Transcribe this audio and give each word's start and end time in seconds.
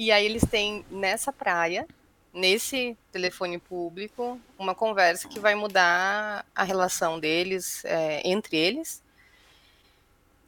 e 0.00 0.10
aí 0.10 0.24
eles 0.24 0.42
têm 0.50 0.82
nessa 0.90 1.30
praia, 1.30 1.86
nesse 2.32 2.96
telefone 3.12 3.58
público, 3.58 4.40
uma 4.58 4.74
conversa 4.74 5.28
que 5.28 5.38
vai 5.38 5.54
mudar 5.54 6.42
a 6.54 6.64
relação 6.64 7.20
deles, 7.20 7.84
é, 7.84 8.26
entre 8.26 8.56
eles, 8.56 9.02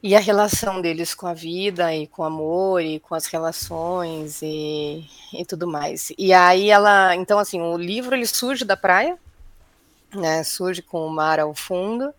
e 0.01 0.15
a 0.15 0.19
relação 0.19 0.81
deles 0.81 1.13
com 1.13 1.27
a 1.27 1.35
vida 1.35 1.93
e 1.93 2.07
com 2.07 2.23
o 2.23 2.25
amor 2.25 2.81
e 2.81 2.99
com 2.99 3.13
as 3.13 3.27
relações 3.27 4.41
e, 4.41 5.07
e 5.31 5.45
tudo 5.45 5.67
mais. 5.67 6.11
E 6.17 6.33
aí 6.33 6.71
ela, 6.71 7.15
então 7.15 7.37
assim, 7.37 7.61
o 7.61 7.77
livro 7.77 8.15
ele 8.15 8.25
surge 8.25 8.65
da 8.65 8.75
praia, 8.75 9.19
né, 10.15 10.43
surge 10.43 10.81
com 10.81 11.05
o 11.05 11.09
mar 11.09 11.39
ao 11.39 11.53
fundo. 11.53 12.13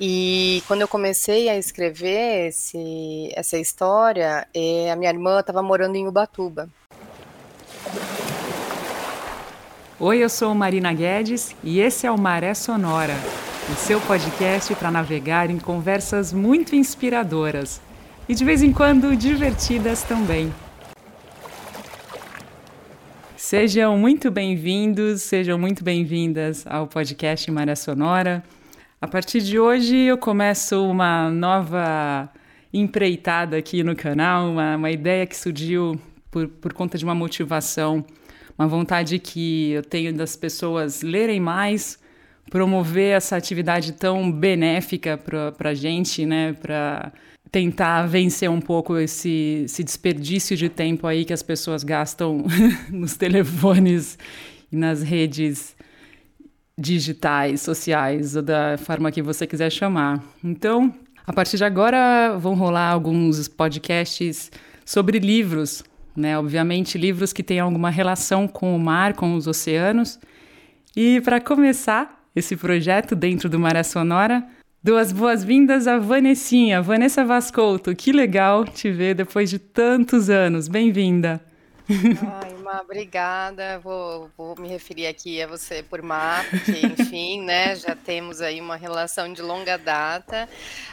E 0.00 0.62
quando 0.66 0.82
eu 0.82 0.88
comecei 0.88 1.48
a 1.48 1.56
escrever 1.56 2.48
esse, 2.48 3.32
essa 3.34 3.58
história, 3.58 4.46
eh, 4.54 4.90
a 4.90 4.96
minha 4.96 5.10
irmã 5.10 5.40
estava 5.40 5.62
morando 5.62 5.96
em 5.96 6.06
Ubatuba. 6.06 6.68
Oi, 9.98 10.18
eu 10.18 10.28
sou 10.28 10.54
Marina 10.54 10.92
Guedes 10.92 11.56
e 11.64 11.80
esse 11.80 12.06
é 12.06 12.10
o 12.10 12.18
Maré 12.18 12.52
Sonora, 12.52 13.14
o 13.72 13.74
seu 13.76 13.98
podcast 14.02 14.74
para 14.74 14.90
navegar 14.90 15.48
em 15.48 15.58
conversas 15.58 16.34
muito 16.34 16.76
inspiradoras 16.76 17.80
e 18.28 18.34
de 18.34 18.44
vez 18.44 18.62
em 18.62 18.74
quando 18.74 19.16
divertidas 19.16 20.02
também. 20.02 20.52
Sejam 23.48 23.96
muito 23.96 24.28
bem-vindos, 24.28 25.22
sejam 25.22 25.56
muito 25.56 25.84
bem-vindas 25.84 26.66
ao 26.66 26.88
podcast 26.88 27.48
Maré 27.48 27.76
Sonora. 27.76 28.42
A 29.00 29.06
partir 29.06 29.40
de 29.40 29.56
hoje 29.56 29.96
eu 29.96 30.18
começo 30.18 30.84
uma 30.84 31.30
nova 31.30 32.28
empreitada 32.74 33.56
aqui 33.56 33.84
no 33.84 33.94
canal, 33.94 34.50
uma, 34.50 34.74
uma 34.74 34.90
ideia 34.90 35.24
que 35.28 35.36
surgiu 35.36 35.96
por, 36.28 36.48
por 36.48 36.72
conta 36.72 36.98
de 36.98 37.04
uma 37.04 37.14
motivação 37.14 38.04
uma 38.58 38.66
vontade 38.66 39.16
que 39.20 39.70
eu 39.70 39.82
tenho 39.84 40.12
das 40.12 40.34
pessoas 40.34 41.02
lerem 41.02 41.38
mais, 41.38 42.00
promover 42.50 43.14
essa 43.16 43.36
atividade 43.36 43.92
tão 43.92 44.28
benéfica 44.28 45.16
para 45.16 45.70
a 45.70 45.74
gente, 45.74 46.26
né? 46.26 46.52
Para 46.54 47.12
tentar 47.50 48.06
vencer 48.06 48.50
um 48.50 48.60
pouco 48.60 48.98
esse, 48.98 49.62
esse 49.64 49.84
desperdício 49.84 50.56
de 50.56 50.68
tempo 50.68 51.06
aí 51.06 51.24
que 51.24 51.32
as 51.32 51.42
pessoas 51.42 51.84
gastam 51.84 52.44
nos 52.90 53.16
telefones 53.16 54.18
e 54.70 54.76
nas 54.76 55.02
redes 55.02 55.76
digitais, 56.78 57.62
sociais, 57.62 58.36
ou 58.36 58.42
da 58.42 58.76
forma 58.78 59.10
que 59.10 59.22
você 59.22 59.46
quiser 59.46 59.70
chamar. 59.70 60.22
Então, 60.44 60.94
a 61.26 61.32
partir 61.32 61.56
de 61.56 61.64
agora 61.64 62.36
vão 62.38 62.54
rolar 62.54 62.90
alguns 62.90 63.48
podcasts 63.48 64.50
sobre 64.84 65.18
livros, 65.18 65.82
né? 66.14 66.38
Obviamente, 66.38 66.98
livros 66.98 67.32
que 67.32 67.42
têm 67.42 67.60
alguma 67.60 67.90
relação 67.90 68.46
com 68.46 68.76
o 68.76 68.78
mar, 68.78 69.14
com 69.14 69.34
os 69.34 69.46
oceanos. 69.46 70.18
E 70.94 71.20
para 71.22 71.40
começar 71.40 72.24
esse 72.34 72.56
projeto 72.56 73.16
dentro 73.16 73.48
do 73.48 73.58
Maré 73.58 73.82
Sonora, 73.82 74.46
dou 74.86 74.96
as 74.96 75.10
boas-vindas 75.10 75.88
a 75.88 75.98
Vanessinha, 75.98 76.80
Vanessa 76.80 77.24
Vascolto. 77.24 77.92
Que 77.92 78.12
legal 78.12 78.64
te 78.64 78.88
ver 78.88 79.16
depois 79.16 79.50
de 79.50 79.58
tantos 79.58 80.30
anos. 80.30 80.68
Bem-vinda. 80.68 81.40
Ai, 81.90 82.55
Má, 82.66 82.80
obrigada. 82.80 83.78
Vou, 83.78 84.28
vou, 84.36 84.56
me 84.58 84.66
referir 84.66 85.06
aqui 85.06 85.40
a 85.40 85.46
você 85.46 85.84
por 85.84 86.02
Má, 86.02 86.44
porque, 86.50 86.84
enfim, 86.84 87.40
né, 87.40 87.76
já 87.76 87.94
temos 87.94 88.40
aí 88.40 88.60
uma 88.60 88.74
relação 88.74 89.32
de 89.32 89.40
longa 89.40 89.78
data. 89.78 90.48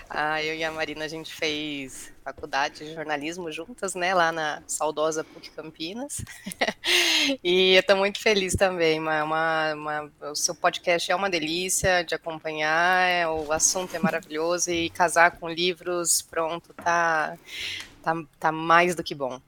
Ah, 0.07 0.41
eu 0.43 0.53
e 0.53 0.63
a 0.63 0.71
Marina, 0.71 1.05
a 1.05 1.07
gente 1.07 1.33
fez 1.33 2.13
faculdade 2.23 2.85
de 2.85 2.93
jornalismo 2.93 3.51
juntas, 3.51 3.95
né, 3.95 4.13
lá 4.13 4.31
na 4.31 4.61
saudosa 4.67 5.23
PUC 5.23 5.49
Campinas. 5.49 6.23
e 7.43 7.73
eu 7.73 7.79
estou 7.79 7.97
muito 7.97 8.21
feliz 8.21 8.53
também. 8.53 8.99
Uma, 8.99 9.23
uma, 9.23 9.73
uma, 9.73 10.11
o 10.29 10.35
seu 10.35 10.53
podcast 10.53 11.11
é 11.11 11.15
uma 11.15 11.27
delícia 11.27 12.03
de 12.03 12.13
acompanhar, 12.13 13.09
é, 13.09 13.27
o 13.27 13.51
assunto 13.51 13.95
é 13.95 13.99
maravilhoso 13.99 14.69
e 14.69 14.91
casar 14.91 15.39
com 15.39 15.49
livros, 15.49 16.21
pronto, 16.21 16.71
tá, 16.71 17.35
tá, 18.03 18.13
tá 18.39 18.51
mais 18.51 18.93
do 18.93 19.03
que 19.03 19.15
bom. 19.15 19.41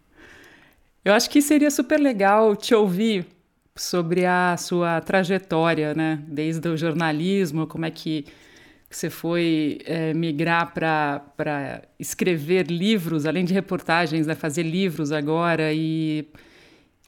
Eu 1.05 1.13
acho 1.13 1.29
que 1.29 1.39
seria 1.39 1.69
super 1.69 1.99
legal 1.99 2.55
te 2.55 2.73
ouvir 2.73 3.27
sobre 3.75 4.25
a 4.25 4.57
sua 4.57 4.99
trajetória, 5.01 5.93
né? 5.93 6.23
Desde 6.27 6.67
o 6.67 6.75
jornalismo, 6.75 7.67
como 7.67 7.85
é 7.85 7.91
que 7.91 8.25
você 8.89 9.09
foi 9.09 9.79
é, 9.85 10.13
migrar 10.15 10.73
para 10.73 11.83
escrever 11.99 12.71
livros, 12.71 13.27
além 13.27 13.45
de 13.45 13.53
reportagens, 13.53 14.25
né? 14.25 14.33
fazer 14.33 14.63
livros 14.63 15.11
agora 15.11 15.71
e 15.73 16.27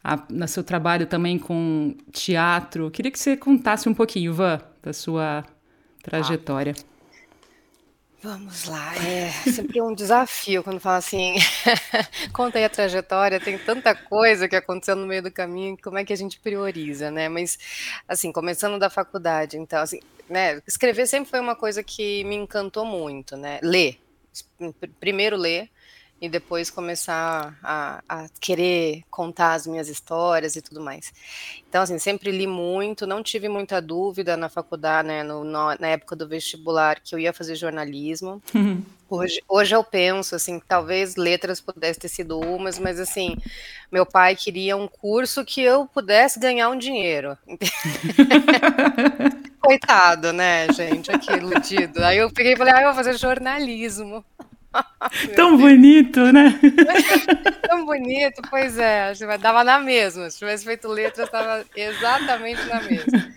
a, 0.03 0.21
no 0.29 0.47
seu 0.47 0.63
trabalho 0.63 1.07
também 1.07 1.39
com 1.39 1.95
teatro. 2.11 2.91
Queria 2.91 3.11
que 3.11 3.17
você 3.17 3.35
contasse 3.35 3.89
um 3.89 3.93
pouquinho, 3.95 4.33
Van, 4.33 4.59
da 4.83 4.93
sua 4.93 5.43
trajetória. 6.03 6.75
Ah. 6.77 6.96
Vamos 8.19 8.65
lá, 8.65 8.95
é 8.97 9.29
sempre 9.51 9.79
um 9.79 9.93
desafio 9.93 10.63
quando 10.63 10.79
fala 10.79 10.97
assim, 10.97 11.35
conta 12.33 12.57
aí 12.57 12.65
a 12.65 12.69
trajetória, 12.69 13.39
tem 13.39 13.59
tanta 13.59 13.93
coisa 13.93 14.47
que 14.49 14.55
aconteceu 14.55 14.95
no 14.95 15.05
meio 15.05 15.21
do 15.21 15.31
caminho, 15.31 15.77
como 15.83 15.99
é 15.99 16.03
que 16.03 16.11
a 16.11 16.15
gente 16.15 16.39
prioriza, 16.39 17.11
né? 17.11 17.29
Mas, 17.29 17.59
assim, 18.07 18.31
começando 18.31 18.79
da 18.79 18.89
faculdade, 18.89 19.57
então, 19.57 19.79
assim, 19.79 19.99
né, 20.27 20.59
escrever 20.65 21.05
sempre 21.05 21.29
foi 21.29 21.39
uma 21.39 21.55
coisa 21.55 21.83
que 21.83 22.23
me 22.23 22.35
encantou 22.35 22.85
muito, 22.85 23.37
né? 23.37 23.59
Ler, 23.61 23.99
primeiro 24.99 25.37
ler, 25.37 25.69
e 26.19 26.27
depois 26.27 26.69
começar 26.69 27.57
a, 27.61 28.01
a, 28.09 28.25
querer 28.39 29.03
contar 29.09 29.53
as 29.53 29.67
minhas 29.67 29.87
histórias 29.87 30.55
e 30.55 30.61
tudo 30.61 30.81
mais. 30.81 31.13
Então, 31.69 31.83
assim, 31.83 31.99
sempre 31.99 32.31
li 32.31 32.47
muito, 32.47 33.05
não 33.05 33.21
tive 33.21 33.47
muita 33.47 33.81
dúvida 33.81 34.35
na 34.35 34.49
faculdade, 34.49 35.07
né, 35.07 35.23
no, 35.23 35.43
na 35.43 35.87
época 35.87 36.15
do 36.15 36.27
vestibular, 36.27 36.99
que 37.01 37.13
eu 37.13 37.19
ia 37.19 37.31
fazer 37.31 37.55
jornalismo. 37.55 38.41
Hoje, 39.09 39.41
hoje 39.47 39.73
eu 39.73 39.85
penso, 39.85 40.35
assim, 40.35 40.61
talvez 40.67 41.15
letras 41.15 41.61
pudesse 41.61 41.97
ter 41.97 42.09
sido 42.09 42.41
umas, 42.41 42.77
mas, 42.77 42.99
assim, 42.99 43.37
meu 43.89 44.05
pai 44.05 44.35
queria 44.35 44.75
um 44.75 44.85
curso 44.85 45.45
que 45.45 45.61
eu 45.61 45.85
pudesse 45.85 46.37
ganhar 46.37 46.67
um 46.67 46.77
dinheiro. 46.77 47.37
Coitado, 49.63 50.33
né, 50.33 50.67
gente, 50.73 51.09
aqui 51.09 51.31
iludido. 51.31 52.03
Aí 52.03 52.17
eu 52.17 52.29
peguei 52.29 52.51
e 52.51 52.57
falei, 52.57 52.73
ah, 52.73 52.81
eu 52.81 52.87
vou 52.87 52.95
fazer 52.95 53.17
jornalismo. 53.17 54.25
Tão 55.35 55.57
bonito, 55.57 56.31
né? 56.31 56.59
Tão 57.67 57.85
bonito, 57.85 58.41
pois 58.49 58.77
é. 58.77 59.13
Dava 59.39 59.63
na 59.63 59.79
mesma. 59.79 60.29
Se 60.29 60.39
tivesse 60.39 60.65
feito 60.65 60.87
letras, 60.87 61.27
estava 61.27 61.65
exatamente 61.75 62.63
na 62.65 62.81
mesma. 62.81 63.33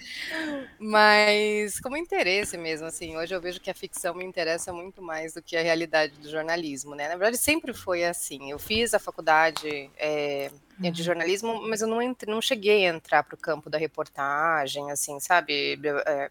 Mas 0.79 1.79
como 1.81 1.97
interesse 1.97 2.57
mesmo, 2.57 2.87
assim, 2.87 3.17
hoje 3.17 3.35
eu 3.35 3.41
vejo 3.41 3.61
que 3.61 3.71
a 3.71 3.75
ficção 3.75 4.15
me 4.15 4.25
interessa 4.25 4.73
muito 4.73 5.03
mais 5.03 5.35
do 5.35 5.43
que 5.43 5.57
a 5.57 5.63
realidade 5.63 6.15
do 6.19 6.31
jornalismo, 6.31 6.95
né? 6.95 7.05
Na 7.05 7.17
verdade, 7.17 7.39
sempre 7.39 7.75
foi 7.75 8.05
assim. 8.05 8.51
Eu 8.51 8.59
fiz 8.59 8.95
a 8.95 8.99
faculdade 8.99 9.91
é, 9.99 10.51
de 10.79 10.89
uhum. 10.89 10.95
jornalismo, 10.95 11.69
mas 11.69 11.83
eu 11.83 11.89
não, 11.89 12.01
entre, 12.01 12.31
não 12.31 12.41
cheguei 12.41 12.87
a 12.87 12.95
entrar 12.95 13.23
para 13.23 13.35
o 13.35 13.39
campo 13.39 13.69
da 13.69 13.77
reportagem, 13.77 14.91
assim, 14.91 15.21
sabe? 15.21 15.79
É, 16.07 16.31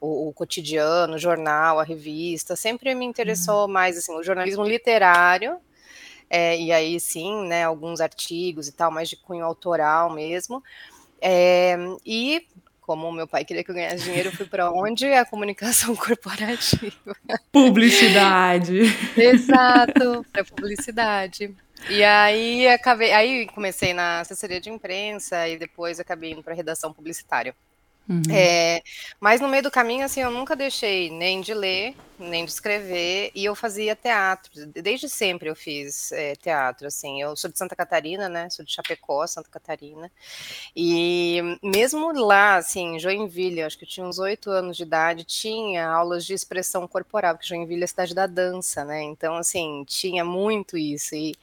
o, 0.00 0.28
o, 0.28 0.32
cotidiano, 0.32 1.14
o 1.14 1.18
jornal, 1.18 1.80
a 1.80 1.84
revista, 1.84 2.56
sempre 2.56 2.94
me 2.94 3.04
interessou 3.04 3.66
uhum. 3.66 3.72
mais 3.72 3.96
assim, 3.96 4.14
o 4.14 4.22
jornalismo 4.22 4.64
literário, 4.64 5.58
é, 6.28 6.58
e 6.58 6.72
aí 6.72 6.98
sim, 6.98 7.46
né, 7.46 7.64
alguns 7.64 8.00
artigos 8.00 8.68
e 8.68 8.72
tal, 8.72 8.90
mais 8.90 9.08
de 9.08 9.16
cunho 9.16 9.44
autoral 9.44 10.10
mesmo. 10.12 10.62
É, 11.20 11.76
e 12.04 12.46
como 12.86 13.10
meu 13.10 13.26
pai 13.26 13.44
queria 13.44 13.64
que 13.64 13.70
eu 13.70 13.74
ganhasse 13.74 14.04
dinheiro, 14.04 14.30
fui 14.30 14.46
para 14.46 14.70
onde? 14.70 15.12
A 15.12 15.24
comunicação 15.24 15.94
corporativa. 15.96 17.16
Publicidade. 17.50 18.82
Exato, 19.16 20.24
para 20.32 20.44
publicidade. 20.44 21.52
E 21.90 22.02
aí 22.04 22.68
acabei, 22.68 23.12
aí 23.12 23.46
comecei 23.48 23.92
na 23.92 24.20
assessoria 24.20 24.60
de 24.60 24.70
imprensa 24.70 25.48
e 25.48 25.58
depois 25.58 25.98
acabei 25.98 26.30
indo 26.30 26.42
para 26.42 26.54
redação 26.54 26.92
publicitária. 26.92 27.54
Uhum. 28.08 28.22
É, 28.30 28.82
mas 29.20 29.40
no 29.40 29.48
meio 29.48 29.62
do 29.62 29.70
caminho, 29.70 30.04
assim, 30.04 30.20
eu 30.20 30.30
nunca 30.30 30.54
deixei 30.54 31.10
nem 31.10 31.40
de 31.40 31.52
ler, 31.52 31.94
nem 32.18 32.44
de 32.44 32.50
escrever, 32.50 33.30
e 33.34 33.44
eu 33.44 33.54
fazia 33.54 33.94
teatro. 33.94 34.66
Desde 34.66 35.08
sempre 35.08 35.48
eu 35.48 35.54
fiz 35.54 36.10
é, 36.12 36.34
teatro, 36.34 36.86
assim. 36.86 37.20
Eu 37.20 37.36
sou 37.36 37.50
de 37.50 37.58
Santa 37.58 37.76
Catarina, 37.76 38.28
né? 38.28 38.48
Sou 38.50 38.64
de 38.64 38.72
Chapecó, 38.72 39.26
Santa 39.26 39.48
Catarina. 39.50 40.10
E 40.74 41.58
mesmo 41.62 42.12
lá, 42.12 42.56
assim, 42.56 42.98
Joinville, 42.98 43.62
acho 43.62 43.78
que 43.78 43.84
eu 43.84 43.88
tinha 43.88 44.06
uns 44.06 44.18
oito 44.18 44.50
anos 44.50 44.76
de 44.76 44.82
idade, 44.82 45.24
tinha 45.24 45.86
aulas 45.88 46.24
de 46.24 46.34
expressão 46.34 46.88
corporal, 46.88 47.34
porque 47.34 47.48
Joinville 47.48 47.82
é 47.82 47.84
a 47.84 47.88
cidade 47.88 48.14
da 48.14 48.26
dança, 48.26 48.84
né? 48.84 49.02
Então, 49.02 49.36
assim, 49.36 49.84
tinha 49.86 50.24
muito 50.24 50.78
isso. 50.78 51.14
E, 51.14 51.34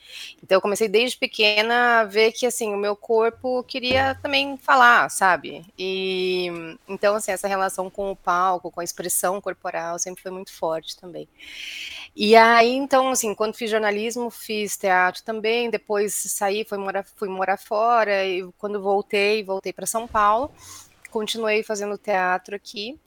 então 0.42 0.58
eu 0.58 0.62
comecei 0.62 0.88
desde 0.88 1.18
pequena 1.18 2.02
a 2.02 2.04
ver 2.06 2.32
que, 2.32 2.46
assim, 2.46 2.74
o 2.74 2.78
meu 2.78 2.96
corpo 2.96 3.64
queria 3.64 4.16
também 4.16 4.58
falar, 4.58 5.10
sabe? 5.10 5.66
E 5.78 6.48
então, 6.88 7.16
assim, 7.16 7.32
essa 7.32 7.48
relação 7.48 7.90
com 7.90 8.12
o 8.12 8.16
palco, 8.16 8.72
com 8.72 8.80
a 8.80 8.84
expressão 8.84 9.40
corporal 9.40 10.00
sempre 10.00 10.22
foi 10.22 10.32
muito 10.32 10.52
forte 10.52 10.63
também. 11.00 11.28
E 12.16 12.36
aí, 12.36 12.74
então, 12.74 13.10
assim, 13.10 13.34
quando 13.34 13.56
fiz 13.56 13.72
jornalismo, 13.72 14.30
fiz 14.30 14.78
teatro 14.78 15.24
também, 15.24 15.70
depois 15.70 16.14
saí, 16.14 16.64
fui 16.64 16.78
morar, 16.78 17.04
fui 17.04 17.28
morar 17.28 17.58
fora, 17.58 18.26
e 18.26 18.48
quando 18.58 18.82
voltei, 18.82 19.44
voltei 19.44 19.74
para 19.74 19.88
São 19.88 20.08
Paulo, 20.08 20.52
continuei 21.10 21.64
fazendo 21.64 21.98
teatro 21.98 22.56
aqui, 22.56 23.00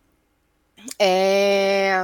é, 0.99 2.03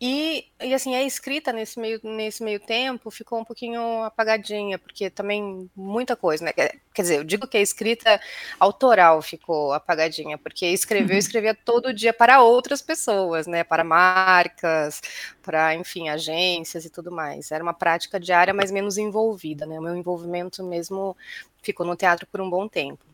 e, 0.00 0.46
e, 0.60 0.74
assim, 0.74 0.94
a 0.94 1.02
escrita 1.02 1.52
nesse 1.52 1.78
meio, 1.78 2.00
nesse 2.02 2.42
meio 2.42 2.58
tempo 2.58 3.10
ficou 3.10 3.38
um 3.38 3.44
pouquinho 3.44 4.02
apagadinha, 4.02 4.78
porque 4.78 5.10
também 5.10 5.70
muita 5.76 6.16
coisa, 6.16 6.44
né? 6.44 6.52
Quer 6.52 7.02
dizer, 7.02 7.18
eu 7.18 7.24
digo 7.24 7.46
que 7.46 7.56
a 7.56 7.60
escrita 7.60 8.20
autoral 8.58 9.20
ficou 9.22 9.72
apagadinha, 9.72 10.38
porque 10.38 10.66
escrever, 10.66 11.10
eu 11.10 11.14
uhum. 11.14 11.18
escrevia 11.18 11.54
todo 11.54 11.92
dia 11.92 12.12
para 12.12 12.42
outras 12.42 12.80
pessoas, 12.80 13.46
né? 13.46 13.62
Para 13.62 13.84
marcas, 13.84 15.00
para, 15.42 15.74
enfim, 15.74 16.08
agências 16.08 16.84
e 16.84 16.90
tudo 16.90 17.12
mais. 17.12 17.52
Era 17.52 17.62
uma 17.62 17.74
prática 17.74 18.18
diária, 18.18 18.54
mas 18.54 18.70
menos 18.70 18.96
envolvida, 18.98 19.66
né? 19.66 19.78
O 19.78 19.82
meu 19.82 19.96
envolvimento 19.96 20.62
mesmo 20.64 21.16
ficou 21.62 21.86
no 21.86 21.96
teatro 21.96 22.26
por 22.26 22.40
um 22.40 22.50
bom 22.50 22.68
tempo. 22.68 23.04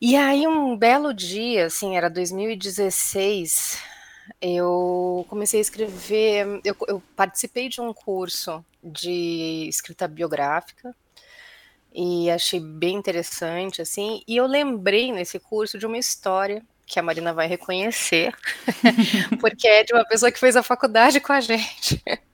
E 0.00 0.16
aí, 0.16 0.46
um 0.46 0.76
belo 0.76 1.14
dia, 1.14 1.66
assim, 1.66 1.96
era 1.96 2.10
2016 2.10 3.95
eu 4.40 5.24
comecei 5.28 5.60
a 5.60 5.62
escrever. 5.62 6.60
Eu, 6.64 6.76
eu, 6.88 7.02
participei 7.14 7.68
de 7.68 7.80
um 7.80 7.92
curso 7.92 8.64
de 8.82 9.66
escrita 9.68 10.06
biográfica 10.06 10.94
e 11.94 12.30
achei 12.30 12.60
bem 12.60 12.96
interessante, 12.96 13.80
assim. 13.80 14.22
E 14.28 14.36
eu 14.36 14.46
lembrei 14.46 15.12
nesse 15.12 15.38
curso 15.38 15.78
de 15.78 15.86
uma 15.86 15.98
história 15.98 16.62
que 16.86 17.00
a 17.00 17.02
Marina 17.02 17.32
vai 17.32 17.48
reconhecer, 17.48 18.32
porque 19.40 19.66
é 19.66 19.82
de 19.82 19.92
uma 19.92 20.04
pessoa 20.04 20.30
que 20.30 20.38
fez 20.38 20.54
a 20.54 20.62
faculdade 20.62 21.20
com 21.20 21.32
a 21.32 21.40
gente. 21.40 22.02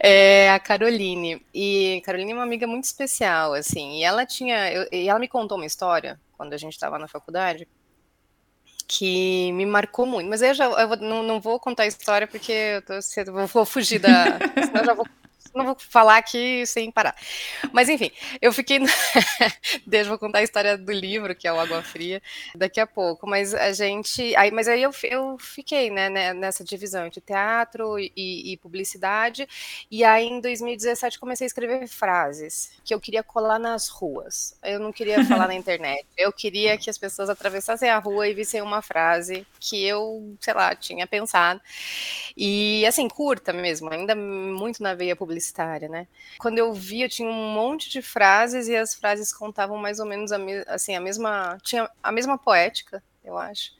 É 0.00 0.50
a 0.50 0.58
Caroline. 0.58 1.44
E 1.52 2.00
Caroline 2.06 2.32
é 2.32 2.34
uma 2.34 2.44
amiga 2.44 2.66
muito 2.66 2.84
especial, 2.84 3.52
assim. 3.52 3.98
E 3.98 4.04
ela 4.04 4.24
tinha. 4.24 4.72
Eu, 4.72 4.88
e 4.90 5.06
ela 5.06 5.18
me 5.18 5.28
contou 5.28 5.58
uma 5.58 5.66
história 5.66 6.18
quando 6.32 6.54
a 6.54 6.56
gente 6.56 6.72
estava 6.72 6.98
na 6.98 7.08
faculdade 7.08 7.68
que 8.86 9.52
me 9.52 9.66
marcou 9.66 10.06
muito. 10.06 10.28
Mas 10.28 10.42
eu 10.42 10.54
já 10.54 10.64
eu 10.64 10.88
vou, 10.88 10.96
não, 10.96 11.22
não, 11.22 11.40
vou 11.40 11.58
contar 11.58 11.84
a 11.84 11.86
história 11.86 12.26
porque 12.26 12.52
eu, 12.52 12.82
tô, 12.82 12.92
eu 12.94 13.46
vou 13.46 13.64
fugir 13.64 13.98
da. 13.98 14.38
Senão 14.64 14.80
eu 14.80 14.84
já 14.84 14.94
vou 14.94 15.06
não 15.54 15.64
vou 15.66 15.76
falar 15.78 16.16
aqui 16.16 16.66
sem 16.66 16.90
parar. 16.90 17.14
Mas 17.72 17.88
enfim, 17.88 18.10
eu 18.42 18.52
fiquei. 18.52 18.80
Deixa 19.86 20.10
eu 20.10 20.18
contar 20.18 20.40
a 20.40 20.42
história 20.42 20.76
do 20.76 20.92
livro, 20.92 21.34
que 21.34 21.46
é 21.46 21.52
o 21.52 21.60
Água 21.60 21.82
Fria, 21.82 22.20
daqui 22.54 22.80
a 22.80 22.86
pouco. 22.86 23.26
Mas 23.26 23.54
a 23.54 23.72
gente. 23.72 24.34
Aí, 24.36 24.50
mas 24.50 24.66
aí 24.66 24.82
eu, 24.82 24.90
eu 25.04 25.38
fiquei 25.38 25.90
né, 25.90 26.08
né 26.08 26.34
nessa 26.34 26.64
divisão 26.64 27.06
entre 27.06 27.20
teatro 27.20 27.98
e, 27.98 28.12
e, 28.16 28.56
publicidade. 28.56 29.48
E 29.90 30.02
aí 30.02 30.26
em 30.26 30.40
2017 30.40 31.18
comecei 31.18 31.44
a 31.44 31.48
escrever 31.48 31.86
frases 31.86 32.72
que 32.84 32.92
eu 32.92 33.00
queria 33.00 33.22
colar 33.22 33.58
nas 33.58 33.88
ruas. 33.88 34.58
Eu 34.62 34.80
não 34.80 34.92
queria 34.92 35.24
falar 35.24 35.46
na 35.46 35.54
internet. 35.54 36.04
Eu 36.16 36.32
queria 36.32 36.76
que 36.76 36.90
as 36.90 36.98
pessoas 36.98 37.30
atravessassem 37.30 37.88
a 37.88 37.98
rua 37.98 38.26
e 38.28 38.34
vissem 38.34 38.60
uma 38.60 38.82
frase 38.82 39.46
que 39.60 39.84
eu, 39.84 40.36
sei 40.40 40.54
lá, 40.54 40.74
tinha 40.74 41.06
pensado. 41.06 41.60
E 42.36 42.84
assim, 42.86 43.08
curta 43.08 43.52
mesmo, 43.52 43.90
ainda 43.90 44.16
muito 44.16 44.82
na 44.82 44.94
veia 44.94 45.14
publicitária 45.14 45.43
publicitária, 45.44 45.88
né? 45.88 46.06
Quando 46.38 46.58
eu 46.58 46.72
vi, 46.72 47.02
eu 47.02 47.08
tinha 47.08 47.28
um 47.28 47.52
monte 47.52 47.90
de 47.90 48.00
frases 48.00 48.68
e 48.68 48.76
as 48.76 48.94
frases 48.94 49.32
contavam 49.32 49.76
mais 49.76 50.00
ou 50.00 50.06
menos 50.06 50.32
a, 50.32 50.38
assim, 50.68 50.94
a 50.94 51.00
mesma, 51.00 51.58
tinha 51.62 51.88
a 52.02 52.10
mesma 52.10 52.38
poética, 52.38 53.02
eu 53.22 53.36
acho. 53.36 53.72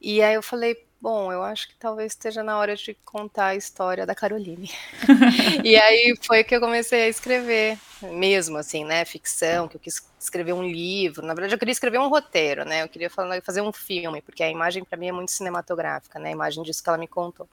E 0.00 0.22
aí 0.22 0.34
eu 0.34 0.42
falei, 0.42 0.76
bom, 1.00 1.32
eu 1.32 1.42
acho 1.42 1.68
que 1.68 1.74
talvez 1.76 2.12
esteja 2.12 2.42
na 2.42 2.58
hora 2.58 2.76
de 2.76 2.94
contar 3.04 3.48
a 3.48 3.54
história 3.54 4.04
da 4.04 4.14
Caroline. 4.14 4.70
e 5.64 5.76
aí 5.76 6.14
foi 6.22 6.44
que 6.44 6.54
eu 6.54 6.60
comecei 6.60 7.04
a 7.04 7.08
escrever, 7.08 7.78
mesmo 8.02 8.58
assim, 8.58 8.84
né, 8.84 9.04
ficção, 9.04 9.68
que 9.68 9.76
eu 9.76 9.80
quis 9.80 10.06
escrever 10.18 10.52
um 10.52 10.62
livro. 10.62 11.24
Na 11.24 11.34
verdade, 11.34 11.54
eu 11.54 11.58
queria 11.58 11.72
escrever 11.72 11.98
um 11.98 12.08
roteiro, 12.08 12.64
né? 12.64 12.82
Eu 12.82 12.88
queria 12.88 13.08
fazer 13.08 13.60
um 13.60 13.72
filme, 13.72 14.20
porque 14.20 14.42
a 14.42 14.50
imagem 14.50 14.84
para 14.84 14.98
mim 14.98 15.08
é 15.08 15.12
muito 15.12 15.30
cinematográfica, 15.30 16.18
né? 16.18 16.30
A 16.30 16.32
imagem 16.32 16.62
disso 16.62 16.82
que 16.82 16.88
ela 16.88 16.98
me 16.98 17.06
contou 17.06 17.48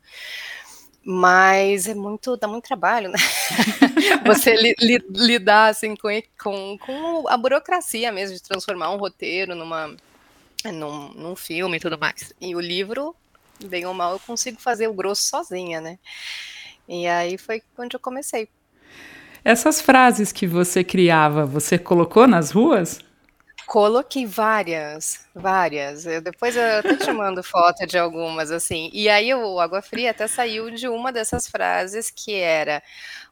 mas 1.04 1.88
é 1.88 1.94
muito, 1.94 2.38
dá 2.38 2.48
muito 2.48 2.66
trabalho, 2.66 3.10
né? 3.10 3.18
Você 4.26 4.56
li, 4.56 4.74
li, 4.80 5.04
lidar 5.10 5.68
assim 5.68 5.96
com, 5.96 6.10
com, 6.42 6.78
com 6.78 7.28
a 7.28 7.36
burocracia 7.36 8.12
mesmo 8.12 8.36
de 8.36 8.44
transformar 8.44 8.90
um 8.92 8.98
roteiro 8.98 9.54
numa 9.54 9.96
num, 10.72 11.10
num 11.14 11.36
filme 11.36 11.78
e 11.78 11.80
tudo 11.80 11.98
mais. 11.98 12.34
E 12.40 12.56
o 12.56 12.60
livro, 12.60 13.16
bem 13.66 13.86
ou 13.86 13.94
mal, 13.94 14.14
eu 14.14 14.20
consigo 14.20 14.62
fazer 14.62 14.88
o 14.88 14.94
grosso 14.94 15.24
sozinha, 15.24 15.82
né? 15.82 16.00
E 16.88 17.08
aí 17.08 17.38
foi 17.38 17.62
onde 17.78 17.96
eu 17.96 18.00
comecei. 18.00 18.48
Essas 19.44 19.82
frases 19.82 20.32
que 20.32 20.48
você 20.48 20.84
criava, 20.84 21.46
você 21.46 21.78
colocou 21.78 22.28
nas 22.28 22.52
ruas? 22.52 23.00
Coloquei 23.65 24.25
várias, 24.25 25.25
várias. 25.33 26.06
Eu, 26.06 26.21
depois 26.21 26.56
eu 26.56 26.80
até 26.80 26.95
te 26.95 27.12
mando 27.12 27.42
foto 27.44 27.86
de 27.86 27.98
algumas, 27.98 28.51
assim. 28.51 28.89
E 28.94 29.07
aí 29.10 29.33
o 29.33 29.60
Água 29.60 29.81
Fria 29.81 30.12
até 30.12 30.27
saiu 30.27 30.71
de 30.71 30.88
uma 30.88 31.12
dessas 31.12 31.48
frases 31.48 32.12
que 32.12 32.33
era 32.36 32.83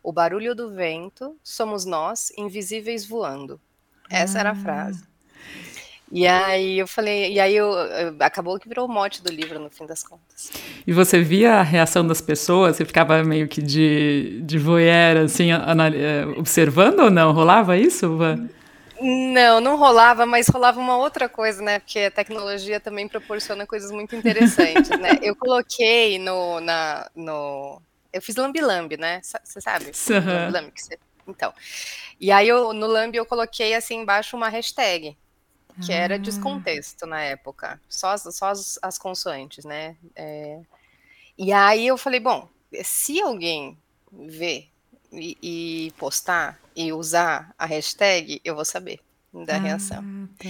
o 0.03 0.11
barulho 0.11 0.55
do 0.55 0.71
vento, 0.73 1.37
somos 1.43 1.85
nós, 1.85 2.31
invisíveis 2.37 3.05
voando. 3.05 3.59
Essa 4.09 4.37
ah. 4.37 4.41
era 4.41 4.51
a 4.51 4.55
frase. 4.55 5.03
E 6.13 6.27
aí 6.27 6.77
eu 6.77 6.87
falei, 6.87 7.31
e 7.31 7.39
aí 7.39 7.55
eu, 7.55 7.73
acabou 8.19 8.59
que 8.59 8.67
virou 8.67 8.85
o 8.85 8.91
mote 8.91 9.23
do 9.23 9.31
livro 9.31 9.57
no 9.57 9.69
fim 9.69 9.85
das 9.85 10.03
contas. 10.03 10.51
E 10.85 10.91
você 10.91 11.21
via 11.21 11.53
a 11.53 11.61
reação 11.61 12.05
das 12.05 12.19
pessoas? 12.19 12.75
Você 12.75 12.83
ficava 12.83 13.23
meio 13.23 13.47
que 13.47 13.61
de, 13.61 14.41
de 14.43 14.57
voyeur, 14.57 15.23
assim, 15.23 15.51
eh, 15.51 16.25
observando 16.37 16.99
ou 16.99 17.09
não? 17.09 17.31
Rolava 17.31 17.77
isso, 17.77 18.17
Van? 18.17 18.49
Não, 19.01 19.59
não 19.59 19.77
rolava, 19.77 20.25
mas 20.25 20.47
rolava 20.47 20.79
uma 20.79 20.95
outra 20.95 21.27
coisa, 21.27 21.61
né? 21.61 21.79
Porque 21.79 21.99
a 21.99 22.11
tecnologia 22.11 22.79
também 22.79 23.07
proporciona 23.07 23.65
coisas 23.65 23.91
muito 23.91 24.15
interessantes, 24.15 24.89
né? 24.99 25.17
Eu 25.23 25.35
coloquei 25.35 26.19
no, 26.19 26.59
na, 26.59 27.09
no, 27.15 27.81
eu 28.13 28.21
fiz 28.21 28.35
lambi-lambi, 28.35 28.97
né? 28.97 29.21
Você 29.21 29.61
sabe? 29.61 29.91
Uhum. 30.09 30.51
Lambi 30.51 30.71
você... 30.75 30.99
Então, 31.27 31.53
e 32.19 32.31
aí 32.31 32.47
eu, 32.47 32.73
no 32.73 32.87
lambi 32.87 33.17
eu 33.17 33.25
coloquei 33.25 33.73
assim 33.73 34.01
embaixo 34.01 34.35
uma 34.35 34.49
hashtag 34.49 35.15
que 35.85 35.93
era 35.93 36.15
ah. 36.15 36.17
descontexto 36.17 37.05
na 37.05 37.21
época, 37.21 37.79
só, 37.87 38.17
só 38.17 38.47
as, 38.47 38.77
as 38.81 38.97
consoantes, 38.97 39.63
né? 39.63 39.95
É... 40.15 40.59
E 41.37 41.53
aí 41.53 41.87
eu 41.87 41.97
falei, 41.97 42.19
bom, 42.19 42.49
se 42.83 43.21
alguém 43.21 43.77
vê 44.11 44.67
e, 45.11 45.37
e, 45.41 45.91
postar 45.97 46.59
e 46.75 46.93
usar 46.93 47.53
a 47.57 47.65
hashtag, 47.65 48.41
eu 48.43 48.55
vou 48.55 48.65
saber 48.65 48.99
da 49.33 49.55
ah, 49.55 49.59
reação. 49.59 50.29
Tá. 50.37 50.49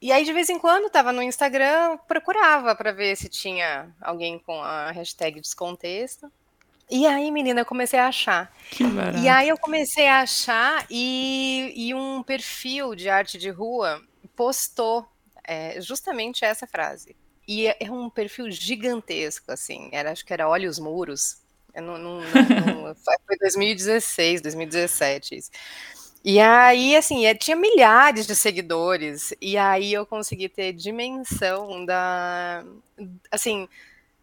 E 0.00 0.10
aí, 0.10 0.24
de 0.24 0.32
vez 0.32 0.48
em 0.48 0.58
quando, 0.58 0.90
tava 0.90 1.12
no 1.12 1.22
Instagram, 1.22 1.96
procurava 2.08 2.74
para 2.74 2.92
ver 2.92 3.16
se 3.16 3.28
tinha 3.28 3.94
alguém 4.00 4.38
com 4.38 4.60
a 4.60 4.90
hashtag 4.90 5.40
descontexto. 5.40 6.30
E 6.90 7.06
aí, 7.06 7.30
menina, 7.30 7.60
eu 7.60 7.64
comecei 7.64 7.98
a 7.98 8.08
achar. 8.08 8.52
Que 8.70 8.84
e 9.22 9.28
aí 9.28 9.48
eu 9.48 9.56
comecei 9.56 10.08
a 10.08 10.20
achar 10.20 10.84
e, 10.90 11.72
e 11.74 11.94
um 11.94 12.22
perfil 12.22 12.94
de 12.94 13.08
arte 13.08 13.38
de 13.38 13.48
rua 13.48 14.02
postou 14.34 15.06
é, 15.44 15.80
justamente 15.80 16.44
essa 16.44 16.66
frase. 16.66 17.16
E 17.46 17.66
é, 17.66 17.76
é 17.80 17.90
um 17.90 18.10
perfil 18.10 18.50
gigantesco, 18.50 19.50
assim. 19.50 19.88
Era, 19.92 20.12
acho 20.12 20.24
que 20.24 20.32
era 20.32 20.48
Olha 20.48 20.68
os 20.68 20.78
Muros, 20.78 21.41
não, 21.80 21.98
não, 21.98 22.20
não, 22.20 22.94
foi 22.94 23.38
2016, 23.38 24.40
2017 24.40 25.36
isso. 25.36 25.50
E 26.24 26.38
aí, 26.38 26.94
assim, 26.94 27.26
é, 27.26 27.34
tinha 27.34 27.56
milhares 27.56 28.26
de 28.26 28.36
seguidores, 28.36 29.34
e 29.40 29.56
aí 29.58 29.92
eu 29.92 30.06
consegui 30.06 30.48
ter 30.48 30.72
dimensão 30.72 31.84
da, 31.84 32.64
assim, 33.30 33.68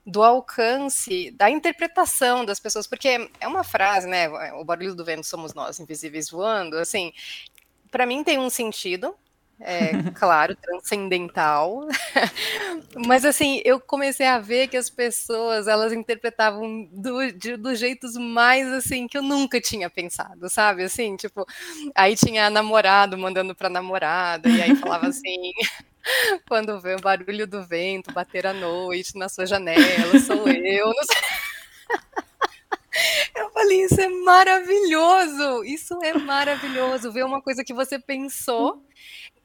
do 0.06 0.24
alcance, 0.24 1.32
da 1.32 1.50
interpretação 1.50 2.46
das 2.46 2.60
pessoas, 2.60 2.88
porque 2.88 3.30
é 3.40 3.48
uma 3.48 3.66
frase, 3.66 4.08
né, 4.08 4.30
o 4.54 4.64
barulho 4.64 4.96
do 4.96 5.04
vento 5.04 5.26
somos 5.26 5.54
nós, 5.54 5.80
invisíveis 5.80 6.30
voando, 6.30 6.78
assim, 6.78 7.12
para 7.92 8.06
mim 8.06 8.24
tem 8.24 8.40
um 8.40 8.50
sentido, 8.50 9.14
é, 9.62 9.92
claro, 10.16 10.56
transcendental. 10.56 11.88
Mas 13.06 13.26
assim, 13.26 13.62
eu 13.66 13.80
comecei 13.80 14.26
a 14.26 14.40
ver 14.40 14.68
que 14.68 14.78
as 14.78 14.90
pessoas 14.90 15.68
elas 15.68 15.92
interpretavam 15.92 16.88
do, 16.92 17.32
de, 17.32 17.58
dos 17.58 17.78
jeitos 17.78 18.16
mais 18.16 18.68
assim 18.72 19.08
que 19.08 19.18
eu 19.18 19.22
nunca 19.22 19.60
tinha 19.60 19.90
pensado, 19.90 20.50
sabe? 20.50 20.84
Assim, 20.84 21.16
tipo, 21.18 21.46
aí 21.94 22.16
tinha 22.16 22.50
namorado 22.50 23.18
mandando 23.18 23.54
para 23.54 23.70
namorada, 23.70 24.48
e 24.50 24.62
aí 24.62 24.76
falava 24.76 25.08
assim. 25.10 25.52
Quando 26.48 26.80
vê 26.80 26.96
o 26.96 27.02
barulho 27.02 27.46
do 27.46 27.64
vento 27.64 28.14
bater 28.14 28.48
à 28.48 28.54
noite 28.54 29.18
na 29.18 29.28
sua 29.30 29.46
janela, 29.46 30.20
sou 30.26 30.48
eu. 30.48 30.88
Não 30.88 31.04
sei. 31.04 31.40
Eu 33.36 33.50
falei, 33.52 33.84
isso 33.84 34.02
é 34.02 34.10
maravilhoso, 34.10 35.64
isso 35.64 36.04
é 36.04 36.14
maravilhoso, 36.14 37.12
ver 37.12 37.24
uma 37.24 37.42
coisa 37.42 37.64
que 37.64 37.74
você 37.74 38.00
pensou 38.00 38.84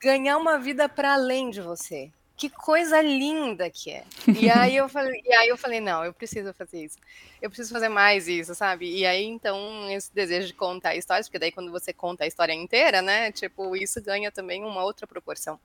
ganhar 0.05 0.37
uma 0.37 0.59
vida 0.59 0.89
para 0.89 1.15
além 1.15 1.51
de 1.51 1.61
você. 1.63 2.11
que 2.37 2.51
coisa 2.51 3.01
linda 3.01 3.71
que 3.71 3.91
é. 3.91 4.05
E 4.29 4.51
aí 4.51 4.77
eu 4.77 4.89
falei, 4.89 5.23
e 5.25 5.33
aí 5.33 5.49
eu 5.49 5.57
falei, 5.57 5.81
não, 5.81 6.05
eu 6.05 6.13
preciso 6.13 6.53
fazer 6.53 6.85
isso. 6.85 6.99
Eu 7.41 7.49
preciso 7.49 7.73
fazer 7.73 7.89
mais 7.89 8.29
isso, 8.29 8.55
sabe? 8.55 8.93
E 8.93 9.07
aí 9.07 9.25
então 9.25 9.89
esse 9.91 10.13
desejo 10.13 10.49
de 10.49 10.55
contar 10.55 10.95
histórias, 10.95 11.27
porque 11.27 11.39
daí 11.39 11.53
quando 11.53 11.71
você 11.71 11.93
conta 11.93 12.25
a 12.25 12.27
história 12.27 12.53
inteira, 12.53 13.01
né, 13.01 13.33
tipo, 13.33 13.75
isso 13.77 14.03
ganha 14.03 14.31
também 14.31 14.63
uma 14.65 14.83
outra 14.85 15.07
proporção. 15.07 15.59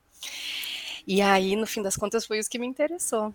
E 1.05 1.22
aí 1.22 1.55
no 1.55 1.65
fim 1.65 1.81
das 1.81 1.98
contas 1.98 2.25
foi 2.25 2.38
isso 2.38 2.50
que 2.50 2.60
me 2.60 2.67
interessou. 2.67 3.34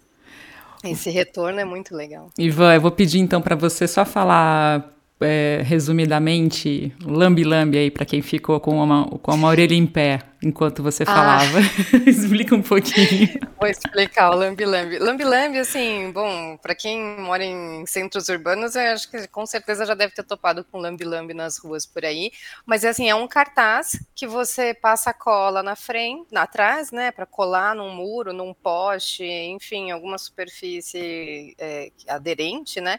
Esse 0.84 1.11
retorno 1.11 1.58
é 1.58 1.64
muito 1.64 1.94
legal. 1.94 2.30
Ivan, 2.38 2.75
eu 2.75 2.80
vou 2.80 2.90
pedir 2.90 3.18
então 3.18 3.42
para 3.42 3.56
você 3.56 3.88
só 3.88 4.04
falar 4.04 4.93
é, 5.21 5.62
resumidamente, 5.64 6.94
lambi-lambi 7.02 7.78
aí 7.78 7.90
para 7.90 8.04
quem 8.04 8.21
ficou 8.21 8.59
com 8.61 8.83
uma, 8.83 9.06
com 9.06 9.35
uma 9.35 9.49
orelha 9.49 9.75
em 9.75 9.87
pé 9.87 10.21
enquanto 10.44 10.83
você 10.83 11.02
ah. 11.04 11.06
falava. 11.06 11.59
Ah. 11.59 11.97
Explica 12.09 12.54
um 12.54 12.62
pouquinho. 12.62 13.28
Vou 13.59 13.68
explicar 13.68 14.30
o 14.30 14.37
lambi-lambi. 14.37 14.99
Lambi-lambi, 14.99 15.59
assim, 15.59 16.12
bom, 16.12 16.56
para 16.59 16.75
quem 16.75 17.18
mora 17.18 17.42
em 17.42 17.87
centros 17.87 18.28
urbanos, 18.28 18.76
eu 18.76 18.83
acho 18.92 19.11
que 19.11 19.26
com 19.28 19.47
certeza 19.47 19.87
já 19.87 19.94
deve 19.94 20.14
ter 20.14 20.23
topado 20.23 20.64
com 20.64 20.78
lambi-lambi 20.78 21.33
nas 21.33 21.59
ruas 21.59 21.87
por 21.87 22.04
aí. 22.04 22.30
Mas, 22.66 22.85
assim, 22.85 23.09
é 23.09 23.14
um 23.14 23.26
cartaz 23.26 23.99
que 24.14 24.26
você 24.26 24.75
passa 24.75 25.14
cola 25.14 25.62
na 25.62 25.75
frente, 25.75 26.35
atrás, 26.35 26.90
né, 26.90 27.11
para 27.11 27.25
colar 27.25 27.75
num 27.75 27.94
muro, 27.94 28.33
num 28.33 28.52
poste, 28.52 29.25
enfim, 29.25 29.90
alguma 29.90 30.18
superfície 30.18 31.54
é, 31.59 31.90
aderente, 32.09 32.80
né? 32.80 32.99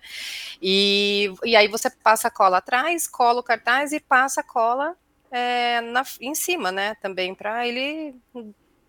E, 0.62 1.31
e 1.43 1.55
aí 1.55 1.67
você 1.67 1.89
passa 2.05 2.29
cola 2.29 2.57
atrás, 2.57 3.07
cola 3.07 3.39
o 3.39 3.43
cartaz 3.43 3.91
e 3.91 4.00
passa 4.00 4.41
a 4.41 4.43
cola 4.43 4.95
é, 5.31 5.81
na, 5.81 6.03
em 6.21 6.35
cima, 6.35 6.71
né? 6.71 6.93
Também 7.01 7.33
para 7.33 7.67
ele 7.67 8.13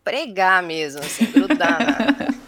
pregar 0.05 0.63
mesmo, 0.63 1.01
assim, 1.01 1.25
grudar. 1.33 1.79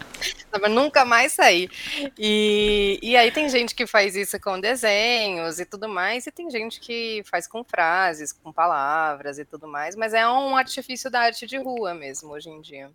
Para 0.51 0.69
nunca 0.69 1.05
mais 1.05 1.33
sair. 1.33 1.71
E, 2.19 2.99
e 3.01 3.17
aí 3.17 3.31
tem 3.31 3.49
gente 3.49 3.75
que 3.75 3.87
faz 3.87 4.17
isso 4.17 4.41
com 4.41 4.59
desenhos 4.59 5.61
e 5.61 5.65
tudo 5.65 5.89
mais, 5.89 6.27
e 6.27 6.33
tem 6.33 6.51
gente 6.51 6.81
que 6.81 7.23
faz 7.31 7.47
com 7.47 7.63
frases, 7.63 8.33
com 8.33 8.53
palavras 8.53 9.39
e 9.39 9.45
tudo 9.45 9.69
mais, 9.69 9.95
mas 9.95 10.15
é 10.15 10.29
um 10.29 10.57
artifício 10.57 11.11
da 11.11 11.21
arte 11.21 11.47
de 11.47 11.57
rua 11.59 11.95
mesmo 11.95 12.31
hoje 12.31 12.51
em 12.51 12.61
dia. 12.61 12.91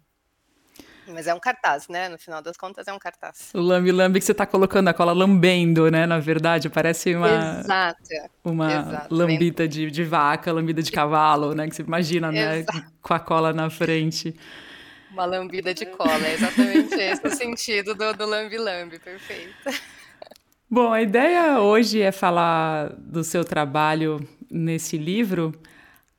Mas 1.08 1.28
é 1.28 1.34
um 1.34 1.40
cartaz, 1.40 1.88
né? 1.88 2.08
No 2.10 2.18
final 2.18 2.42
das 2.42 2.56
contas, 2.56 2.88
é 2.88 2.94
um 2.94 3.00
cartaz. 3.00 3.50
O 3.54 3.60
lambi-lambi 3.60 4.20
que 4.20 4.26
você 4.26 4.32
está 4.32 4.46
colocando 4.46 4.88
a 4.88 4.94
cola 4.94 5.12
lambendo, 5.12 5.90
né? 5.92 6.06
Na 6.06 6.20
verdade, 6.20 6.70
parece 6.70 7.16
uma. 7.16 7.60
Exato. 7.60 8.00
Uma 8.44 8.72
Exato. 8.72 9.16
lambita 9.16 9.68
de, 9.68 9.92
de 9.92 10.04
vaca, 10.04 10.52
lambida 10.52 10.82
de 10.82 10.92
cavalo, 10.92 11.54
né? 11.54 11.68
Que 11.68 11.76
você 11.76 11.82
imagina, 11.82 12.32
né? 12.32 12.60
Exato. 12.60 12.84
Com 13.02 13.14
a 13.14 13.20
cola 13.20 13.52
na 13.52 13.70
frente. 13.70 14.36
Uma 15.12 15.26
lambida 15.26 15.74
de 15.74 15.86
cola, 15.86 16.26
é 16.26 16.34
exatamente 16.34 16.96
esse 16.96 17.28
o 17.28 17.30
sentido 17.30 17.94
do, 17.94 18.14
do 18.14 18.26
lambi-lambi, 18.26 18.98
perfeito. 18.98 19.54
Bom, 20.70 20.92
a 20.92 21.04
ideia 21.04 21.60
hoje 21.60 22.02
é 22.02 22.12
falar 22.12 22.90
do 22.98 23.24
seu 23.24 23.46
trabalho 23.46 24.28
nesse 24.50 24.98
livro, 24.98 25.54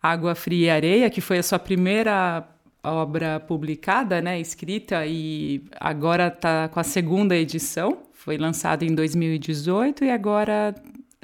Água 0.01 0.37
Fria 0.37 0.67
e 0.67 0.71
Areia, 0.71 1.11
que 1.11 1.21
foi 1.21 1.39
a 1.39 1.43
sua 1.43 1.59
primeira 1.59 2.47
obra 2.93 3.41
publicada, 3.41 4.21
né, 4.21 4.39
escrita 4.41 5.07
e 5.07 5.63
agora 5.81 6.29
está 6.29 6.69
com 6.69 6.79
a 6.79 6.85
segunda 6.85 7.35
edição. 7.35 7.99
Foi 8.13 8.37
lançado 8.37 8.83
em 8.83 8.95
2018 8.95 10.05
e 10.05 10.11
agora 10.11 10.75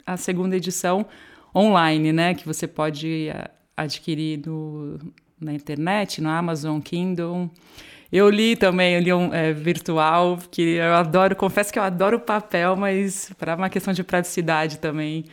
a 0.07 0.17
segunda 0.17 0.57
edição 0.57 1.07
online, 1.55 2.13
né, 2.13 2.35
que 2.35 2.47
você 2.47 2.67
pode 2.67 3.29
eh, 3.29 3.51
adquirir 3.77 4.41
no, 4.47 4.99
na 5.41 5.53
internet, 5.53 6.21
no 6.21 6.29
Amazon 6.29 6.81
Kindle. 6.81 7.51
Eu 8.13 8.29
li 8.29 8.57
também, 8.57 8.95
eu 8.95 9.01
li 9.01 9.13
um 9.13 9.33
é, 9.33 9.53
virtual, 9.53 10.39
que 10.51 10.63
eu 10.77 10.95
adoro, 10.95 11.37
confesso 11.37 11.73
que 11.73 11.79
eu 11.79 11.83
adoro 11.83 12.19
papel, 12.19 12.77
mas 12.77 13.33
para 13.39 13.55
uma 13.55 13.69
questão 13.69 13.93
de 13.93 14.03
praticidade 14.03 14.79
também 14.79 15.25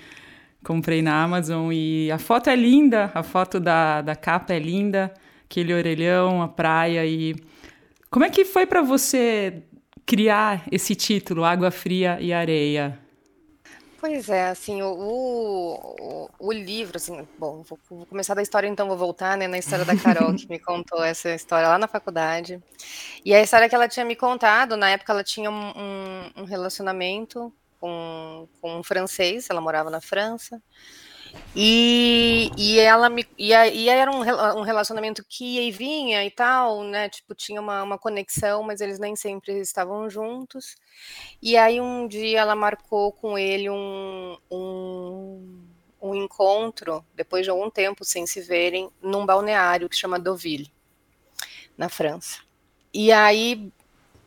comprei 0.64 1.02
na 1.02 1.24
Amazon 1.24 1.72
e 1.72 2.12
a 2.12 2.18
foto 2.18 2.50
é 2.50 2.56
linda, 2.56 3.10
a 3.14 3.24
foto 3.24 3.60
da, 3.60 4.02
da 4.02 4.16
capa 4.16 4.54
é 4.54 4.60
linda 4.60 5.14
aquele 5.50 5.74
orelhão, 5.74 6.42
a 6.42 6.48
praia 6.48 7.06
e 7.06 7.36
como 8.10 8.26
é 8.26 8.30
que 8.30 8.46
foi 8.46 8.66
para 8.66 8.82
você 8.82 9.64
criar 10.06 10.64
esse 10.72 10.96
título, 10.96 11.44
Água 11.44 11.72
Fria 11.72 12.18
e 12.20 12.32
Areia? 12.32 13.00
Pois 14.00 14.30
é, 14.30 14.50
assim, 14.50 14.82
o, 14.82 14.94
o, 14.94 16.30
o 16.40 16.52
livro, 16.54 16.98
assim, 16.98 17.28
bom, 17.38 17.64
vou, 17.64 17.80
vou, 17.90 18.06
começar 18.06 18.36
da 18.36 18.44
história, 18.44 18.68
então 18.68 18.88
vou 18.88 18.96
voltar, 18.96 19.36
né, 19.36 19.48
na 19.48 19.58
história 19.58 19.84
da 19.84 19.98
Carol, 19.98 20.36
que 20.36 20.48
me 20.48 20.60
contou 20.60 21.04
essa 21.04 21.34
história 21.34 21.68
lá 21.68 21.80
na 21.80 21.88
faculdade. 21.88 22.62
E 23.26 23.34
a 23.34 23.42
história 23.42 23.68
que 23.68 23.74
ela 23.74 23.88
tinha 23.88 24.06
me 24.06 24.16
contado, 24.16 24.78
na 24.78 24.92
época 24.92 25.12
ela 25.12 25.24
tinha 25.24 25.50
um, 25.50 25.72
um, 25.76 26.32
um 26.38 26.44
relacionamento 26.44 27.52
com, 27.80 28.48
com 28.62 28.78
um 28.80 28.84
francês, 28.84 29.48
ela 29.50 29.62
morava 29.62 29.90
na 29.90 30.00
França, 30.00 30.62
e, 31.56 32.52
e 32.58 32.80
ela 32.80 33.10
me. 33.10 33.26
E, 33.38 33.52
e 33.52 33.90
era 33.90 34.12
um, 34.12 34.20
um 34.60 34.62
relacionamento 34.62 35.24
que 35.28 35.56
ia 35.56 35.62
e 35.62 35.72
vinha 35.72 36.24
e 36.24 36.32
tal, 36.32 36.84
né? 36.84 37.10
Tipo, 37.10 37.34
tinha 37.34 37.60
uma, 37.60 37.84
uma 37.84 37.98
conexão, 37.98 38.64
mas 38.64 38.82
eles 38.82 39.00
nem 39.00 39.16
sempre 39.16 39.60
estavam 39.60 40.10
juntos. 40.10 40.76
E 41.42 41.58
aí 41.58 41.82
um 41.82 42.08
dia 42.08 42.42
ela 42.42 42.56
marcou 42.56 43.12
com 43.12 43.38
ele 43.38 43.70
um, 43.70 44.38
um, 44.52 45.68
um 46.02 46.16
encontro, 46.16 47.04
depois 47.14 47.44
de 47.44 47.50
algum 47.50 47.70
tempo 47.70 48.06
sem 48.06 48.26
se 48.28 48.42
verem, 48.42 48.90
num 49.02 49.26
balneário 49.26 49.90
que 49.90 49.96
chama 49.96 50.20
Deauville, 50.20 50.72
na 51.78 51.90
França. 51.90 52.40
E 52.94 53.12
aí 53.12 53.72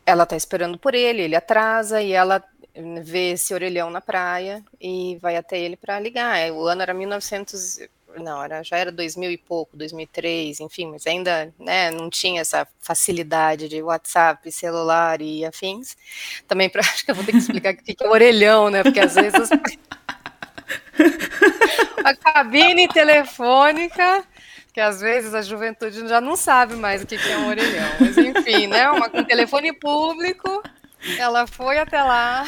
ela 0.05 0.25
tá 0.25 0.35
esperando 0.35 0.77
por 0.77 0.93
ele, 0.93 1.21
ele 1.21 1.35
atrasa 1.35 2.01
e 2.01 2.11
ela 2.11 2.43
vê 2.75 3.31
esse 3.31 3.53
orelhão 3.53 3.89
na 3.89 4.01
praia 4.01 4.63
e 4.79 5.17
vai 5.21 5.35
até 5.35 5.59
ele 5.59 5.75
para 5.75 5.99
ligar. 5.99 6.37
É, 6.37 6.51
o 6.51 6.65
ano 6.67 6.81
era 6.81 6.93
1900, 6.93 7.79
não, 8.17 8.43
era, 8.43 8.63
já 8.63 8.77
era 8.77 8.91
2000 8.91 9.31
e 9.31 9.37
pouco, 9.37 9.75
2003, 9.75 10.61
enfim, 10.61 10.91
mas 10.91 11.05
ainda 11.05 11.53
né, 11.59 11.91
não 11.91 12.09
tinha 12.09 12.41
essa 12.41 12.67
facilidade 12.79 13.67
de 13.67 13.81
WhatsApp, 13.81 14.49
celular 14.51 15.21
e 15.21 15.45
afins. 15.45 15.97
Também 16.47 16.69
pra, 16.69 16.81
acho 16.81 17.03
que 17.03 17.11
eu 17.11 17.15
vou 17.15 17.25
ter 17.25 17.33
que 17.33 17.39
explicar 17.39 17.73
o 17.73 17.77
que 17.77 17.95
é 17.99 18.07
o 18.07 18.11
orelhão, 18.11 18.69
né? 18.69 18.83
Porque 18.83 18.99
às 18.99 19.15
vezes 19.15 19.49
a 22.03 22.15
cabine 22.15 22.87
telefônica 22.87 24.25
que 24.73 24.79
às 24.79 25.01
vezes 25.01 25.33
a 25.33 25.41
juventude 25.41 26.07
já 26.07 26.21
não 26.21 26.37
sabe 26.37 26.75
mais 26.75 27.03
o 27.03 27.05
que 27.05 27.15
é 27.15 27.37
um 27.37 27.49
orelhão. 27.49 27.89
Mas 27.99 28.17
enfim, 28.17 28.67
né? 28.67 28.89
Uma, 28.89 29.07
um 29.13 29.23
telefone 29.23 29.73
público 29.73 30.63
ela 31.17 31.47
foi 31.47 31.77
até 31.79 32.01
lá 32.01 32.45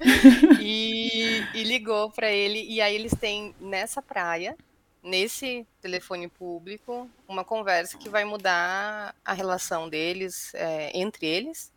e, 0.60 1.44
e 1.54 1.64
ligou 1.64 2.10
para 2.10 2.30
ele. 2.30 2.64
E 2.68 2.80
aí 2.80 2.94
eles 2.94 3.14
têm 3.18 3.54
nessa 3.60 4.00
praia, 4.00 4.56
nesse 5.02 5.66
telefone 5.80 6.28
público, 6.28 7.08
uma 7.28 7.44
conversa 7.44 7.98
que 7.98 8.08
vai 8.08 8.24
mudar 8.24 9.14
a 9.24 9.32
relação 9.32 9.88
deles, 9.88 10.54
é, 10.54 10.90
entre 10.98 11.26
eles, 11.26 11.72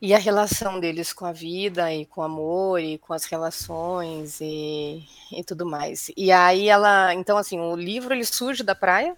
e 0.00 0.12
a 0.12 0.18
relação 0.18 0.80
deles 0.80 1.12
com 1.12 1.24
a 1.24 1.32
vida 1.32 1.94
e 1.94 2.04
com 2.04 2.20
o 2.20 2.24
amor 2.24 2.80
e 2.80 2.98
com 2.98 3.12
as 3.12 3.24
relações 3.24 4.40
e, 4.40 5.06
e 5.30 5.44
tudo 5.44 5.64
mais. 5.64 6.10
E 6.16 6.32
aí 6.32 6.68
ela, 6.68 7.14
então 7.14 7.38
assim, 7.38 7.60
o 7.60 7.76
livro 7.76 8.12
ele 8.12 8.24
surge 8.24 8.64
da 8.64 8.74
praia, 8.74 9.16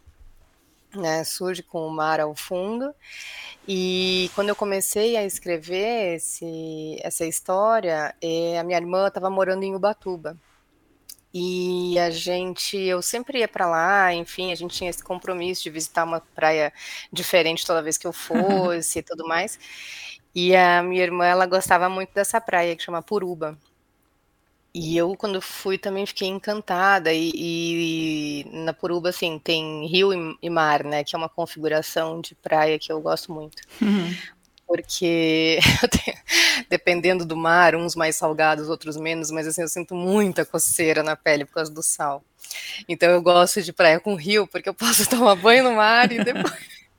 né, 1.00 1.24
surge 1.24 1.62
com 1.62 1.86
o 1.86 1.90
mar 1.90 2.20
ao 2.20 2.34
fundo, 2.34 2.94
e 3.66 4.30
quando 4.34 4.50
eu 4.50 4.56
comecei 4.56 5.16
a 5.16 5.24
escrever 5.24 6.16
esse, 6.16 6.98
essa 7.02 7.24
história, 7.24 8.14
é, 8.20 8.58
a 8.58 8.64
minha 8.64 8.78
irmã 8.78 9.08
estava 9.08 9.30
morando 9.30 9.62
em 9.64 9.74
Ubatuba. 9.74 10.36
E 11.36 11.98
a 11.98 12.10
gente, 12.10 12.76
eu 12.76 13.02
sempre 13.02 13.40
ia 13.40 13.48
para 13.48 13.66
lá, 13.66 14.14
enfim, 14.14 14.52
a 14.52 14.54
gente 14.54 14.76
tinha 14.76 14.88
esse 14.88 15.02
compromisso 15.02 15.64
de 15.64 15.70
visitar 15.70 16.04
uma 16.04 16.20
praia 16.20 16.72
diferente 17.12 17.66
toda 17.66 17.82
vez 17.82 17.98
que 17.98 18.06
eu 18.06 18.12
fosse 18.14 19.00
e 19.00 19.02
tudo 19.02 19.26
mais. 19.26 19.58
E 20.34 20.54
a 20.54 20.82
minha 20.82 21.02
irmã, 21.02 21.24
ela 21.26 21.46
gostava 21.46 21.88
muito 21.88 22.12
dessa 22.14 22.40
praia 22.40 22.76
que 22.76 22.82
chama 22.82 23.02
Puruba. 23.02 23.58
E 24.74 24.96
eu, 24.96 25.14
quando 25.16 25.40
fui, 25.40 25.78
também 25.78 26.04
fiquei 26.04 26.26
encantada. 26.26 27.12
E, 27.12 27.30
e 27.32 28.44
na 28.50 28.72
Puruba, 28.72 29.10
assim, 29.10 29.38
tem 29.38 29.86
rio 29.86 30.12
e, 30.12 30.36
e, 30.42 30.50
mar, 30.50 30.82
né? 30.82 31.04
Que 31.04 31.14
é 31.14 31.18
uma 31.18 31.28
configuração 31.28 32.20
de 32.20 32.34
praia 32.34 32.76
que 32.76 32.90
eu 32.90 33.00
gosto 33.00 33.32
muito. 33.32 33.62
Uhum. 33.80 34.12
Porque, 34.66 35.60
dependendo 36.68 37.24
do 37.24 37.36
mar, 37.36 37.76
uns 37.76 37.94
mais 37.94 38.16
salgados, 38.16 38.68
outros 38.68 38.96
menos, 38.96 39.30
mas 39.30 39.46
assim, 39.46 39.62
eu 39.62 39.68
sinto 39.68 39.94
muita 39.94 40.44
coceira 40.44 41.04
na 41.04 41.14
pele 41.14 41.44
por 41.44 41.54
causa 41.54 41.72
do 41.72 41.82
sal. 41.82 42.24
Então 42.88 43.08
eu 43.10 43.22
gosto 43.22 43.62
de 43.62 43.72
praia 43.72 44.00
com 44.00 44.16
rio, 44.16 44.46
porque 44.46 44.68
eu 44.68 44.74
posso 44.74 45.08
tomar 45.10 45.36
banho 45.36 45.64
no 45.64 45.76
mar 45.76 46.10
e 46.10 46.24
depois, 46.24 46.54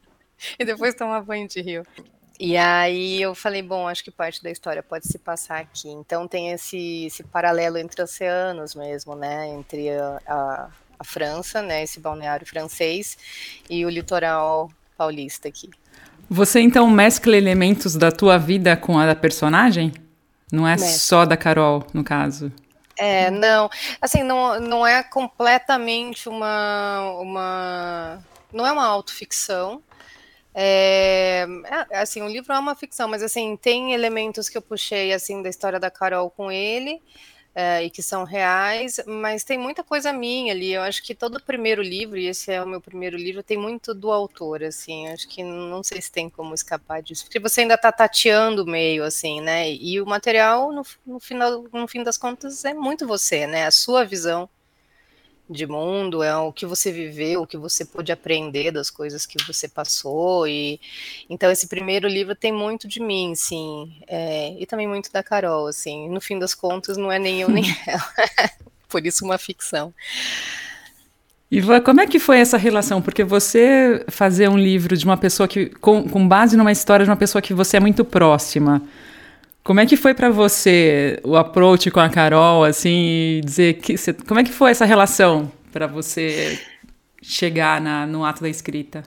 e 0.57 0.63
depois 0.63 0.95
tomar 0.95 1.21
banho 1.23 1.47
de 1.47 1.59
rio. 1.59 1.85
E 2.39 2.57
aí 2.57 3.21
eu 3.21 3.33
falei, 3.33 3.61
bom, 3.61 3.87
acho 3.87 4.03
que 4.03 4.11
parte 4.11 4.43
da 4.43 4.51
história 4.51 4.83
pode 4.83 5.07
se 5.07 5.17
passar 5.17 5.59
aqui. 5.59 5.89
Então 5.89 6.27
tem 6.27 6.51
esse, 6.51 7.05
esse 7.05 7.23
paralelo 7.23 7.77
entre 7.77 8.01
oceanos 8.01 8.75
mesmo, 8.75 9.15
né? 9.15 9.47
Entre 9.49 9.89
a, 9.91 10.19
a, 10.27 10.67
a 10.99 11.03
França, 11.03 11.61
né? 11.61 11.83
Esse 11.83 11.99
balneário 11.99 12.45
francês 12.45 13.17
e 13.69 13.85
o 13.85 13.89
litoral 13.89 14.69
paulista 14.97 15.47
aqui. 15.47 15.69
Você 16.29 16.59
então 16.59 16.89
mescla 16.89 17.37
elementos 17.37 17.95
da 17.95 18.11
tua 18.11 18.37
vida 18.37 18.75
com 18.75 18.97
a 18.97 19.05
da 19.05 19.15
personagem? 19.15 19.93
Não 20.51 20.67
é 20.67 20.71
Mestre. 20.71 20.99
só 20.99 21.25
da 21.25 21.37
Carol, 21.37 21.85
no 21.93 22.03
caso. 22.03 22.51
É, 22.97 23.29
não. 23.29 23.69
Assim, 24.01 24.23
não, 24.23 24.59
não 24.59 24.87
é 24.87 25.03
completamente 25.03 26.29
uma, 26.29 27.01
uma. 27.19 28.19
Não 28.51 28.65
é 28.65 28.71
uma 28.71 28.85
autoficção. 28.85 29.81
É, 30.57 31.45
é, 31.91 31.99
assim, 31.99 32.21
o 32.21 32.29
livro 32.29 32.53
é 32.53 32.57
uma 32.57 32.75
ficção, 32.75 33.09
mas 33.09 33.21
assim, 33.21 33.57
tem 33.57 33.93
elementos 33.93 34.47
que 34.47 34.57
eu 34.57 34.61
puxei 34.61 35.11
assim 35.11 35.41
da 35.43 35.49
história 35.49 35.77
da 35.77 35.91
Carol 35.91 36.29
com 36.29 36.49
ele 36.49 37.01
é, 37.53 37.83
e 37.83 37.89
que 37.89 38.01
são 38.01 38.23
reais, 38.23 39.01
mas 39.05 39.43
tem 39.43 39.57
muita 39.57 39.83
coisa 39.83 40.13
minha 40.13 40.53
ali. 40.53 40.73
Eu 40.73 40.81
acho 40.81 41.03
que 41.03 41.13
todo 41.13 41.35
o 41.35 41.43
primeiro 41.43 41.81
livro, 41.81 42.17
e 42.17 42.27
esse 42.27 42.51
é 42.51 42.61
o 42.63 42.67
meu 42.67 42.79
primeiro 42.81 43.17
livro, 43.17 43.43
tem 43.43 43.57
muito 43.57 43.93
do 43.93 44.11
autor, 44.11 44.63
assim. 44.63 45.07
Acho 45.09 45.27
que 45.27 45.43
não 45.43 45.83
sei 45.83 46.01
se 46.01 46.11
tem 46.11 46.29
como 46.29 46.53
escapar 46.53 47.01
disso, 47.01 47.25
porque 47.25 47.39
você 47.39 47.61
ainda 47.61 47.75
está 47.75 47.91
tateando 47.91 48.63
o 48.63 48.65
meio, 48.65 49.03
assim, 49.03 49.41
né? 49.41 49.71
E 49.71 50.01
o 50.01 50.05
material, 50.05 50.71
no, 50.71 50.83
no, 51.05 51.19
final, 51.19 51.65
no 51.71 51.87
fim 51.87 52.03
das 52.03 52.17
contas, 52.17 52.63
é 52.65 52.73
muito 52.73 53.07
você, 53.07 53.47
né? 53.47 53.65
A 53.65 53.71
sua 53.71 54.05
visão 54.05 54.49
de 55.49 55.67
mundo, 55.67 56.23
é 56.23 56.35
o 56.35 56.51
que 56.51 56.65
você 56.65 56.91
viveu, 56.91 57.41
o 57.43 57.47
que 57.47 57.57
você 57.57 57.85
pôde 57.85 58.11
aprender 58.11 58.71
das 58.71 58.89
coisas 58.89 59.25
que 59.25 59.37
você 59.45 59.67
passou 59.67 60.47
e 60.47 60.79
então 61.29 61.51
esse 61.51 61.67
primeiro 61.67 62.07
livro 62.07 62.35
tem 62.35 62.51
muito 62.51 62.87
de 62.87 62.99
mim, 62.99 63.33
sim, 63.35 63.95
é, 64.07 64.55
e 64.59 64.65
também 64.65 64.87
muito 64.87 65.11
da 65.11 65.21
Carol, 65.21 65.67
assim. 65.67 66.09
No 66.09 66.19
fim 66.19 66.39
das 66.39 66.53
contas, 66.53 66.97
não 66.97 67.11
é 67.11 67.19
nem 67.19 67.41
eu 67.41 67.49
nem 67.49 67.63
ela, 67.85 68.13
por 68.89 69.05
isso 69.05 69.23
uma 69.23 69.37
ficção. 69.37 69.93
Ivan, 71.51 71.79
como 71.81 72.01
é 72.01 72.07
que 72.07 72.19
foi 72.19 72.39
essa 72.39 72.57
relação? 72.57 73.01
Porque 73.01 73.23
você 73.23 74.03
fazer 74.07 74.49
um 74.49 74.57
livro 74.57 74.97
de 74.97 75.05
uma 75.05 75.15
pessoa 75.15 75.47
que 75.47 75.67
com, 75.67 76.09
com 76.09 76.27
base 76.27 76.57
numa 76.57 76.71
história 76.71 77.05
de 77.05 77.09
uma 77.09 77.15
pessoa 77.15 77.41
que 77.41 77.53
você 77.53 77.77
é 77.77 77.79
muito 77.79 78.03
próxima. 78.03 78.81
Como 79.65 79.79
é 79.79 79.85
que 79.87 79.97
foi 79.97 80.13
para 80.13 80.29
você 80.29 81.19
o 81.23 81.35
approach 81.35 81.89
com 81.89 81.99
a 81.99 82.07
Carol, 82.07 82.63
assim, 82.63 83.41
dizer 83.43 83.73
que 83.73 83.97
você, 83.97 84.13
como 84.13 84.39
é 84.39 84.43
que 84.43 84.51
foi 84.51 84.69
essa 84.69 84.85
relação 84.85 85.51
para 85.73 85.87
você 85.87 86.63
chegar 87.19 87.81
na, 87.81 88.05
no 88.05 88.23
ato 88.23 88.43
da 88.43 88.47
escrita? 88.47 89.01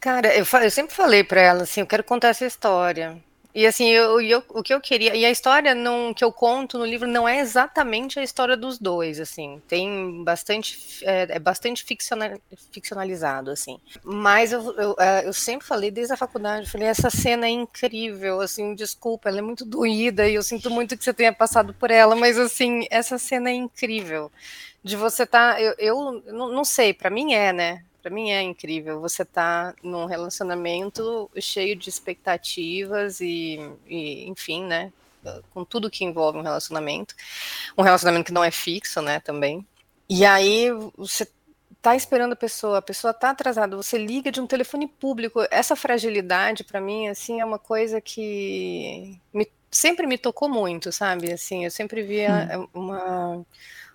Cara, 0.00 0.34
eu, 0.34 0.44
eu 0.60 0.70
sempre 0.72 0.92
falei 0.92 1.22
para 1.22 1.40
ela 1.40 1.62
assim, 1.62 1.82
eu 1.82 1.86
quero 1.86 2.02
contar 2.02 2.30
essa 2.30 2.44
história. 2.44 3.16
E 3.52 3.66
assim, 3.66 3.88
eu, 3.88 4.20
eu, 4.20 4.44
o 4.50 4.62
que 4.62 4.72
eu 4.72 4.80
queria. 4.80 5.14
E 5.16 5.24
a 5.24 5.30
história 5.30 5.74
não, 5.74 6.14
que 6.14 6.22
eu 6.22 6.32
conto 6.32 6.78
no 6.78 6.84
livro 6.84 7.08
não 7.08 7.28
é 7.28 7.40
exatamente 7.40 8.18
a 8.18 8.22
história 8.22 8.56
dos 8.56 8.78
dois, 8.78 9.18
assim. 9.18 9.60
Tem 9.66 10.22
bastante. 10.22 11.04
É, 11.04 11.36
é 11.36 11.38
bastante 11.38 11.82
ficcional, 11.82 12.38
ficcionalizado, 12.70 13.50
assim. 13.50 13.80
Mas 14.04 14.52
eu, 14.52 14.72
eu, 14.78 14.96
é, 14.98 15.26
eu, 15.26 15.32
sempre 15.32 15.66
falei 15.66 15.90
desde 15.90 16.12
a 16.12 16.16
faculdade, 16.16 16.70
falei, 16.70 16.86
essa 16.86 17.10
cena 17.10 17.46
é 17.46 17.50
incrível, 17.50 18.40
assim, 18.40 18.74
desculpa, 18.74 19.28
ela 19.28 19.38
é 19.38 19.42
muito 19.42 19.64
doída 19.64 20.28
e 20.28 20.34
eu 20.34 20.42
sinto 20.42 20.70
muito 20.70 20.96
que 20.96 21.02
você 21.02 21.12
tenha 21.12 21.32
passado 21.32 21.74
por 21.74 21.90
ela, 21.90 22.14
mas 22.14 22.38
assim, 22.38 22.86
essa 22.90 23.18
cena 23.18 23.50
é 23.50 23.54
incrível. 23.54 24.30
De 24.82 24.96
você 24.96 25.24
estar. 25.24 25.54
Tá, 25.54 25.60
eu, 25.60 25.74
eu 25.78 26.22
não, 26.26 26.48
não 26.48 26.64
sei, 26.64 26.94
para 26.94 27.10
mim 27.10 27.34
é, 27.34 27.52
né? 27.52 27.84
Para 28.02 28.10
mim 28.10 28.30
é 28.30 28.42
incrível 28.42 29.00
você 29.00 29.22
estar 29.22 29.72
tá 29.72 29.78
num 29.82 30.06
relacionamento 30.06 31.30
cheio 31.40 31.76
de 31.76 31.88
expectativas 31.88 33.20
e, 33.20 33.58
e, 33.86 34.28
enfim, 34.28 34.64
né? 34.64 34.92
Com 35.52 35.64
tudo 35.64 35.90
que 35.90 36.04
envolve 36.04 36.38
um 36.38 36.42
relacionamento. 36.42 37.14
Um 37.76 37.82
relacionamento 37.82 38.26
que 38.26 38.32
não 38.32 38.44
é 38.44 38.50
fixo, 38.50 39.02
né? 39.02 39.20
Também. 39.20 39.66
E 40.08 40.24
aí 40.24 40.70
você 40.96 41.28
tá 41.82 41.96
esperando 41.96 42.32
a 42.32 42.36
pessoa, 42.36 42.78
a 42.78 42.82
pessoa 42.82 43.14
tá 43.14 43.30
atrasada, 43.30 43.76
você 43.76 43.96
liga 43.96 44.30
de 44.30 44.40
um 44.40 44.46
telefone 44.46 44.86
público. 44.86 45.46
Essa 45.50 45.76
fragilidade, 45.76 46.64
para 46.64 46.80
mim, 46.80 47.08
assim, 47.08 47.40
é 47.40 47.44
uma 47.44 47.58
coisa 47.58 48.00
que 48.00 49.18
me, 49.32 49.50
sempre 49.70 50.06
me 50.06 50.18
tocou 50.18 50.48
muito, 50.48 50.92
sabe? 50.92 51.32
Assim, 51.32 51.64
eu 51.64 51.70
sempre 51.70 52.02
via 52.02 52.50
hum. 52.58 52.68
uma 52.74 53.46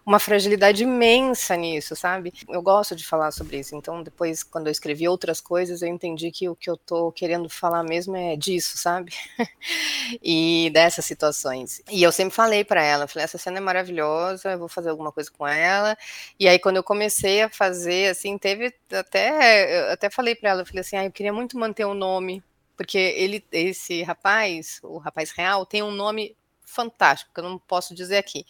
uma 0.05 0.19
fragilidade 0.19 0.83
imensa 0.83 1.55
nisso, 1.55 1.95
sabe? 1.95 2.31
Eu 2.47 2.62
gosto 2.62 2.95
de 2.95 3.03
falar 3.05 3.31
sobre 3.31 3.59
isso. 3.59 3.75
Então, 3.75 4.03
depois, 4.03 4.43
quando 4.43 4.67
eu 4.67 4.71
escrevi 4.71 5.07
outras 5.07 5.41
coisas, 5.41 5.81
eu 5.81 5.88
entendi 5.88 6.31
que 6.31 6.47
o 6.47 6.55
que 6.55 6.69
eu 6.69 6.77
tô 6.77 7.12
querendo 7.12 7.50
falar 7.50 7.81
mesmo 7.83 8.15
é 8.15 8.35
disso, 8.35 8.77
sabe? 8.77 9.11
e 10.22 10.70
dessas 10.72 11.05
situações. 11.05 11.81
E 11.89 12.03
eu 12.03 12.11
sempre 12.11 12.35
falei 12.35 12.63
para 12.63 12.83
ela, 12.83 13.07
falei, 13.07 13.24
essa 13.24 13.39
cena 13.39 13.57
é 13.57 13.61
maravilhosa, 13.61 14.51
eu 14.51 14.59
vou 14.59 14.68
fazer 14.68 14.89
alguma 14.91 15.11
coisa 15.11 15.31
com 15.31 15.48
ela. 15.48 15.98
E 16.39 16.48
aí, 16.48 16.59
quando 16.59 16.77
eu 16.77 16.83
comecei 16.83 17.41
a 17.41 17.50
fazer, 17.50 18.11
assim, 18.11 18.37
teve 18.37 18.74
até, 18.91 19.87
eu 19.89 19.94
até 19.94 20.09
falei 20.11 20.35
para 20.35 20.51
ela, 20.51 20.61
eu 20.61 20.65
falei 20.68 20.81
assim, 20.81 20.98
ah, 20.98 21.05
eu 21.05 21.11
queria 21.11 21.33
muito 21.33 21.57
manter 21.57 21.85
o 21.85 21.96
nome, 21.96 22.44
porque 22.77 22.98
ele, 22.98 23.44
esse 23.51 24.03
rapaz, 24.03 24.79
o 24.83 25.00
rapaz 25.00 25.31
real, 25.31 25.65
tem 25.65 25.81
um 25.81 25.91
nome 25.91 26.35
fantástico, 26.63 27.31
que 27.33 27.39
eu 27.39 27.44
não 27.44 27.57
posso 27.57 27.96
dizer 27.96 28.18
aqui. 28.18 28.46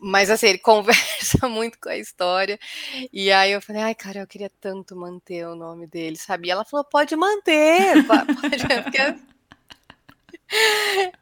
Mas 0.00 0.30
assim, 0.30 0.48
ele 0.48 0.58
conversa 0.58 1.48
muito 1.48 1.78
com 1.78 1.88
a 1.88 1.96
história. 1.96 2.58
E 3.12 3.30
aí 3.32 3.52
eu 3.52 3.62
falei, 3.62 3.82
ai, 3.82 3.94
cara, 3.94 4.20
eu 4.20 4.26
queria 4.26 4.50
tanto 4.60 4.96
manter 4.96 5.46
o 5.46 5.54
nome 5.54 5.86
dele, 5.86 6.16
sabe? 6.16 6.48
E 6.48 6.50
ela 6.50 6.64
falou, 6.64 6.84
pode 6.84 7.16
manter, 7.16 8.04
pode, 8.06 8.82
porque... 8.82 8.98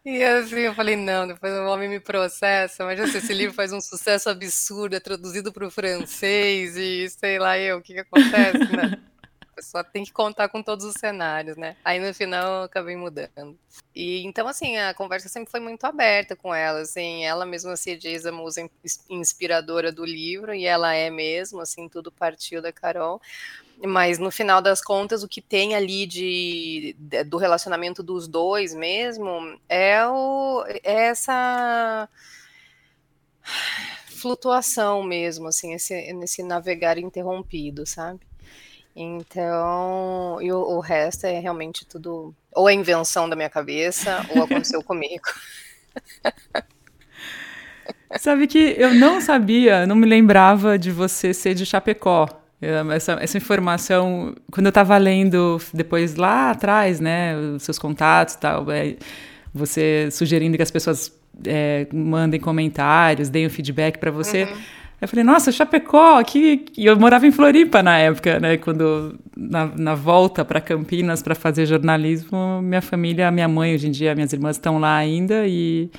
E 0.05 0.23
assim, 0.23 0.61
eu 0.61 0.75
falei, 0.75 0.97
não, 0.97 1.27
depois 1.27 1.53
o 1.55 1.65
homem 1.67 1.89
me 1.89 2.01
processa, 2.01 2.85
mas 2.85 3.01
assim, 3.01 3.19
esse 3.19 3.33
livro 3.33 3.55
faz 3.55 3.73
um 3.73 3.81
sucesso 3.81 4.29
absurdo, 4.29 4.97
é 4.97 5.01
traduzido 5.01 5.53
para 5.53 5.67
o 5.67 5.71
francês 5.71 6.77
e 6.77 7.09
sei 7.09 7.39
lá 7.39 7.57
eu, 7.59 7.79
o 7.79 7.83
que, 7.83 7.95
que 7.95 8.01
acontece, 8.01 8.77
né? 8.77 9.01
Pessoa 9.55 9.85
tem 9.85 10.05
que 10.05 10.13
contar 10.13 10.49
com 10.49 10.63
todos 10.63 10.85
os 10.85 10.95
cenários, 10.95 11.57
né? 11.57 11.77
Aí 11.85 11.99
no 11.99 12.13
final 12.15 12.61
eu 12.61 12.63
acabei 12.65 12.97
mudando. 12.97 13.59
E 13.95 14.25
então, 14.25 14.49
assim, 14.49 14.77
a 14.79 14.95
conversa 14.95 15.29
sempre 15.29 15.51
foi 15.51 15.61
muito 15.61 15.85
aberta 15.85 16.35
com 16.35 16.55
ela, 16.55 16.81
assim, 16.81 17.25
ela 17.25 17.45
mesma 17.45 17.77
se 17.77 17.97
diz 17.97 18.25
a 18.27 18.33
musa 18.33 18.69
inspiradora 19.09 19.93
do 19.93 20.05
livro, 20.05 20.55
e 20.55 20.67
ela 20.67 20.95
é 20.95 21.11
mesmo, 21.11 21.61
assim, 21.61 21.89
tudo 21.89 22.11
partiu 22.11 22.63
da 22.63 22.73
Carol. 22.73 23.21
Mas 23.85 24.19
no 24.19 24.31
final 24.31 24.63
das 24.63 24.81
contas, 24.83 25.23
o 25.23 25.29
que 25.29 25.41
tem 25.41 25.75
ali 25.75 26.07
de, 26.07 26.95
de 26.99 27.25
do 27.25 27.37
relacionamento 27.37 28.03
dos 28.03 28.29
dois 28.29 28.75
mesmo 28.75 29.59
é, 29.69 30.07
o, 30.07 30.65
é 30.67 31.07
essa 31.07 32.09
flutuação 34.07 35.03
mesmo, 35.03 35.49
assim, 35.49 35.75
esse, 35.75 35.95
esse 35.95 36.43
navegar 36.45 36.97
interrompido, 36.97 37.85
sabe? 37.85 38.21
Então, 38.95 40.39
e 40.41 40.53
o, 40.53 40.59
o, 40.59 40.81
resto 40.81 41.27
é 41.27 41.39
realmente 41.39 41.87
tudo 41.87 42.35
ou 42.55 42.69
é 42.69 42.75
invenção 42.75 43.29
da 43.29 43.35
minha 43.35 43.49
cabeça 43.49 44.25
ou 44.35 44.45
aconteceu 44.45 44.83
comigo. 44.85 45.25
Sabe 48.19 48.47
que 48.47 48.75
eu 48.79 48.95
não 48.95 49.21
sabia, 49.21 49.87
não 49.87 49.97
me 49.97 50.07
lembrava 50.07 50.79
de 50.79 50.91
você 50.91 51.33
ser 51.33 51.55
de 51.55 51.65
Chapecó. 51.65 52.29
Essa, 52.95 53.19
essa 53.21 53.37
informação, 53.37 54.37
quando 54.53 54.67
eu 54.67 54.71
estava 54.71 54.97
lendo 54.97 55.61
depois 55.75 56.15
lá 56.15 56.51
atrás, 56.51 57.01
né, 57.01 57.37
os 57.37 57.65
seus 57.65 57.77
contatos 57.77 58.35
e 58.35 58.39
tal, 58.39 58.71
é, 58.71 58.95
você 59.53 60.09
sugerindo 60.13 60.57
que 60.57 60.63
as 60.63 60.71
pessoas 60.71 61.13
é, 61.45 61.89
mandem 61.93 62.39
comentários, 62.39 63.29
deem 63.29 63.47
um 63.47 63.51
feedback 63.51 63.99
para 63.99 64.13
você. 64.13 64.45
Uhum. 64.45 64.63
Eu 65.03 65.09
falei, 65.09 65.25
nossa, 65.25 65.51
Chapecó, 65.51 66.17
aqui. 66.17 66.65
E 66.79 66.87
eu 66.87 66.97
morava 66.97 67.27
em 67.27 67.33
Floripa 67.33 67.83
na 67.83 67.99
época, 67.99 68.39
né? 68.39 68.57
Quando, 68.57 69.19
na, 69.37 69.67
na 69.67 69.95
volta 69.97 70.45
para 70.45 70.61
Campinas 70.61 71.21
para 71.21 71.35
fazer 71.35 71.67
jornalismo, 71.67 72.63
minha 72.63 72.81
família, 72.81 73.29
minha 73.33 73.49
mãe, 73.49 73.75
hoje 73.75 73.89
em 73.89 73.91
dia, 73.91 74.15
minhas 74.15 74.33
irmãs 74.33 74.55
estão 74.55 74.79
lá 74.79 74.95
ainda 74.95 75.45
e 75.45 75.91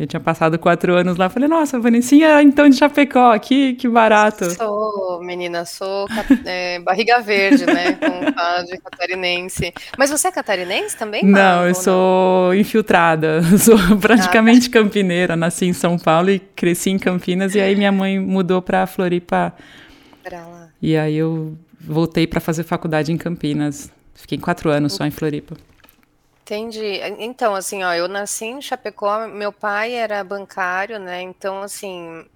eu 0.00 0.06
tinha 0.06 0.18
passado 0.18 0.58
quatro 0.58 0.94
anos 0.94 1.18
lá. 1.18 1.28
Falei, 1.28 1.46
nossa, 1.46 1.78
Vanessinha, 1.78 2.42
então 2.42 2.66
de 2.66 2.76
Chapecó, 2.76 3.38
que, 3.38 3.74
que 3.74 3.86
barato. 3.86 4.50
Sou, 4.52 5.22
menina, 5.22 5.66
sou 5.66 6.06
é, 6.46 6.78
barriga 6.78 7.20
verde, 7.20 7.66
né? 7.66 7.92
Com 8.00 8.64
de 8.64 8.78
catarinense. 8.78 9.74
Mas 9.98 10.10
você 10.10 10.28
é 10.28 10.32
catarinense 10.32 10.96
também? 10.96 11.22
Não, 11.22 11.68
eu 11.68 11.74
sou 11.74 12.48
não? 12.48 12.54
infiltrada. 12.54 13.42
Sou 13.60 13.76
praticamente 13.98 14.68
ah, 14.68 14.72
campineira. 14.72 15.36
Nasci 15.36 15.66
em 15.66 15.74
São 15.74 15.98
Paulo 15.98 16.30
e 16.30 16.38
cresci 16.38 16.88
em 16.88 16.98
Campinas. 16.98 17.54
E 17.54 17.60
aí 17.60 17.76
minha 17.76 17.92
mãe 17.92 18.18
mudou 18.18 18.62
para 18.62 18.86
Floripa. 18.86 19.52
Pra 20.22 20.46
lá. 20.46 20.68
E 20.80 20.96
aí 20.96 21.16
eu 21.16 21.58
voltei 21.78 22.26
para 22.26 22.40
fazer 22.40 22.62
faculdade 22.62 23.12
em 23.12 23.18
Campinas. 23.18 23.90
Fiquei 24.14 24.38
quatro 24.38 24.70
anos 24.70 24.94
só 24.94 25.04
em 25.04 25.10
Floripa. 25.10 25.56
Entendi. 26.50 26.98
Então, 27.20 27.54
assim, 27.54 27.84
ó, 27.84 27.94
eu 27.94 28.08
nasci 28.08 28.44
em 28.46 28.60
Chapecó, 28.60 29.28
meu 29.28 29.52
pai 29.52 29.94
era 29.94 30.24
bancário, 30.24 30.98
né? 30.98 31.22
Então, 31.22 31.62
assim, 31.62 32.26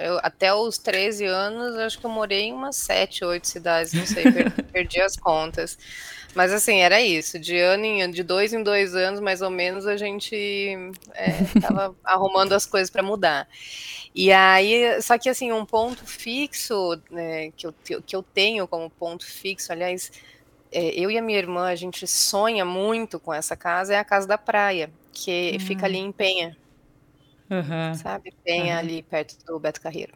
eu, 0.00 0.20
até 0.22 0.54
os 0.54 0.78
13 0.78 1.24
anos, 1.24 1.74
acho 1.78 1.98
que 1.98 2.06
eu 2.06 2.10
morei 2.10 2.42
em 2.42 2.52
umas 2.52 2.76
7, 2.76 3.24
8 3.24 3.48
cidades, 3.48 3.92
não 3.92 4.06
sei, 4.06 4.30
perdi, 4.30 4.62
perdi 4.72 5.00
as 5.00 5.16
contas. 5.16 5.76
Mas, 6.36 6.52
assim, 6.52 6.82
era 6.82 7.00
isso. 7.00 7.36
De 7.36 7.58
ano 7.58 7.84
em 7.84 8.08
de 8.12 8.22
dois 8.22 8.52
em 8.52 8.62
dois 8.62 8.94
anos, 8.94 9.18
mais 9.18 9.42
ou 9.42 9.50
menos, 9.50 9.88
a 9.88 9.96
gente 9.96 10.36
estava 11.56 11.86
é, 11.86 11.90
arrumando 12.04 12.52
as 12.52 12.64
coisas 12.66 12.90
para 12.90 13.02
mudar. 13.02 13.48
E 14.14 14.30
aí, 14.30 15.02
só 15.02 15.18
que, 15.18 15.28
assim, 15.28 15.50
um 15.50 15.66
ponto 15.66 16.06
fixo 16.06 16.96
né, 17.10 17.50
que, 17.56 17.66
eu, 17.66 17.74
que 18.06 18.14
eu 18.14 18.22
tenho 18.22 18.68
como 18.68 18.88
ponto 18.88 19.26
fixo, 19.26 19.72
aliás 19.72 20.12
eu 20.74 21.10
e 21.10 21.18
a 21.18 21.22
minha 21.22 21.38
irmã, 21.38 21.66
a 21.66 21.76
gente 21.76 22.06
sonha 22.06 22.64
muito 22.64 23.20
com 23.20 23.32
essa 23.32 23.56
casa, 23.56 23.94
é 23.94 23.98
a 23.98 24.04
casa 24.04 24.26
da 24.26 24.38
praia, 24.38 24.90
que 25.12 25.52
uhum. 25.52 25.60
fica 25.60 25.86
ali 25.86 25.98
em 25.98 26.12
Penha. 26.12 26.56
Uhum. 27.50 27.94
Sabe? 27.94 28.32
Penha, 28.44 28.74
uhum. 28.74 28.80
ali 28.80 29.02
perto 29.02 29.36
do 29.46 29.58
Beto 29.58 29.80
Carreiro. 29.80 30.12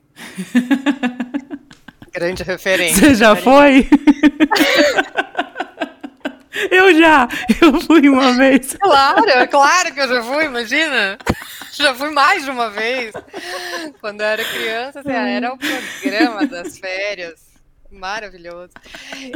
Grande 2.12 2.42
referência. 2.42 3.00
Você 3.00 3.14
já 3.14 3.36
foi? 3.36 3.88
Eu 6.70 6.92
já, 6.98 7.28
eu 7.62 7.80
fui 7.82 8.08
uma 8.08 8.32
vez. 8.32 8.76
Claro, 8.80 9.28
é 9.28 9.46
claro 9.46 9.94
que 9.94 10.00
eu 10.00 10.08
já 10.08 10.22
fui, 10.22 10.44
imagina. 10.46 11.16
Já 11.72 11.94
fui 11.94 12.10
mais 12.10 12.44
de 12.44 12.50
uma 12.50 12.68
vez. 12.70 13.12
Quando 14.00 14.22
eu 14.22 14.26
era 14.26 14.44
criança, 14.44 15.00
assim, 15.00 15.12
era 15.12 15.52
o 15.52 15.58
programa 15.58 16.46
das 16.46 16.78
férias. 16.78 17.47
Maravilhoso. 17.90 18.72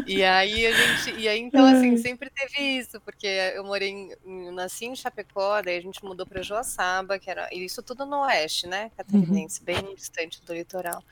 E 0.07 0.23
aí 0.23 0.67
a 0.67 0.73
gente, 0.73 1.21
e 1.21 1.27
aí 1.27 1.41
então 1.41 1.65
assim, 1.65 1.97
sempre 1.97 2.31
teve 2.31 2.79
isso, 2.79 3.01
porque 3.01 3.27
eu 3.27 3.65
morei 3.65 3.91
em, 3.91 4.51
nasci 4.53 4.85
em 4.85 4.95
Chapecó, 4.95 5.63
daí 5.63 5.79
a 5.79 5.81
gente 5.81 6.05
mudou 6.05 6.27
para 6.27 6.43
Joaçaba, 6.43 7.19
que 7.19 7.31
era 7.31 7.49
isso 7.53 7.83
tudo 7.83 8.05
no 8.05 8.21
oeste, 8.21 8.67
né, 8.67 8.91
catarinense, 8.97 9.61
uhum. 9.61 9.65
bem 9.65 9.95
distante 9.95 10.43
do 10.45 10.53
litoral. 10.53 11.03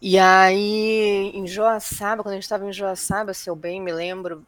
E 0.00 0.18
aí, 0.18 1.32
em 1.34 1.46
Joaçaba, 1.46 2.22
quando 2.22 2.32
a 2.32 2.36
gente 2.36 2.42
estava 2.42 2.66
em 2.66 2.72
Joaçaba, 2.72 3.32
se 3.32 3.48
eu 3.48 3.56
bem 3.56 3.80
me 3.80 3.90
lembro, 3.90 4.44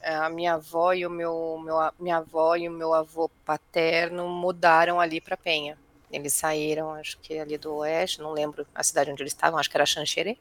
a 0.00 0.28
minha 0.28 0.54
avó 0.54 0.92
e 0.92 1.04
o 1.04 1.10
meu, 1.10 1.60
meu 1.64 1.76
minha 1.98 2.18
avó 2.18 2.54
e 2.54 2.68
o 2.68 2.72
meu 2.72 2.94
avô 2.94 3.28
paterno 3.44 4.28
mudaram 4.28 5.00
ali 5.00 5.20
para 5.20 5.36
Penha. 5.36 5.76
Eles 6.10 6.34
saíram, 6.34 6.92
acho 6.92 7.18
que 7.18 7.36
ali 7.36 7.58
do 7.58 7.74
oeste, 7.76 8.20
não 8.20 8.32
lembro 8.32 8.64
a 8.74 8.82
cidade 8.82 9.10
onde 9.10 9.22
eles 9.22 9.32
estavam, 9.32 9.58
acho 9.58 9.68
que 9.68 9.76
era 9.76 9.84
Xanxerê. 9.84 10.38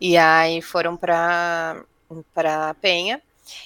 E 0.00 0.16
aí 0.16 0.60
foram 0.60 0.96
para 0.96 1.84
para 2.32 2.74
Penha. 2.74 3.20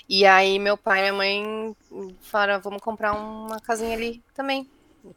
E 0.09 0.27
aí 0.27 0.59
meu 0.59 0.77
pai 0.77 0.99
e 0.99 1.03
minha 1.03 1.13
mãe 1.13 1.77
falaram, 2.23 2.61
vamos 2.61 2.83
comprar 2.83 3.13
uma 3.13 3.61
casinha 3.61 3.95
ali 3.95 4.23
também. 4.35 4.69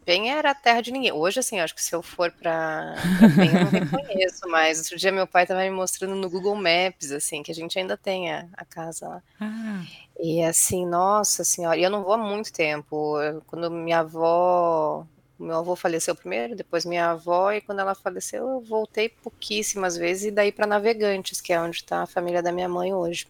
Penha 0.05 0.35
era 0.35 0.51
a 0.51 0.55
terra 0.55 0.81
de 0.81 0.91
ninguém. 0.91 1.11
Hoje, 1.11 1.39
assim, 1.39 1.59
acho 1.59 1.75
que 1.75 1.83
se 1.83 1.93
eu 1.93 2.01
for 2.01 2.31
para 2.31 2.95
Penha, 3.35 3.59
eu 3.59 3.65
não 3.65 3.71
reconheço, 4.01 4.47
mas 4.47 4.79
outro 4.79 4.97
dia 4.97 5.11
meu 5.11 5.27
pai 5.27 5.43
estava 5.43 5.61
me 5.61 5.71
mostrando 5.71 6.15
no 6.15 6.29
Google 6.29 6.55
Maps, 6.55 7.11
assim, 7.11 7.43
que 7.43 7.51
a 7.51 7.55
gente 7.55 7.77
ainda 7.77 7.97
tem 7.97 8.31
a, 8.31 8.47
a 8.55 8.63
casa 8.63 9.07
lá. 9.07 9.23
Ah. 9.39 9.83
E 10.19 10.41
assim, 10.43 10.85
nossa 10.85 11.43
senhora, 11.43 11.77
e 11.77 11.83
eu 11.83 11.89
não 11.89 12.03
vou 12.03 12.13
há 12.13 12.17
muito 12.17 12.53
tempo. 12.53 13.15
Quando 13.47 13.71
minha 13.71 13.99
avó 13.99 15.05
meu 15.41 15.57
avô 15.57 15.75
faleceu 15.75 16.15
primeiro, 16.15 16.55
depois 16.55 16.85
minha 16.85 17.11
avó, 17.11 17.51
e 17.51 17.61
quando 17.61 17.79
ela 17.79 17.95
faleceu, 17.95 18.47
eu 18.47 18.61
voltei 18.61 19.09
pouquíssimas 19.09 19.97
vezes, 19.97 20.25
e 20.25 20.31
daí 20.31 20.51
para 20.51 20.67
Navegantes, 20.67 21.41
que 21.41 21.51
é 21.51 21.59
onde 21.59 21.77
está 21.77 22.03
a 22.03 22.07
família 22.07 22.41
da 22.41 22.51
minha 22.51 22.69
mãe 22.69 22.93
hoje. 22.93 23.27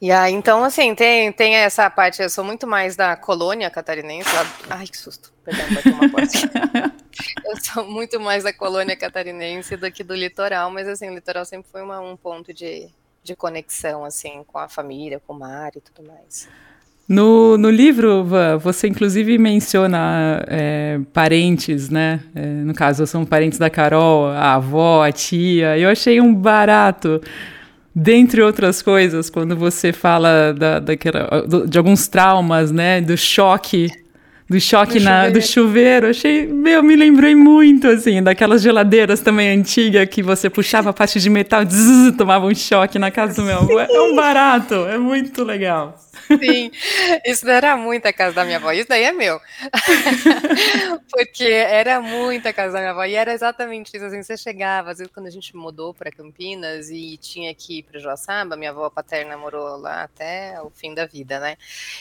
E 0.00 0.10
aí, 0.10 0.32
então, 0.32 0.64
assim, 0.64 0.94
tem, 0.94 1.30
tem 1.30 1.56
essa 1.56 1.90
parte, 1.90 2.22
eu 2.22 2.30
sou 2.30 2.42
muito 2.42 2.66
mais 2.66 2.96
da 2.96 3.14
colônia 3.16 3.70
catarinense. 3.70 4.34
Lá... 4.34 4.46
Ai, 4.78 4.86
que 4.86 4.96
susto, 4.96 5.30
perdão, 5.44 5.74
bateu 5.74 5.92
uma 5.92 6.08
porta. 6.08 6.38
eu 7.44 7.56
sou 7.62 7.84
muito 7.84 8.18
mais 8.18 8.42
da 8.42 8.52
colônia 8.52 8.96
catarinense 8.96 9.76
do 9.76 9.92
que 9.92 10.02
do 10.02 10.14
litoral, 10.14 10.70
mas, 10.70 10.88
assim, 10.88 11.10
o 11.10 11.14
litoral 11.14 11.44
sempre 11.44 11.70
foi 11.70 11.82
uma, 11.82 12.00
um 12.00 12.16
ponto 12.16 12.54
de, 12.54 12.88
de 13.22 13.36
conexão, 13.36 14.02
assim, 14.02 14.42
com 14.44 14.56
a 14.56 14.70
família, 14.70 15.20
com 15.20 15.34
o 15.34 15.38
mar 15.38 15.72
e 15.76 15.80
tudo 15.82 16.08
mais. 16.08 16.48
No, 17.10 17.58
no 17.58 17.68
livro, 17.68 18.24
você 18.60 18.86
inclusive 18.86 19.36
menciona 19.36 20.44
é, 20.46 21.00
parentes, 21.12 21.90
né? 21.90 22.20
É, 22.32 22.46
no 22.46 22.72
caso, 22.72 23.04
são 23.04 23.24
parentes 23.24 23.58
da 23.58 23.68
Carol, 23.68 24.28
a 24.28 24.54
avó, 24.54 25.02
a 25.02 25.10
tia. 25.10 25.76
Eu 25.76 25.90
achei 25.90 26.20
um 26.20 26.32
barato, 26.32 27.20
dentre 27.92 28.40
outras 28.40 28.80
coisas, 28.80 29.28
quando 29.28 29.56
você 29.56 29.92
fala 29.92 30.54
da, 30.56 30.78
daquela, 30.78 31.44
de 31.66 31.76
alguns 31.76 32.06
traumas, 32.06 32.70
né? 32.70 33.00
Do 33.00 33.16
choque 33.16 33.90
do 34.48 34.60
choque 34.60 34.98
do 34.98 35.04
na, 35.04 35.10
chuveiro. 35.10 35.32
do 35.32 35.42
chuveiro. 35.42 36.06
Achei, 36.08 36.46
meu, 36.46 36.82
me 36.82 36.94
lembrei 36.94 37.36
muito, 37.36 37.88
assim, 37.88 38.20
daquelas 38.20 38.62
geladeiras 38.62 39.20
também 39.20 39.56
antigas 39.56 40.08
que 40.08 40.22
você 40.22 40.50
puxava 40.50 40.90
a 40.90 40.92
parte 40.92 41.20
de 41.20 41.30
metal, 41.30 41.62
zzz, 41.66 42.16
tomava 42.16 42.46
um 42.46 42.54
choque 42.54 43.00
na 43.00 43.12
casa 43.12 43.34
do 43.34 43.42
meu 43.42 43.58
avô. 43.58 43.80
É 43.80 44.00
um 44.00 44.14
barato, 44.14 44.74
é 44.86 44.98
muito 44.98 45.44
legal. 45.44 45.96
Sim, 46.28 46.70
isso 47.24 47.48
era 47.48 47.76
muito 47.76 48.06
a 48.06 48.12
casa 48.12 48.34
da 48.34 48.44
minha 48.44 48.58
avó, 48.58 48.72
isso 48.72 48.88
daí 48.88 49.04
é 49.04 49.12
meu. 49.12 49.40
Porque 51.10 51.44
era 51.44 52.00
muito 52.00 52.46
a 52.46 52.52
casa 52.52 52.74
da 52.74 52.78
minha 52.80 52.90
avó, 52.92 53.04
e 53.04 53.14
era 53.14 53.32
exatamente 53.32 53.96
isso, 53.96 54.04
assim, 54.04 54.22
você 54.22 54.36
chegava, 54.36 54.90
às 54.90 54.98
vezes 54.98 55.12
quando 55.12 55.26
a 55.26 55.30
gente 55.30 55.56
mudou 55.56 55.92
para 55.94 56.10
Campinas 56.10 56.90
e 56.90 57.16
tinha 57.16 57.54
que 57.54 57.78
ir 57.78 57.82
para 57.84 57.98
Joaçaba, 58.00 58.56
minha 58.56 58.70
avó 58.70 58.88
paterna 58.90 59.36
morou 59.36 59.76
lá 59.76 60.04
até 60.04 60.60
o 60.62 60.70
fim 60.70 60.94
da 60.94 61.06
vida, 61.06 61.40
né? 61.40 61.56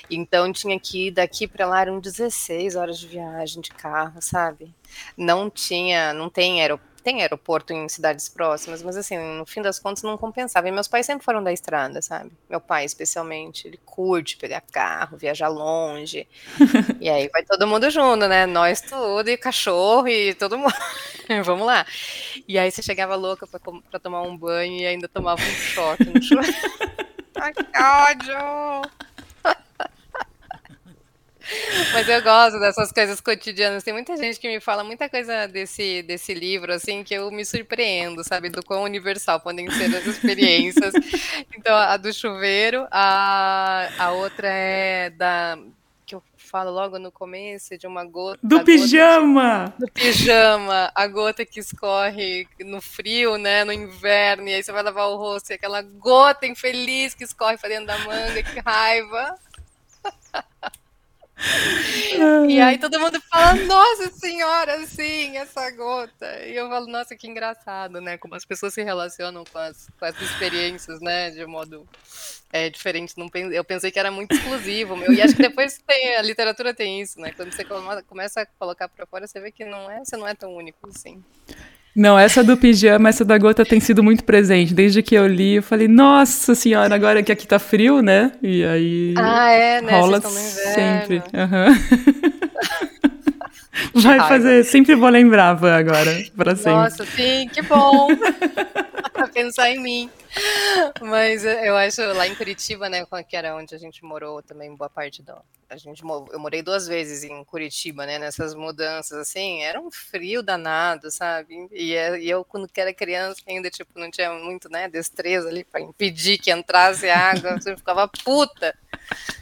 Então 0.09 0.51
tinha 0.51 0.79
que 0.79 1.07
ir 1.07 1.11
daqui 1.11 1.47
para 1.47 1.65
lá, 1.65 1.81
eram 1.81 1.99
16 1.99 2.75
horas 2.75 2.99
de 2.99 3.07
viagem 3.07 3.61
de 3.61 3.71
carro, 3.71 4.21
sabe? 4.21 4.73
Não 5.17 5.49
tinha, 5.49 6.13
não 6.13 6.29
tem 6.29 6.61
aeroporto 6.61 6.88
tem 6.99 7.21
aeroporto 7.21 7.73
em 7.73 7.87
cidades 7.89 8.29
próximas, 8.29 8.83
mas 8.83 8.97
assim, 8.97 9.17
no 9.17 9.45
fim 9.45 9.61
das 9.61 9.79
contas 9.79 10.03
não 10.03 10.17
compensava. 10.17 10.67
E 10.67 10.71
meus 10.71 10.87
pais 10.87 11.05
sempre 11.05 11.23
foram 11.23 11.43
da 11.43 11.51
estrada, 11.51 12.01
sabe? 12.01 12.31
Meu 12.49 12.59
pai, 12.59 12.85
especialmente, 12.85 13.67
ele 13.67 13.79
curte 13.85 14.37
pegar 14.37 14.61
carro, 14.61 15.17
viajar 15.17 15.47
longe. 15.47 16.27
e 16.99 17.09
aí 17.09 17.29
vai 17.29 17.43
todo 17.43 17.67
mundo 17.67 17.89
junto, 17.89 18.27
né? 18.27 18.45
Nós 18.45 18.81
tudo, 18.81 19.29
e 19.29 19.37
cachorro, 19.37 20.07
e 20.07 20.33
todo 20.33 20.57
mundo. 20.57 20.73
Vamos 21.43 21.65
lá. 21.65 21.85
E 22.47 22.57
aí 22.57 22.71
você 22.71 22.81
chegava 22.81 23.15
louca 23.15 23.45
pra, 23.45 23.59
pra, 23.59 23.99
tomar 23.99 24.21
um 24.23 24.35
banho 24.35 24.81
e 24.81 24.85
ainda 24.85 25.07
tomava 25.07 25.41
um 25.41 25.45
choque 25.45 26.05
no 26.05 26.21
chuveiro. 26.21 26.53
Ai, 27.35 27.53
que 27.53 27.63
ódio! 27.77 29.08
Mas 31.93 32.07
eu 32.07 32.21
gosto 32.21 32.59
dessas 32.59 32.91
coisas 32.91 33.19
cotidianas. 33.19 33.83
Tem 33.83 33.93
muita 33.93 34.15
gente 34.17 34.39
que 34.39 34.47
me 34.47 34.59
fala 34.59 34.83
muita 34.83 35.09
coisa 35.09 35.47
desse, 35.47 36.03
desse 36.03 36.33
livro, 36.33 36.73
assim, 36.73 37.03
que 37.03 37.13
eu 37.13 37.31
me 37.31 37.45
surpreendo, 37.45 38.23
sabe? 38.23 38.49
Do 38.49 38.63
quão 38.63 38.83
universal 38.83 39.39
podem 39.39 39.69
ser 39.71 39.95
as 39.95 40.05
experiências. 40.05 40.93
Então, 41.57 41.75
a 41.75 41.97
do 41.97 42.13
chuveiro, 42.13 42.87
a, 42.89 43.89
a 43.97 44.11
outra 44.11 44.47
é 44.47 45.09
da. 45.09 45.57
que 46.05 46.15
eu 46.15 46.23
falo 46.37 46.71
logo 46.71 46.97
no 46.97 47.11
começo, 47.11 47.77
de 47.77 47.85
uma 47.85 48.05
gota. 48.05 48.39
Do 48.41 48.63
pijama! 48.63 49.65
Gota, 49.65 49.75
do 49.79 49.91
pijama, 49.91 50.91
a 50.95 51.07
gota 51.07 51.45
que 51.45 51.59
escorre 51.59 52.47
no 52.61 52.79
frio, 52.81 53.37
né? 53.37 53.65
No 53.65 53.73
inverno, 53.73 54.47
e 54.47 54.53
aí 54.53 54.63
você 54.63 54.71
vai 54.71 54.83
lavar 54.83 55.09
o 55.09 55.17
rosto 55.17 55.51
e 55.51 55.53
aquela 55.53 55.81
gota 55.81 56.47
infeliz 56.47 57.13
que 57.13 57.25
escorre 57.25 57.57
pra 57.57 57.69
dentro 57.69 57.87
da 57.87 57.97
manga, 57.99 58.41
que 58.41 58.59
raiva 58.59 59.35
e 62.49 62.59
aí 62.59 62.77
todo 62.77 62.99
mundo 62.99 63.21
fala, 63.29 63.53
nossa 63.55 64.11
senhora, 64.11 64.85
sim, 64.85 65.37
essa 65.37 65.71
gota. 65.71 66.45
E 66.45 66.55
eu 66.55 66.67
falo, 66.67 66.87
nossa, 66.87 67.15
que 67.15 67.27
engraçado, 67.27 68.01
né? 68.01 68.17
Como 68.17 68.35
as 68.35 68.43
pessoas 68.43 68.73
se 68.73 68.83
relacionam 68.83 69.43
com 69.45 69.57
as, 69.57 69.87
com 69.97 70.05
as 70.05 70.19
experiências, 70.21 70.99
né? 70.99 71.29
De 71.31 71.45
modo 71.45 71.87
é, 72.51 72.69
diferente. 72.69 73.13
Não, 73.17 73.29
eu 73.51 73.63
pensei 73.63 73.91
que 73.91 73.99
era 73.99 74.11
muito 74.11 74.35
exclusivo, 74.35 74.97
meu. 74.97 75.13
E 75.13 75.21
acho 75.21 75.35
que 75.35 75.41
depois 75.41 75.79
tem, 75.85 76.15
a 76.15 76.21
literatura 76.21 76.73
tem 76.73 77.01
isso, 77.01 77.19
né? 77.19 77.31
Quando 77.31 77.53
você 77.53 77.65
começa 78.07 78.41
a 78.41 78.45
colocar 78.45 78.89
para 78.89 79.05
fora, 79.05 79.27
você 79.27 79.39
vê 79.39 79.51
que 79.51 79.63
não 79.63 79.89
é, 79.89 80.03
você 80.03 80.17
não 80.17 80.27
é 80.27 80.35
tão 80.35 80.53
único 80.53 80.89
assim. 80.89 81.23
Não, 81.95 82.17
essa 82.17 82.43
do 82.43 82.55
pijama, 82.55 83.09
essa 83.09 83.25
da 83.25 83.37
gota 83.37 83.65
tem 83.65 83.79
sido 83.79 84.03
muito 84.03 84.23
presente. 84.23 84.73
Desde 84.73 85.01
que 85.01 85.15
eu 85.15 85.27
li, 85.27 85.55
eu 85.55 85.63
falei, 85.63 85.87
nossa 85.87 86.55
senhora, 86.55 86.93
agora 86.93 87.23
que 87.23 87.31
aqui 87.31 87.47
tá 87.47 87.59
frio, 87.59 88.01
né? 88.01 88.31
E 88.41 88.63
aí. 88.63 89.13
Ah, 89.17 89.51
é, 89.51 89.81
né? 89.81 89.99
Rola 89.99 90.21
sempre. 90.21 91.17
Uhum. 91.33 92.09
Vai 93.93 94.19
fazer, 94.19 94.63
sempre 94.63 94.95
vou 94.95 95.09
lembrar, 95.09 95.53
Van, 95.53 95.75
agora, 95.75 96.11
para 96.35 96.55
sempre. 96.55 96.71
Nossa, 96.71 97.05
sim, 97.05 97.47
que 97.49 97.61
bom. 97.61 98.07
Pensar 99.33 99.69
em 99.69 99.79
mim. 99.79 100.09
Mas 101.01 101.43
eu 101.43 101.75
acho 101.75 102.01
lá 102.13 102.27
em 102.27 102.35
Curitiba, 102.35 102.89
né, 102.89 103.05
que 103.27 103.35
era 103.35 103.55
onde 103.55 103.75
a 103.75 103.77
gente 103.77 104.03
morou 104.03 104.41
também 104.41 104.73
boa 104.75 104.89
parte 104.89 105.21
do. 105.21 105.33
A 105.69 105.77
gente, 105.77 106.03
eu 106.03 106.39
morei 106.39 106.61
duas 106.61 106.87
vezes 106.87 107.23
em 107.23 107.43
Curitiba, 107.43 108.05
né, 108.05 108.17
nessas 108.17 108.55
mudanças, 108.55 109.17
assim, 109.17 109.61
era 109.61 109.79
um 109.79 109.91
frio 109.91 110.41
danado, 110.41 111.11
sabe? 111.11 111.67
E, 111.71 111.93
é, 111.93 112.19
e 112.19 112.29
eu, 112.29 112.43
quando 112.43 112.67
era 112.75 112.93
criança, 112.93 113.41
ainda, 113.47 113.69
tipo, 113.69 113.99
não 113.99 114.09
tinha 114.09 114.31
muito, 114.33 114.69
né, 114.69 114.89
destreza 114.89 115.47
ali 115.47 115.63
para 115.63 115.81
impedir 115.81 116.39
que 116.39 116.51
entrasse 116.51 117.09
água, 117.09 117.59
eu 117.65 117.77
ficava 117.77 118.07
puta. 118.07 118.75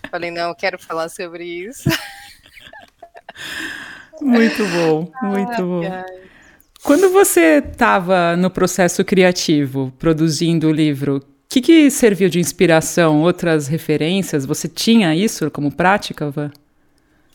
Falei, 0.10 0.32
não, 0.32 0.50
eu 0.50 0.56
quero 0.56 0.80
falar 0.80 1.10
sobre 1.10 1.46
isso. 1.46 1.90
Muito 4.22 4.66
bom, 4.66 5.12
muito 5.22 5.64
bom. 5.64 6.06
Quando 6.84 7.10
você 7.10 7.58
estava 7.58 8.36
no 8.36 8.50
processo 8.50 9.04
criativo, 9.04 9.92
produzindo 9.98 10.68
o 10.68 10.72
livro, 10.72 11.18
o 11.18 11.50
que, 11.50 11.62
que, 11.62 11.90
serviu 11.90 12.30
de 12.30 12.40
inspiração? 12.40 13.22
Outras 13.22 13.68
referências? 13.68 14.46
Você 14.46 14.68
tinha 14.68 15.16
isso 15.16 15.50
como 15.50 15.72
prática, 15.72 16.30
Vã? 16.30 16.52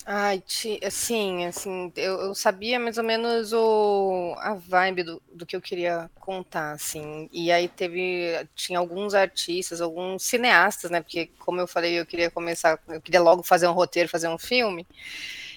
Ai, 0.05 0.42
sim, 0.90 1.45
assim, 1.47 1.92
eu, 1.95 2.21
eu, 2.21 2.35
sabia 2.35 2.79
mais 2.79 2.99
ou 2.99 3.05
menos 3.05 3.53
o, 3.53 4.35
a 4.38 4.55
vibe 4.55 5.05
do, 5.05 5.23
do 5.33 5.47
que 5.47 5.55
eu 5.55 5.61
queria 5.61 6.11
contar, 6.16 6.73
assim, 6.73 7.29
e 7.33 7.53
aí 7.53 7.68
teve, 7.68 8.45
tinha 8.55 8.81
alguns 8.81 9.14
artistas, 9.14 9.81
alguns 9.81 10.25
cineastas, 10.25 10.90
né, 10.90 11.01
porque 11.01 11.31
como 11.38 11.61
eu 11.61 11.68
falei, 11.68 12.01
eu 12.01 12.05
queria 12.05 12.33
começar, 12.33 12.81
eu 12.88 13.01
queria 13.01 13.23
logo 13.23 13.45
fazer 13.45 13.68
um 13.68 13.73
roteiro, 13.73 14.09
fazer 14.09 14.29
um 14.29 14.38
filme, 14.38 14.85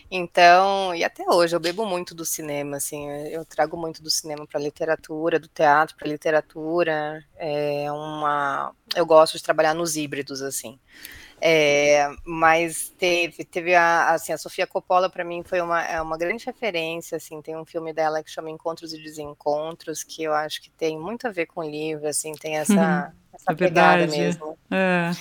então, 0.09 0.93
e 0.93 1.03
até 1.03 1.23
hoje 1.27 1.55
eu 1.55 1.59
bebo 1.59 1.85
muito 1.85 2.13
do 2.13 2.23
cinema, 2.23 2.77
assim, 2.77 3.09
eu 3.31 3.43
trago 3.43 3.75
muito 3.75 4.03
do 4.03 4.09
cinema 4.09 4.45
para 4.45 4.59
literatura, 4.59 5.39
do 5.39 5.47
teatro 5.47 5.95
para 5.95 6.07
literatura, 6.07 7.23
é 7.35 7.91
uma, 7.91 8.73
eu 8.95 9.05
gosto 9.05 9.37
de 9.37 9.43
trabalhar 9.43 9.73
nos 9.73 9.95
híbridos, 9.95 10.41
assim, 10.41 10.79
é, 11.41 12.07
mas 12.23 12.93
teve, 12.97 13.43
teve 13.43 13.75
a, 13.75 14.11
assim, 14.11 14.31
a 14.31 14.37
Sofia 14.37 14.65
Coppola 14.65 15.09
para 15.09 15.23
mim 15.23 15.43
foi 15.43 15.59
uma, 15.59 15.83
é 15.83 16.01
uma 16.01 16.17
grande 16.17 16.45
referência, 16.45 17.17
assim, 17.17 17.41
tem 17.41 17.57
um 17.57 17.65
filme 17.65 17.91
dela 17.91 18.23
que 18.23 18.31
chama 18.31 18.49
Encontros 18.49 18.93
e 18.93 19.01
Desencontros, 19.01 20.03
que 20.03 20.23
eu 20.23 20.33
acho 20.33 20.61
que 20.61 20.69
tem 20.71 20.97
muito 20.99 21.27
a 21.27 21.31
ver 21.31 21.47
com 21.47 21.61
o 21.61 21.69
livro, 21.69 22.07
assim, 22.07 22.31
tem 22.33 22.57
essa, 22.57 22.73
uhum, 22.73 23.19
essa 23.33 23.51
é 23.51 23.55
pegada 23.55 23.97
verdade. 24.07 24.17
mesmo. 24.17 24.57
É. 24.71 25.11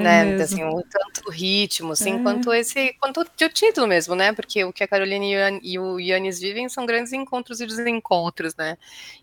É 0.00 0.24
né? 0.24 0.42
Assim, 0.42 0.64
o, 0.64 0.82
tanto 0.82 1.28
o 1.28 1.30
ritmo, 1.30 1.92
assim, 1.92 2.18
é. 2.18 2.22
quanto 2.22 2.52
esse, 2.52 2.94
quanto 3.00 3.20
o 3.20 3.48
título 3.48 3.86
mesmo, 3.86 4.14
né? 4.14 4.32
Porque 4.32 4.64
o 4.64 4.72
que 4.72 4.84
a 4.84 4.88
Carolina 4.88 5.58
e 5.62 5.78
o 5.78 5.98
Yannis 5.98 6.40
vivem 6.40 6.68
são 6.68 6.86
grandes 6.86 7.12
encontros 7.12 7.60
e 7.60 7.66
desencontros, 7.66 8.54
né? 8.56 8.76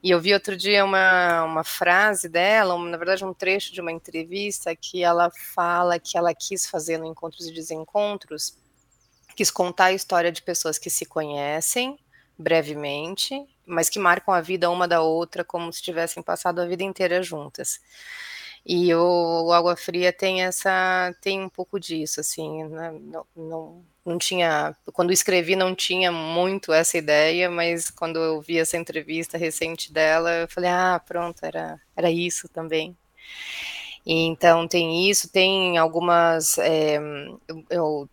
E 0.03 0.09
eu 0.11 0.19
vi 0.19 0.33
outro 0.33 0.55
dia 0.55 0.85
uma, 0.85 1.43
uma 1.43 1.63
frase 1.63 2.29
dela, 2.29 2.75
uma, 2.75 2.89
na 2.89 2.97
verdade 2.97 3.25
um 3.25 3.33
trecho 3.33 3.73
de 3.73 3.81
uma 3.81 3.91
entrevista 3.91 4.75
que 4.75 5.03
ela 5.03 5.31
fala 5.53 5.99
que 5.99 6.17
ela 6.17 6.33
quis 6.33 6.67
fazer 6.67 6.97
no 6.97 7.05
Encontros 7.05 7.47
e 7.47 7.53
Desencontros, 7.53 8.57
quis 9.35 9.51
contar 9.51 9.85
a 9.85 9.93
história 9.93 10.31
de 10.31 10.41
pessoas 10.41 10.77
que 10.77 10.89
se 10.89 11.05
conhecem 11.05 11.97
brevemente, 12.37 13.35
mas 13.65 13.89
que 13.89 13.99
marcam 13.99 14.33
a 14.33 14.41
vida 14.41 14.69
uma 14.69 14.87
da 14.87 15.01
outra 15.01 15.43
como 15.43 15.71
se 15.73 15.81
tivessem 15.81 16.21
passado 16.21 16.59
a 16.59 16.65
vida 16.65 16.83
inteira 16.83 17.21
juntas. 17.23 17.79
E 18.69 18.93
o, 18.93 19.45
o, 19.45 19.53
Água 19.53 19.77
Fria 19.77 20.11
tem 20.11 20.43
essa, 20.43 21.15
tem 21.21 21.41
um 21.41 21.47
pouco 21.47 21.79
disso, 21.79 22.19
assim, 22.19 22.65
né? 22.65 22.91
não, 23.01 23.25
não, 23.33 23.85
não 24.05 24.17
tinha, 24.17 24.75
quando 24.91 25.13
escrevi 25.13 25.55
não 25.55 25.73
tinha 25.73 26.11
muito 26.11 26.73
essa 26.73 26.97
ideia, 26.97 27.49
mas 27.49 27.89
quando 27.89 28.19
eu 28.19 28.41
vi 28.41 28.59
essa 28.59 28.75
entrevista 28.75 29.37
recente 29.37 29.93
dela, 29.93 30.31
eu 30.33 30.49
falei, 30.49 30.69
ah, 30.69 31.01
pronto, 31.05 31.45
era, 31.45 31.79
era 31.95 32.11
isso 32.11 32.49
também. 32.49 32.97
E, 34.05 34.25
então 34.25 34.67
tem 34.67 35.09
isso, 35.09 35.31
tem 35.31 35.77
algumas, 35.77 36.57
é, 36.57 36.97
eu, 37.47 37.63
eu 37.69 38.09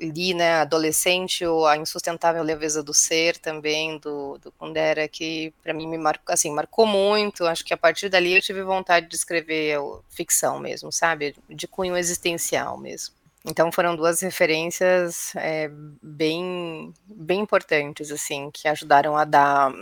li, 0.00 0.34
né, 0.34 0.54
adolescente, 0.54 1.44
ou 1.44 1.66
A 1.66 1.76
Insustentável 1.76 2.42
Leveza 2.42 2.82
do 2.82 2.92
Ser 2.92 3.36
também, 3.38 3.98
do, 3.98 4.38
do 4.38 4.50
Kundera, 4.52 5.08
que 5.08 5.52
para 5.62 5.72
mim 5.72 5.86
me 5.86 5.98
marcou, 5.98 6.32
assim, 6.32 6.52
marcou 6.52 6.86
muito, 6.86 7.46
acho 7.46 7.64
que 7.64 7.72
a 7.72 7.76
partir 7.76 8.08
dali 8.08 8.34
eu 8.34 8.42
tive 8.42 8.62
vontade 8.62 9.08
de 9.08 9.14
escrever 9.14 9.78
ficção 10.08 10.58
mesmo, 10.58 10.92
sabe, 10.92 11.34
de 11.48 11.66
cunho 11.66 11.96
existencial 11.96 12.76
mesmo. 12.76 13.14
Então 13.46 13.70
foram 13.70 13.94
duas 13.94 14.20
referências 14.20 15.34
é, 15.36 15.70
bem, 16.02 16.94
bem 17.06 17.40
importantes, 17.40 18.10
assim, 18.10 18.50
que 18.50 18.66
ajudaram 18.66 19.16
a 19.16 19.24
dar 19.24 19.72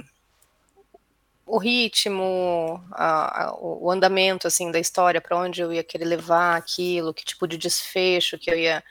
o 1.46 1.58
ritmo, 1.58 2.82
a, 2.92 3.44
a, 3.44 3.54
o 3.60 3.90
andamento, 3.90 4.46
assim, 4.46 4.70
da 4.70 4.80
história, 4.80 5.20
para 5.20 5.36
onde 5.36 5.60
eu 5.60 5.72
ia 5.72 5.84
querer 5.84 6.06
levar 6.06 6.56
aquilo, 6.56 7.14
que 7.14 7.24
tipo 7.24 7.46
de 7.46 7.56
desfecho 7.58 8.38
que 8.38 8.50
eu 8.50 8.58
ia 8.58 8.82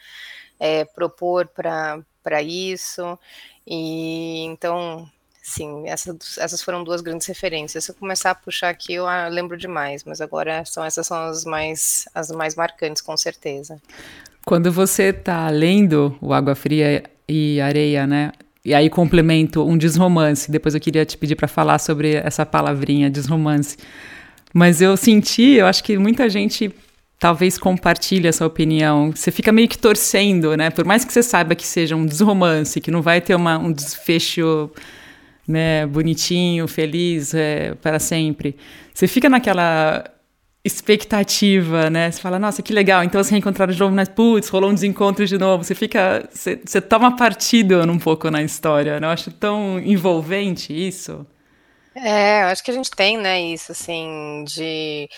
é, 0.62 0.86
propor 0.86 1.47
para 1.47 2.41
isso. 2.43 3.17
E 3.65 4.43
então, 4.45 5.10
sim, 5.41 5.88
essas, 5.88 6.38
essas 6.38 6.62
foram 6.62 6.84
duas 6.84 7.02
grandes 7.02 7.26
referências. 7.26 7.86
Se 7.86 7.91
eu 7.91 7.95
começar 7.95 8.30
a 8.32 8.36
puxar 8.36 8.69
aqui, 8.69 8.93
eu 8.93 9.08
ah, 9.08 9.28
lembro 9.28 9.58
demais, 9.58 10.04
mas 10.04 10.21
agora 10.21 10.63
são 10.63 10.86
essas 10.86 11.08
são 11.08 11.17
as 11.17 11.43
mais 11.43 12.08
as 12.13 12.30
mais 12.30 12.56
marcantes, 12.56 13.02
com 13.02 13.17
certeza. 13.17 13.82
Quando 14.45 14.71
você 14.71 15.06
está 15.06 15.50
lendo 15.50 16.15
o 16.21 16.32
Água 16.32 16.54
Fria 16.54 17.04
e 17.28 17.60
Areia, 17.60 18.06
né? 18.06 18.32
E 18.63 18.76
aí 18.76 18.89
complemento 18.89 19.67
um 19.67 19.76
desromance. 19.76 20.52
Depois 20.52 20.76
eu 20.76 20.82
queria 20.82 21.04
te 21.04 21.17
pedir 21.17 21.36
para 21.36 21.47
falar 21.47 21.80
sobre 21.80 22.15
essa 22.15 22.45
palavrinha 22.45 23.10
desromance. 23.10 23.78
Mas 24.54 24.82
eu 24.82 24.95
senti, 24.95 25.54
eu 25.54 25.65
acho 25.65 25.84
que 25.84 25.97
muita 25.97 26.30
gente 26.30 26.71
talvez 27.21 27.55
compartilhe 27.55 28.27
essa 28.27 28.43
opinião. 28.43 29.12
Você 29.12 29.29
fica 29.29 29.51
meio 29.51 29.67
que 29.67 29.77
torcendo, 29.77 30.57
né? 30.57 30.71
Por 30.71 30.84
mais 30.84 31.05
que 31.05 31.13
você 31.13 31.21
saiba 31.21 31.53
que 31.53 31.67
seja 31.67 31.95
um 31.95 32.03
desromance, 32.03 32.81
que 32.81 32.89
não 32.89 33.03
vai 33.03 33.21
ter 33.21 33.36
uma, 33.36 33.60
um 33.60 33.71
desfecho 33.71 34.71
né, 35.47 35.86
bonitinho, 35.86 36.67
feliz 36.67 37.36
é, 37.36 37.75
para 37.75 37.99
sempre. 37.99 38.57
Você 38.91 39.07
fica 39.07 39.29
naquela 39.29 40.03
expectativa, 40.65 41.91
né? 41.91 42.10
Você 42.10 42.19
fala, 42.19 42.39
nossa, 42.39 42.63
que 42.63 42.73
legal, 42.73 43.03
então 43.03 43.23
se 43.23 43.29
reencontraram 43.29 43.71
de 43.71 43.79
novo, 43.79 43.95
mas 43.95 44.10
putz, 44.10 44.49
rolou 44.49 44.71
um 44.71 44.73
desencontro 44.73 45.23
de 45.23 45.38
novo. 45.38 45.63
Você 45.63 45.75
fica, 45.75 46.27
você, 46.31 46.60
você 46.65 46.81
toma 46.81 47.15
partido 47.15 47.84
um 47.84 47.99
pouco 47.99 48.31
na 48.31 48.41
história, 48.41 48.99
né? 48.99 49.05
Eu 49.05 49.12
acho 49.12 49.29
tão 49.29 49.79
envolvente 49.79 50.73
isso. 50.73 51.23
É, 51.93 52.43
eu 52.43 52.47
acho 52.47 52.63
que 52.63 52.71
a 52.71 52.73
gente 52.73 52.89
tem, 52.89 53.17
né, 53.17 53.41
isso, 53.41 53.73
assim, 53.73 54.45
de 54.47 55.10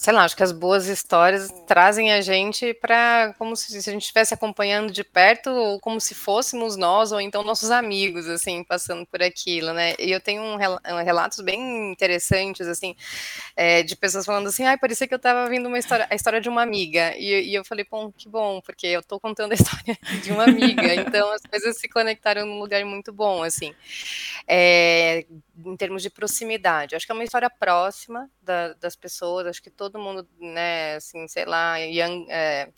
sei 0.00 0.14
lá, 0.14 0.24
acho 0.24 0.34
que 0.34 0.42
as 0.42 0.50
boas 0.50 0.86
histórias 0.86 1.50
trazem 1.66 2.10
a 2.10 2.22
gente 2.22 2.72
para 2.72 3.34
como 3.38 3.54
se, 3.54 3.76
a 3.76 3.92
gente 3.92 4.00
estivesse 4.00 4.32
acompanhando 4.32 4.90
de 4.90 5.04
perto, 5.04 5.50
ou 5.50 5.78
como 5.78 6.00
se 6.00 6.14
fôssemos 6.14 6.74
nós, 6.74 7.12
ou 7.12 7.20
então 7.20 7.44
nossos 7.44 7.70
amigos, 7.70 8.26
assim, 8.26 8.64
passando 8.64 9.04
por 9.04 9.22
aquilo, 9.22 9.74
né? 9.74 9.92
E 9.98 10.10
eu 10.10 10.18
tenho 10.18 10.40
um, 10.40 10.54
um 10.54 11.04
relatos 11.04 11.40
bem 11.40 11.92
interessantes, 11.92 12.66
assim, 12.66 12.96
é, 13.54 13.82
de 13.82 13.94
pessoas 13.94 14.24
falando 14.24 14.46
assim, 14.46 14.64
ai, 14.64 14.78
parecia 14.78 15.06
que 15.06 15.12
eu 15.12 15.18
estava 15.18 15.46
vendo 15.50 15.66
uma 15.66 15.78
história, 15.78 16.06
a 16.08 16.14
história 16.14 16.40
de 16.40 16.48
uma 16.48 16.62
amiga. 16.62 17.14
E, 17.18 17.50
e, 17.50 17.54
eu 17.54 17.62
falei, 17.62 17.86
bom, 17.90 18.10
que 18.10 18.26
bom, 18.26 18.62
porque 18.62 18.86
eu 18.86 19.00
estou 19.00 19.20
contando 19.20 19.52
a 19.52 19.54
história 19.60 19.98
de 20.22 20.32
uma 20.32 20.44
amiga. 20.44 20.94
Então 20.94 21.30
as 21.30 21.42
coisas 21.42 21.76
se 21.76 21.86
conectaram 21.90 22.46
num 22.46 22.58
lugar 22.58 22.82
muito 22.86 23.12
bom, 23.12 23.42
assim. 23.42 23.74
É, 24.48 25.26
em 25.64 25.76
termos 25.76 26.02
de 26.02 26.10
proximidade. 26.10 26.94
Acho 26.94 27.06
que 27.06 27.12
é 27.12 27.14
uma 27.14 27.24
história 27.24 27.50
próxima 27.50 28.30
da, 28.40 28.72
das 28.74 28.96
pessoas, 28.96 29.46
acho 29.46 29.62
que 29.62 29.70
todo 29.70 29.89
todo 29.90 30.02
mundo, 30.02 30.26
né, 30.38 30.94
assim, 30.96 31.26
sei 31.28 31.44
lá, 31.44 31.76
young, 31.78 32.26
é, 32.28 32.68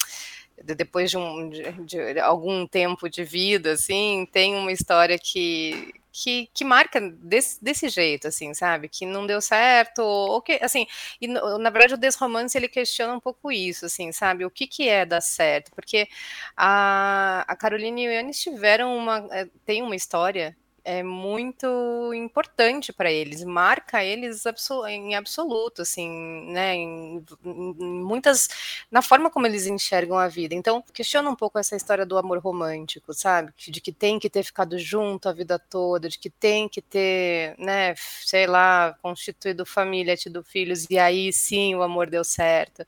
depois 0.62 1.10
de, 1.10 1.18
um, 1.18 1.48
de, 1.48 1.72
de, 1.84 2.20
algum 2.20 2.66
tempo 2.66 3.08
de 3.08 3.24
vida, 3.24 3.72
assim, 3.72 4.26
tem 4.32 4.54
uma 4.54 4.72
história 4.72 5.18
que, 5.18 5.92
que, 6.12 6.48
que 6.54 6.64
marca 6.64 7.00
desse, 7.00 7.62
desse 7.62 7.88
jeito, 7.88 8.28
assim, 8.28 8.54
sabe? 8.54 8.88
Que 8.88 9.06
não 9.06 9.26
deu 9.26 9.40
certo, 9.40 10.00
ou 10.02 10.40
que, 10.40 10.58
assim, 10.62 10.86
e 11.20 11.26
na 11.26 11.70
verdade 11.70 11.94
o 11.94 11.98
Desromance, 11.98 12.56
ele 12.56 12.68
questiona 12.68 13.14
um 13.14 13.20
pouco 13.20 13.50
isso, 13.50 13.86
assim, 13.86 14.12
sabe? 14.12 14.44
O 14.44 14.50
que 14.50 14.66
que 14.66 14.88
é 14.88 15.04
dar 15.04 15.20
certo? 15.20 15.70
Porque 15.74 16.08
a, 16.56 17.44
a 17.48 17.56
Carolina 17.56 18.00
e 18.00 18.08
o 18.08 18.12
Yannis 18.12 18.40
tiveram 18.40 18.96
uma, 18.96 19.26
é, 19.32 19.48
tem 19.64 19.82
uma 19.82 19.96
história 19.96 20.56
é 20.84 21.02
muito 21.02 22.12
importante 22.14 22.92
para 22.92 23.10
eles, 23.10 23.44
marca 23.44 24.02
eles 24.04 24.44
em 24.88 25.14
absoluto, 25.14 25.82
assim, 25.82 26.08
né, 26.52 26.74
em, 26.74 27.24
muitas, 27.44 28.48
na 28.90 29.00
forma 29.02 29.30
como 29.30 29.46
eles 29.46 29.66
enxergam 29.66 30.18
a 30.18 30.28
vida. 30.28 30.54
Então, 30.54 30.82
questiona 30.92 31.30
um 31.30 31.36
pouco 31.36 31.58
essa 31.58 31.76
história 31.76 32.04
do 32.04 32.18
amor 32.18 32.38
romântico, 32.38 33.14
sabe, 33.14 33.52
de 33.56 33.80
que 33.80 33.92
tem 33.92 34.18
que 34.18 34.28
ter 34.30 34.42
ficado 34.42 34.78
junto 34.78 35.28
a 35.28 35.32
vida 35.32 35.58
toda, 35.58 36.08
de 36.08 36.18
que 36.18 36.30
tem 36.30 36.68
que 36.68 36.82
ter, 36.82 37.54
né, 37.58 37.94
sei 37.96 38.46
lá, 38.46 38.96
constituído 39.02 39.64
família, 39.66 40.16
tido 40.16 40.42
filhos, 40.42 40.86
e 40.90 40.98
aí 40.98 41.32
sim 41.32 41.74
o 41.74 41.82
amor 41.82 42.10
deu 42.10 42.24
certo 42.24 42.84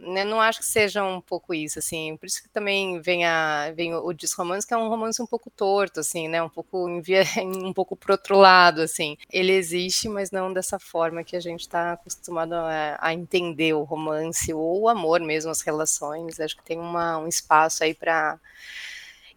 né, 0.00 0.24
não 0.24 0.40
acho 0.40 0.60
que 0.60 0.66
seja 0.66 1.04
um 1.04 1.20
pouco 1.20 1.52
isso, 1.54 1.78
assim, 1.78 2.16
por 2.16 2.26
isso 2.26 2.42
que 2.42 2.48
também 2.48 3.00
vem, 3.00 3.24
a, 3.24 3.72
vem 3.74 3.94
o, 3.94 4.06
o 4.06 4.12
desromance, 4.12 4.66
que 4.66 4.74
é 4.74 4.76
um 4.76 4.88
romance 4.88 5.20
um 5.22 5.26
pouco 5.26 5.50
torto, 5.50 6.00
assim, 6.00 6.28
né, 6.28 6.42
um 6.42 6.48
pouco, 6.48 6.88
envia, 6.88 7.22
um 7.44 7.72
pouco 7.72 7.94
pro 7.96 8.12
outro 8.12 8.36
lado, 8.38 8.80
assim, 8.80 9.16
ele 9.30 9.52
existe, 9.52 10.08
mas 10.08 10.30
não 10.30 10.52
dessa 10.52 10.78
forma 10.78 11.24
que 11.24 11.36
a 11.36 11.40
gente 11.40 11.60
está 11.60 11.92
acostumado 11.92 12.54
a, 12.54 12.98
a, 13.00 13.12
entender 13.14 13.74
o 13.74 13.82
romance, 13.82 14.52
ou 14.52 14.82
o 14.82 14.88
amor 14.88 15.20
mesmo, 15.20 15.50
as 15.50 15.60
relações, 15.60 16.40
acho 16.40 16.56
que 16.56 16.64
tem 16.64 16.78
uma, 16.78 17.18
um 17.18 17.28
espaço 17.28 17.84
aí 17.84 17.94
para 17.94 18.38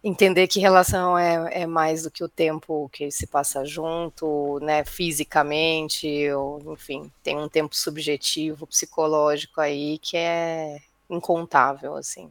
entender 0.04 0.46
que 0.46 0.60
relação 0.60 1.18
é, 1.18 1.62
é 1.62 1.66
mais 1.66 2.02
do 2.02 2.10
que 2.10 2.22
o 2.22 2.28
tempo 2.28 2.90
que 2.92 3.10
se 3.10 3.26
passa 3.26 3.64
junto, 3.64 4.60
né, 4.60 4.84
fisicamente, 4.84 6.30
ou, 6.30 6.74
enfim, 6.74 7.10
tem 7.22 7.38
um 7.38 7.48
tempo 7.48 7.74
subjetivo, 7.74 8.66
psicológico 8.66 9.62
aí 9.62 9.98
que 9.98 10.18
é 10.18 10.78
incontável, 11.08 11.96
assim. 11.96 12.30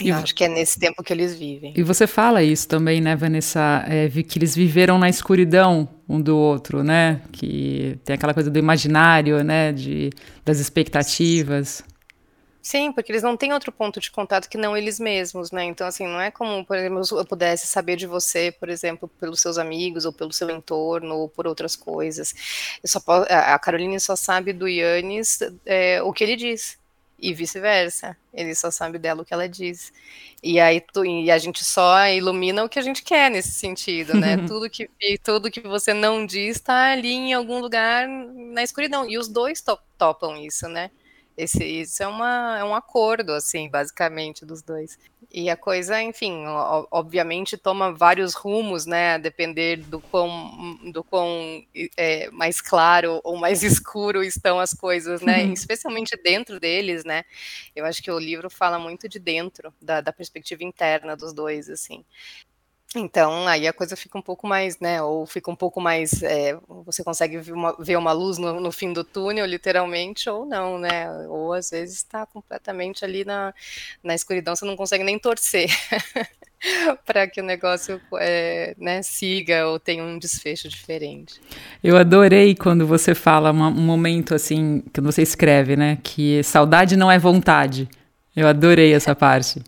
E 0.00 0.12
acho 0.12 0.32
que 0.34 0.44
é 0.44 0.48
nesse 0.48 0.78
tempo 0.78 1.02
que 1.02 1.12
eles 1.12 1.34
vivem. 1.34 1.74
E 1.76 1.82
você 1.82 2.06
fala 2.06 2.42
isso 2.42 2.68
também, 2.68 3.00
né, 3.00 3.16
Vanessa? 3.16 3.84
É, 3.88 4.08
que 4.08 4.38
eles 4.38 4.54
viveram 4.54 4.96
na 4.96 5.08
escuridão 5.08 5.88
um 6.08 6.20
do 6.20 6.36
outro, 6.36 6.84
né? 6.84 7.20
Que 7.32 7.98
tem 8.04 8.14
aquela 8.14 8.32
coisa 8.32 8.48
do 8.48 8.58
imaginário, 8.58 9.42
né? 9.42 9.72
De, 9.72 10.10
das 10.44 10.60
expectativas. 10.60 11.82
Sim, 12.68 12.92
porque 12.92 13.10
eles 13.10 13.22
não 13.22 13.34
têm 13.34 13.54
outro 13.54 13.72
ponto 13.72 13.98
de 13.98 14.10
contato 14.10 14.46
que 14.46 14.58
não 14.58 14.76
eles 14.76 15.00
mesmos, 15.00 15.50
né? 15.50 15.64
Então, 15.64 15.86
assim, 15.86 16.06
não 16.06 16.20
é 16.20 16.30
como, 16.30 16.62
por 16.66 16.76
exemplo, 16.76 17.02
eu 17.12 17.24
pudesse 17.24 17.66
saber 17.66 17.96
de 17.96 18.06
você, 18.06 18.52
por 18.52 18.68
exemplo, 18.68 19.08
pelos 19.18 19.40
seus 19.40 19.56
amigos, 19.56 20.04
ou 20.04 20.12
pelo 20.12 20.34
seu 20.34 20.50
entorno, 20.50 21.16
ou 21.16 21.30
por 21.30 21.46
outras 21.46 21.74
coisas. 21.74 22.34
Eu 22.82 22.88
só 22.90 23.00
posso, 23.00 23.26
a 23.32 23.58
Caroline 23.58 23.98
só 23.98 24.14
sabe 24.14 24.52
do 24.52 24.68
Yannis 24.68 25.38
é, 25.64 26.02
o 26.02 26.12
que 26.12 26.22
ele 26.22 26.36
diz 26.36 26.78
e 27.18 27.32
vice-versa. 27.32 28.14
Ele 28.34 28.54
só 28.54 28.70
sabe 28.70 28.98
dela 28.98 29.22
o 29.22 29.24
que 29.24 29.32
ela 29.32 29.48
diz. 29.48 29.90
E 30.42 30.60
aí 30.60 30.82
tu, 30.92 31.06
e 31.06 31.30
a 31.30 31.38
gente 31.38 31.64
só 31.64 32.06
ilumina 32.08 32.62
o 32.62 32.68
que 32.68 32.78
a 32.78 32.82
gente 32.82 33.02
quer 33.02 33.30
nesse 33.30 33.52
sentido, 33.52 34.12
né? 34.12 34.36
tudo 34.46 34.68
que 34.68 34.90
tudo 35.24 35.50
que 35.50 35.62
você 35.62 35.94
não 35.94 36.26
diz 36.26 36.56
está 36.56 36.92
ali 36.92 37.14
em 37.14 37.32
algum 37.32 37.60
lugar 37.60 38.06
na 38.06 38.62
escuridão. 38.62 39.08
E 39.08 39.16
os 39.16 39.26
dois 39.26 39.62
to 39.62 39.78
topam 39.96 40.36
isso, 40.36 40.68
né? 40.68 40.90
Esse, 41.38 41.64
isso 41.64 42.02
é, 42.02 42.08
uma, 42.08 42.58
é 42.58 42.64
um 42.64 42.74
acordo, 42.74 43.32
assim, 43.32 43.68
basicamente, 43.68 44.44
dos 44.44 44.60
dois. 44.60 44.98
E 45.32 45.48
a 45.48 45.56
coisa, 45.56 46.02
enfim, 46.02 46.42
obviamente 46.90 47.56
toma 47.56 47.92
vários 47.92 48.34
rumos, 48.34 48.86
né, 48.86 49.14
a 49.14 49.18
depender 49.18 49.76
do 49.76 50.00
quão, 50.00 50.76
do 50.92 51.04
quão 51.04 51.64
é, 51.96 52.28
mais 52.32 52.60
claro 52.60 53.20
ou 53.22 53.36
mais 53.36 53.62
escuro 53.62 54.24
estão 54.24 54.58
as 54.58 54.74
coisas, 54.74 55.20
né, 55.20 55.44
uhum. 55.44 55.52
especialmente 55.52 56.20
dentro 56.24 56.58
deles, 56.58 57.04
né. 57.04 57.22
Eu 57.76 57.84
acho 57.84 58.02
que 58.02 58.10
o 58.10 58.18
livro 58.18 58.50
fala 58.50 58.76
muito 58.76 59.08
de 59.08 59.20
dentro, 59.20 59.72
da, 59.80 60.00
da 60.00 60.12
perspectiva 60.12 60.64
interna 60.64 61.16
dos 61.16 61.32
dois, 61.32 61.70
assim. 61.70 62.04
Então, 62.96 63.46
aí 63.46 63.68
a 63.68 63.72
coisa 63.72 63.94
fica 63.96 64.16
um 64.16 64.22
pouco 64.22 64.46
mais, 64.46 64.80
né, 64.80 65.02
ou 65.02 65.26
fica 65.26 65.50
um 65.50 65.54
pouco 65.54 65.78
mais, 65.78 66.22
é, 66.22 66.56
você 66.86 67.04
consegue 67.04 67.36
ver 67.36 67.52
uma, 67.52 67.76
ver 67.78 67.96
uma 67.96 68.12
luz 68.12 68.38
no, 68.38 68.58
no, 68.60 68.72
fim 68.72 68.94
do 68.94 69.04
túnel, 69.04 69.44
literalmente, 69.44 70.28
ou 70.30 70.46
não, 70.46 70.78
né, 70.78 71.10
ou 71.28 71.52
às 71.52 71.68
vezes 71.68 71.96
está 71.96 72.24
completamente 72.24 73.04
ali 73.04 73.26
na, 73.26 73.52
na 74.02 74.14
escuridão, 74.14 74.56
você 74.56 74.64
não 74.64 74.74
consegue 74.74 75.04
nem 75.04 75.18
torcer 75.18 75.68
para 77.04 77.28
que 77.28 77.42
o 77.42 77.44
negócio, 77.44 78.00
é, 78.18 78.74
né, 78.78 79.02
siga 79.02 79.66
ou 79.66 79.78
tenha 79.78 80.02
um 80.02 80.18
desfecho 80.18 80.66
diferente. 80.66 81.38
Eu 81.84 81.94
adorei 81.94 82.54
quando 82.54 82.86
você 82.86 83.14
fala 83.14 83.52
um 83.52 83.70
momento, 83.70 84.34
assim, 84.34 84.82
que 84.94 85.00
você 85.02 85.20
escreve, 85.20 85.76
né, 85.76 85.98
que 86.02 86.42
saudade 86.42 86.96
não 86.96 87.12
é 87.12 87.18
vontade. 87.18 87.86
Eu 88.34 88.48
adorei 88.48 88.94
essa 88.94 89.14
parte. 89.14 89.62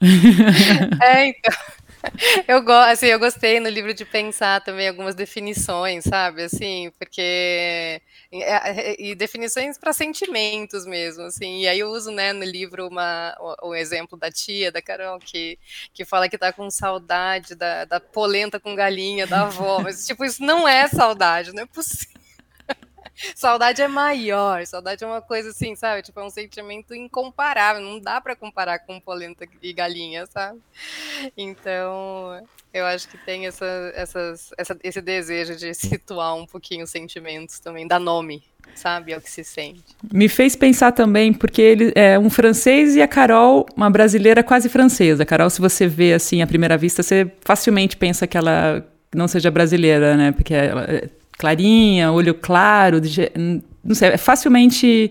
é, 1.02 1.26
então... 1.26 1.52
eu, 2.48 2.62
go 2.62 2.72
assim, 2.72 3.06
eu 3.06 3.18
gostei 3.18 3.60
no 3.60 3.68
livro 3.68 3.94
de 3.94 4.04
pensar 4.04 4.60
também 4.60 4.88
algumas 4.88 5.14
definições, 5.14 6.04
sabe? 6.04 6.42
Assim, 6.44 6.92
porque. 6.98 8.00
E, 8.30 9.10
e 9.10 9.14
definições 9.14 9.76
para 9.76 9.92
sentimentos 9.92 10.86
mesmo, 10.86 11.24
assim. 11.24 11.60
E 11.60 11.68
aí 11.68 11.78
eu 11.78 11.88
uso, 11.90 12.10
né, 12.10 12.32
no 12.32 12.44
livro 12.44 12.88
uma, 12.88 13.36
o, 13.38 13.68
o, 13.68 13.74
exemplo 13.74 14.18
da 14.18 14.30
tia, 14.30 14.72
da 14.72 14.80
Carol, 14.80 15.18
que, 15.18 15.58
que 15.92 16.04
fala 16.04 16.28
que 16.28 16.38
tá 16.38 16.52
com 16.52 16.70
saudade 16.70 17.54
da, 17.54 17.84
da 17.84 18.00
polenta 18.00 18.58
com 18.58 18.74
galinha 18.74 19.26
da 19.26 19.42
avó. 19.42 19.80
Mas, 19.80 20.06
tipo, 20.06 20.24
isso 20.24 20.42
não 20.42 20.66
é 20.66 20.88
saudade, 20.88 21.52
não 21.52 21.62
é 21.62 21.66
possível. 21.66 22.21
saudade 23.34 23.82
é 23.82 23.88
maior, 23.88 24.64
saudade 24.66 25.04
é 25.04 25.06
uma 25.06 25.20
coisa 25.20 25.50
assim, 25.50 25.74
sabe? 25.74 26.02
Tipo, 26.02 26.20
é 26.20 26.24
um 26.24 26.30
sentimento 26.30 26.94
incomparável, 26.94 27.82
não 27.82 28.00
dá 28.00 28.20
para 28.20 28.36
comparar 28.36 28.80
com 28.80 29.00
polenta 29.00 29.46
e 29.62 29.72
galinha, 29.72 30.26
sabe? 30.26 30.60
Então, 31.36 32.42
eu 32.72 32.84
acho 32.86 33.08
que 33.08 33.18
tem 33.18 33.46
essa, 33.46 33.92
essas, 33.94 34.50
essa, 34.56 34.76
esse 34.82 35.00
desejo 35.00 35.56
de 35.56 35.74
situar 35.74 36.34
um 36.34 36.46
pouquinho 36.46 36.84
os 36.84 36.90
sentimentos 36.90 37.58
também, 37.58 37.86
dar 37.86 38.00
nome, 38.00 38.42
sabe? 38.74 39.12
É 39.12 39.18
o 39.18 39.20
que 39.20 39.30
se 39.30 39.44
sente. 39.44 39.82
Me 40.12 40.28
fez 40.28 40.56
pensar 40.56 40.92
também, 40.92 41.32
porque 41.32 41.60
ele 41.60 41.92
é 41.94 42.18
um 42.18 42.30
francês 42.30 42.96
e 42.96 43.02
a 43.02 43.08
Carol, 43.08 43.66
uma 43.76 43.90
brasileira 43.90 44.42
quase 44.42 44.68
francesa. 44.68 45.24
Carol, 45.24 45.50
se 45.50 45.60
você 45.60 45.86
vê 45.86 46.14
assim 46.14 46.42
à 46.42 46.46
primeira 46.46 46.76
vista, 46.76 47.02
você 47.02 47.30
facilmente 47.42 47.96
pensa 47.96 48.26
que 48.26 48.36
ela 48.36 48.86
não 49.14 49.28
seja 49.28 49.50
brasileira, 49.50 50.16
né? 50.16 50.32
Porque 50.32 50.54
ela 50.54 50.86
clarinha, 51.42 52.12
olho 52.12 52.34
claro, 52.34 53.00
não 53.82 53.96
sei, 53.96 54.10
é 54.10 54.16
facilmente 54.16 55.10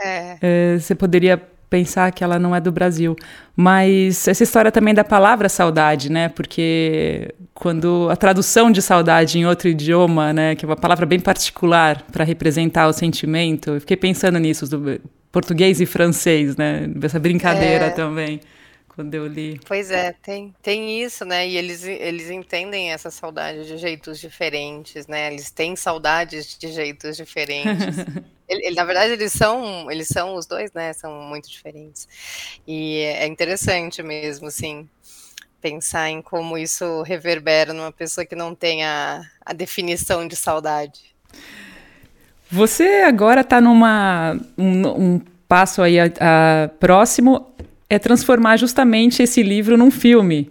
é. 0.00 0.36
É, 0.42 0.78
você 0.78 0.92
poderia 0.92 1.40
pensar 1.70 2.10
que 2.10 2.24
ela 2.24 2.36
não 2.36 2.54
é 2.56 2.60
do 2.60 2.72
Brasil. 2.72 3.14
Mas 3.54 4.26
essa 4.26 4.42
história 4.42 4.72
também 4.72 4.92
da 4.92 5.04
palavra 5.04 5.48
saudade, 5.48 6.10
né? 6.10 6.28
Porque 6.30 7.32
quando 7.54 8.08
a 8.10 8.16
tradução 8.16 8.72
de 8.72 8.82
saudade 8.82 9.38
em 9.38 9.46
outro 9.46 9.68
idioma, 9.68 10.32
né, 10.32 10.56
que 10.56 10.64
é 10.64 10.68
uma 10.68 10.76
palavra 10.76 11.06
bem 11.06 11.20
particular 11.20 12.02
para 12.10 12.24
representar 12.24 12.88
o 12.88 12.92
sentimento, 12.92 13.70
eu 13.70 13.80
fiquei 13.80 13.96
pensando 13.96 14.38
nisso, 14.38 14.68
do 14.68 15.00
português 15.30 15.80
e 15.80 15.86
francês, 15.86 16.56
né? 16.56 16.88
Essa 17.02 17.20
brincadeira 17.20 17.86
é. 17.86 17.90
também 17.90 18.40
quando 18.98 19.14
eu 19.14 19.28
li. 19.28 19.60
Pois 19.64 19.92
é, 19.92 20.12
tem, 20.20 20.52
tem 20.60 21.00
isso, 21.00 21.24
né? 21.24 21.46
E 21.46 21.56
eles, 21.56 21.84
eles 21.84 22.30
entendem 22.30 22.90
essa 22.90 23.12
saudade 23.12 23.64
de 23.64 23.78
jeitos 23.78 24.18
diferentes, 24.18 25.06
né? 25.06 25.32
Eles 25.32 25.52
têm 25.52 25.76
saudades 25.76 26.58
de 26.58 26.72
jeitos 26.72 27.16
diferentes. 27.16 27.96
ele, 28.48 28.66
ele, 28.66 28.74
na 28.74 28.84
verdade, 28.84 29.12
eles 29.12 29.30
são, 29.30 29.88
eles 29.88 30.08
são 30.08 30.34
os 30.34 30.46
dois, 30.46 30.72
né? 30.72 30.92
São 30.94 31.12
muito 31.22 31.48
diferentes. 31.48 32.08
E 32.66 33.02
é 33.02 33.24
interessante 33.28 34.02
mesmo, 34.02 34.48
assim, 34.48 34.88
pensar 35.60 36.10
em 36.10 36.20
como 36.20 36.58
isso 36.58 37.02
reverbera 37.02 37.72
numa 37.72 37.92
pessoa 37.92 38.26
que 38.26 38.34
não 38.34 38.52
tem 38.52 38.84
a, 38.84 39.22
a 39.46 39.52
definição 39.52 40.26
de 40.26 40.34
saudade. 40.34 41.14
Você 42.50 43.04
agora 43.06 43.42
está 43.42 43.60
numa 43.60 44.36
um, 44.58 44.88
um, 44.88 45.20
passo 45.46 45.82
aí 45.82 46.00
a, 46.00 46.06
a, 46.06 46.68
próximo 46.80 47.54
é 47.88 47.98
transformar 47.98 48.56
justamente 48.56 49.22
esse 49.22 49.42
livro 49.42 49.76
num 49.76 49.90
filme. 49.90 50.50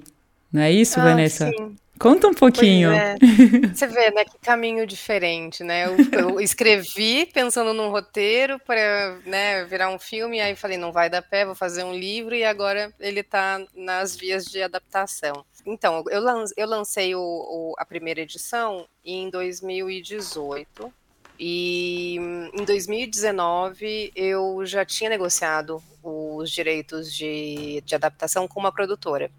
Não 0.52 0.62
é 0.62 0.71
isso, 0.71 1.00
ah, 1.00 1.04
Vanessa? 1.04 1.50
Sim. 1.50 1.76
Conta 2.00 2.28
um 2.28 2.34
pouquinho. 2.34 2.91
É. 2.91 3.15
Você 3.73 3.88
vê, 3.88 4.12
né, 4.12 4.23
que 4.23 4.38
caminho 4.39 4.86
diferente, 4.86 5.63
né? 5.63 5.86
Eu, 5.86 5.97
eu 6.12 6.41
escrevi 6.41 7.26
pensando 7.26 7.73
num 7.73 7.89
roteiro 7.89 8.60
para 8.60 9.17
né, 9.26 9.65
virar 9.65 9.89
um 9.89 9.97
filme, 9.97 10.39
aí 10.39 10.56
falei, 10.56 10.78
não 10.78 10.91
vai 10.91 11.10
dar 11.10 11.21
pé, 11.21 11.45
vou 11.45 11.56
fazer 11.56 11.84
um 11.84 11.93
livro, 11.93 12.36
e 12.36 12.43
agora 12.43 12.93
ele 13.00 13.21
está 13.21 13.60
nas 13.76 14.15
vias 14.15 14.45
de 14.45 14.62
adaptação. 14.62 15.43
Então, 15.65 16.04
eu, 16.10 16.23
eu 16.56 16.67
lancei 16.67 17.15
o, 17.15 17.19
o, 17.19 17.73
a 17.78 17.86
primeira 17.86 18.21
edição 18.21 18.86
em 19.04 19.30
2018, 19.30 20.93
e 21.39 22.17
em 22.54 22.65
2019 22.65 24.12
eu 24.15 24.65
já 24.65 24.86
tinha 24.86 25.10
negociado 25.10 25.82
os 26.04 26.52
direitos 26.52 27.13
de, 27.13 27.82
de 27.86 27.95
adaptação 27.95 28.47
com 28.47 28.60
uma 28.60 28.71
produtora. 28.71 29.30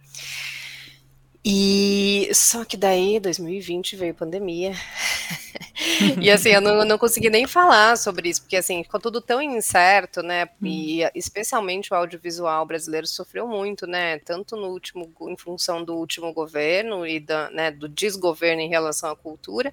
E 1.44 2.28
só 2.34 2.64
que 2.64 2.76
daí, 2.76 3.18
2020 3.18 3.96
veio 3.96 4.14
pandemia. 4.14 4.72
e 6.20 6.30
assim, 6.30 6.50
eu 6.50 6.60
não, 6.60 6.84
não, 6.84 6.98
consegui 6.98 7.30
nem 7.30 7.46
falar 7.46 7.96
sobre 7.96 8.28
isso, 8.28 8.42
porque 8.42 8.56
assim, 8.56 8.82
ficou 8.82 9.00
tudo 9.00 9.20
tão 9.20 9.40
incerto, 9.40 10.22
né? 10.22 10.48
E 10.62 11.04
hum. 11.04 11.08
especialmente 11.14 11.92
o 11.92 11.96
audiovisual 11.96 12.64
brasileiro 12.66 13.06
sofreu 13.06 13.46
muito, 13.46 13.86
né? 13.86 14.18
Tanto 14.20 14.56
no 14.56 14.68
último, 14.68 15.12
em 15.22 15.36
função 15.36 15.84
do 15.84 15.94
último 15.94 16.32
governo 16.32 17.06
e 17.06 17.20
da, 17.20 17.50
né, 17.50 17.70
do 17.70 17.88
desgoverno 17.88 18.62
em 18.62 18.68
relação 18.68 19.10
à 19.10 19.16
cultura, 19.16 19.72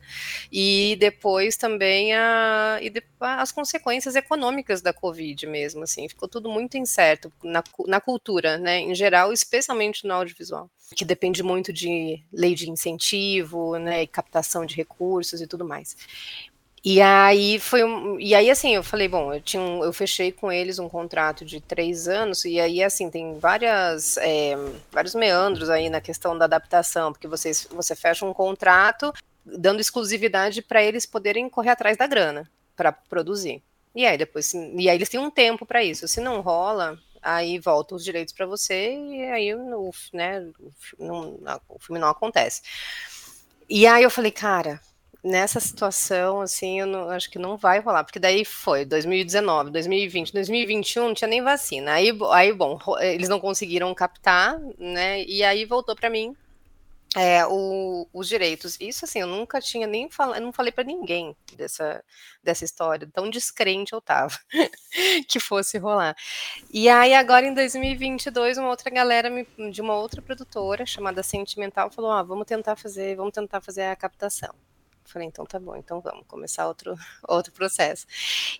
e 0.51 0.95
depois 0.99 1.57
também 1.57 2.13
a, 2.13 2.79
e 2.81 2.89
de, 2.89 3.03
as 3.19 3.51
consequências 3.51 4.15
econômicas 4.15 4.81
da 4.81 4.93
Covid 4.93 5.47
mesmo, 5.47 5.83
assim, 5.83 6.07
ficou 6.07 6.27
tudo 6.27 6.49
muito 6.49 6.77
incerto 6.77 7.31
na, 7.43 7.63
na 7.87 8.01
cultura, 8.01 8.57
né? 8.57 8.79
Em 8.79 8.95
geral, 8.95 9.33
especialmente 9.33 10.05
no 10.05 10.13
audiovisual, 10.13 10.69
que 10.95 11.05
depende 11.05 11.41
muito 11.41 11.73
de 11.73 12.23
lei 12.31 12.53
de 12.53 12.69
incentivo, 12.69 13.77
né? 13.77 14.03
E 14.03 14.07
captação 14.07 14.65
de 14.65 14.75
recursos 14.75 15.41
e 15.41 15.47
tudo 15.47 15.65
mais 15.65 15.74
mais. 15.75 15.95
E 16.87 17.01
aí 17.01 17.59
foi 17.59 17.83
um, 17.83 18.19
e 18.19 18.35
aí 18.35 18.47
assim 18.51 18.75
eu 18.75 18.83
falei 18.83 19.07
bom 19.07 19.33
eu 19.33 19.41
tinha 19.41 19.59
um, 19.59 19.83
eu 19.83 19.91
fechei 19.91 20.31
com 20.31 20.51
eles 20.51 20.77
um 20.77 20.87
contrato 20.87 21.43
de 21.43 21.59
três 21.59 22.07
anos 22.07 22.45
e 22.45 22.59
aí 22.59 22.83
assim 22.83 23.09
tem 23.09 23.39
várias 23.39 24.17
é, 24.17 24.55
vários 24.91 25.15
meandros 25.15 25.67
aí 25.71 25.89
na 25.89 25.99
questão 25.99 26.37
da 26.37 26.45
adaptação 26.45 27.11
porque 27.11 27.27
vocês 27.27 27.67
você 27.71 27.95
fecha 27.95 28.23
um 28.23 28.31
contrato 28.31 29.11
dando 29.43 29.81
exclusividade 29.81 30.61
para 30.61 30.83
eles 30.83 31.07
poderem 31.07 31.49
correr 31.49 31.71
atrás 31.71 31.97
da 31.97 32.05
grana 32.05 32.49
para 32.75 32.91
produzir. 32.91 33.63
E 33.95 34.05
aí 34.05 34.17
depois 34.17 34.53
e 34.53 34.87
aí 34.87 34.95
eles 34.95 35.09
têm 35.09 35.19
um 35.19 35.31
tempo 35.31 35.65
para 35.65 35.83
isso. 35.83 36.07
Se 36.07 36.21
não 36.21 36.41
rola 36.41 36.99
aí 37.19 37.57
volta 37.57 37.95
os 37.95 38.03
direitos 38.03 38.33
para 38.33 38.45
você 38.45 38.93
e 38.93 39.23
aí 39.31 39.55
o, 39.55 39.91
né, 40.13 40.47
não, 40.99 41.39
o 41.67 41.79
filme 41.79 41.99
não 41.99 42.09
acontece. 42.09 42.61
E 43.67 43.87
aí 43.87 44.03
eu 44.03 44.11
falei 44.11 44.31
cara 44.31 44.79
nessa 45.25 45.59
situação, 45.59 46.39
assim, 46.39 46.81
eu 46.81 46.85
não, 46.85 47.09
acho 47.09 47.31
que 47.31 47.39
não 47.39 47.57
vai 47.57 47.79
rolar, 47.79 48.03
porque 48.03 48.19
daí 48.19 48.45
foi 48.45 48.85
2019, 48.85 49.71
2020, 49.71 50.31
2021 50.31 51.07
não 51.07 51.13
tinha 51.15 51.27
nem 51.27 51.41
vacina. 51.41 51.93
Aí, 51.93 52.11
aí 52.31 52.53
bom, 52.53 52.79
eles 52.99 53.27
não 53.27 53.39
conseguiram 53.39 53.93
captar, 53.95 54.59
né? 54.77 55.23
E 55.23 55.43
aí 55.43 55.65
voltou 55.65 55.95
para 55.95 56.11
mim 56.11 56.35
é, 57.15 57.45
o, 57.47 58.07
os 58.13 58.27
direitos. 58.27 58.77
Isso 58.79 59.05
assim, 59.05 59.19
eu 59.21 59.27
nunca 59.27 59.59
tinha 59.59 59.87
nem 59.87 60.09
falado, 60.11 60.41
não 60.41 60.53
falei 60.53 60.71
para 60.71 60.83
ninguém 60.83 61.35
dessa, 61.55 62.03
dessa 62.43 62.63
história, 62.63 63.09
tão 63.11 63.27
descrente 63.29 63.93
eu 63.93 64.01
tava 64.01 64.37
que 65.27 65.39
fosse 65.39 65.79
rolar. 65.79 66.15
E 66.71 66.87
aí 66.89 67.15
agora 67.15 67.47
em 67.47 67.53
2022, 67.53 68.59
uma 68.59 68.69
outra 68.69 68.91
galera 68.91 69.29
me, 69.31 69.47
de 69.71 69.81
uma 69.81 69.95
outra 69.95 70.21
produtora 70.21 70.85
chamada 70.85 71.23
Sentimental 71.23 71.89
falou: 71.91 72.11
"Ah, 72.11 72.23
vamos 72.23 72.45
tentar 72.45 72.75
fazer, 72.75 73.15
vamos 73.15 73.33
tentar 73.33 73.61
fazer 73.61 73.83
a 73.83 73.95
captação". 73.95 74.53
Falei, 75.05 75.27
então 75.27 75.45
tá 75.45 75.59
bom, 75.59 75.75
então 75.75 76.01
vamos 76.01 76.25
começar 76.27 76.67
outro, 76.67 76.95
outro 77.27 77.53
processo. 77.53 78.05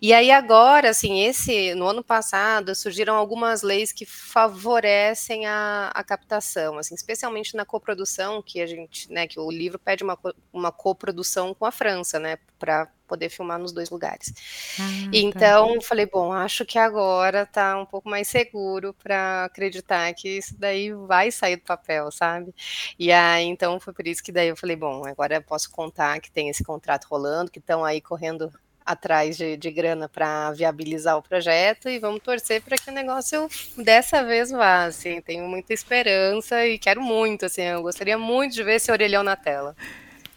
E 0.02 0.14
aí 0.14 0.32
agora, 0.32 0.90
assim, 0.90 1.22
esse 1.22 1.74
no 1.76 1.88
ano 1.88 2.04
passado 2.04 2.76
surgiram 2.76 3.16
algumas 3.16 3.62
leis 3.64 3.92
que 3.92 4.06
favorecem 4.06 5.46
a, 5.46 5.92
a 5.94 6.04
captação, 6.04 6.78
assim, 6.78 6.96
especialmente 6.96 7.56
na 7.56 7.66
coprodução, 7.66 8.42
que 8.42 8.62
a 8.62 8.68
gente, 8.68 9.12
né, 9.12 9.28
que 9.28 9.40
o 9.40 9.50
livro 9.50 9.80
pede 9.80 10.04
uma, 10.04 10.18
uma 10.54 10.72
coprodução 10.72 11.54
com 11.54 11.66
a 11.66 11.72
França, 11.72 12.20
né, 12.20 12.38
para 12.60 12.90
poder 13.06 13.30
filmar 13.30 13.60
nos 13.60 13.72
dois 13.72 13.90
lugares. 13.90 14.34
Ah, 14.80 14.84
tá. 14.84 15.10
então, 15.12 15.76
tá. 15.76 15.82
falei, 15.82 16.06
bom, 16.06 16.32
acho 16.32 16.66
que 16.66 16.78
agora 16.78 17.46
tá 17.46 17.78
um 17.78 17.86
pouco 17.86 18.10
mais 18.10 18.28
seguro 18.28 18.94
para 18.94 19.46
acreditar 19.46 20.14
que 20.14 20.38
isso 20.38 20.56
daí 20.58 20.92
vai 20.92 21.32
sair 21.32 21.58
do 21.58 21.64
papel, 21.64 22.12
sabe? 22.12 22.54
E 22.98 23.12
aí, 23.12 23.46
então, 23.46 23.80
foi 23.80 23.94
por 23.94 24.08
isso 24.08 24.24
que 24.24 24.32
daí 24.32 24.50
eu 24.50 24.58
falei, 24.58 24.76
bom, 24.76 25.06
agora 25.06 25.36
eu 25.36 25.42
posso 25.42 25.72
contar 25.72 26.20
que 26.20 26.32
tem 26.32 26.50
esse 26.50 26.64
contrato 26.64 27.06
rolando, 27.06 27.52
que 27.52 27.60
estão 27.60 27.84
aí 27.84 28.02
correndo 28.02 28.52
atrás 28.86 29.36
de, 29.36 29.58
de 29.58 29.72
grana 29.72 30.08
para 30.08 30.52
viabilizar 30.52 31.18
o 31.18 31.24
projeto 31.24 31.90
e 31.90 31.98
vamos 31.98 32.22
torcer 32.22 32.62
para 32.62 32.78
que 32.78 32.90
o 32.92 32.94
negócio 32.94 33.50
dessa 33.76 34.24
vez 34.24 34.52
vá, 34.52 34.86
assim, 34.86 35.20
tenho 35.22 35.48
muita 35.48 35.74
esperança 35.74 36.66
e 36.68 36.78
quero 36.78 37.02
muito, 37.02 37.46
assim, 37.48 37.64
eu 37.64 37.82
gostaria 37.82 38.18
muito 38.18 38.54
de 38.54 38.64
ver 38.64 38.76
esse 38.76 38.92
orelhão 38.92 39.24
na 39.24 39.36
tela. 39.36 39.76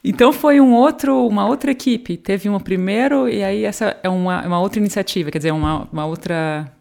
Então 0.03 0.33
foi 0.33 0.61
um 0.61 0.75
outro, 0.75 1.27
uma 1.27 1.47
outra 1.47 1.71
equipe. 1.71 2.17
Teve 2.17 2.49
um 2.49 2.59
primeiro 2.61 3.29
e 3.29 3.43
aí 3.43 3.65
essa 3.65 3.99
é 4.03 4.09
uma, 4.09 4.47
uma 4.47 4.61
outra 4.61 4.79
iniciativa, 4.79 5.31
quer 5.31 5.39
dizer, 5.39 5.53
uma, 5.53 5.89
uma 5.93 6.07
outra. 6.07 6.73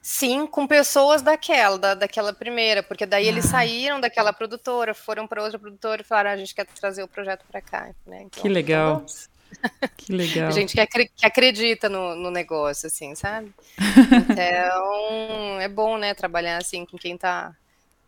Sim, 0.00 0.48
com 0.48 0.66
pessoas 0.66 1.22
daquela, 1.22 1.78
da, 1.78 1.94
daquela 1.94 2.32
primeira, 2.32 2.82
porque 2.82 3.06
daí 3.06 3.26
ah. 3.26 3.28
eles 3.28 3.44
saíram 3.44 4.00
daquela 4.00 4.32
produtora, 4.32 4.94
foram 4.94 5.28
para 5.28 5.42
outra 5.42 5.58
produtora 5.58 6.02
e 6.02 6.04
falaram: 6.04 6.30
ah, 6.30 6.32
a 6.32 6.36
gente 6.36 6.54
quer 6.54 6.66
trazer 6.66 7.04
o 7.04 7.08
projeto 7.08 7.44
para 7.50 7.60
cá. 7.60 7.90
Né? 8.04 8.22
Então, 8.24 8.42
que 8.42 8.48
legal. 8.48 9.04
Que 9.98 10.12
legal. 10.12 10.50
gente 10.50 10.74
que, 10.74 11.06
que 11.14 11.26
acredita 11.26 11.86
no, 11.86 12.16
no, 12.16 12.30
negócio, 12.30 12.86
assim, 12.86 13.14
sabe? 13.14 13.52
Então, 14.30 15.60
é 15.60 15.68
bom, 15.68 15.98
né, 15.98 16.14
trabalhar 16.14 16.56
assim 16.56 16.86
com 16.86 16.96
quem 16.96 17.14
está 17.14 17.54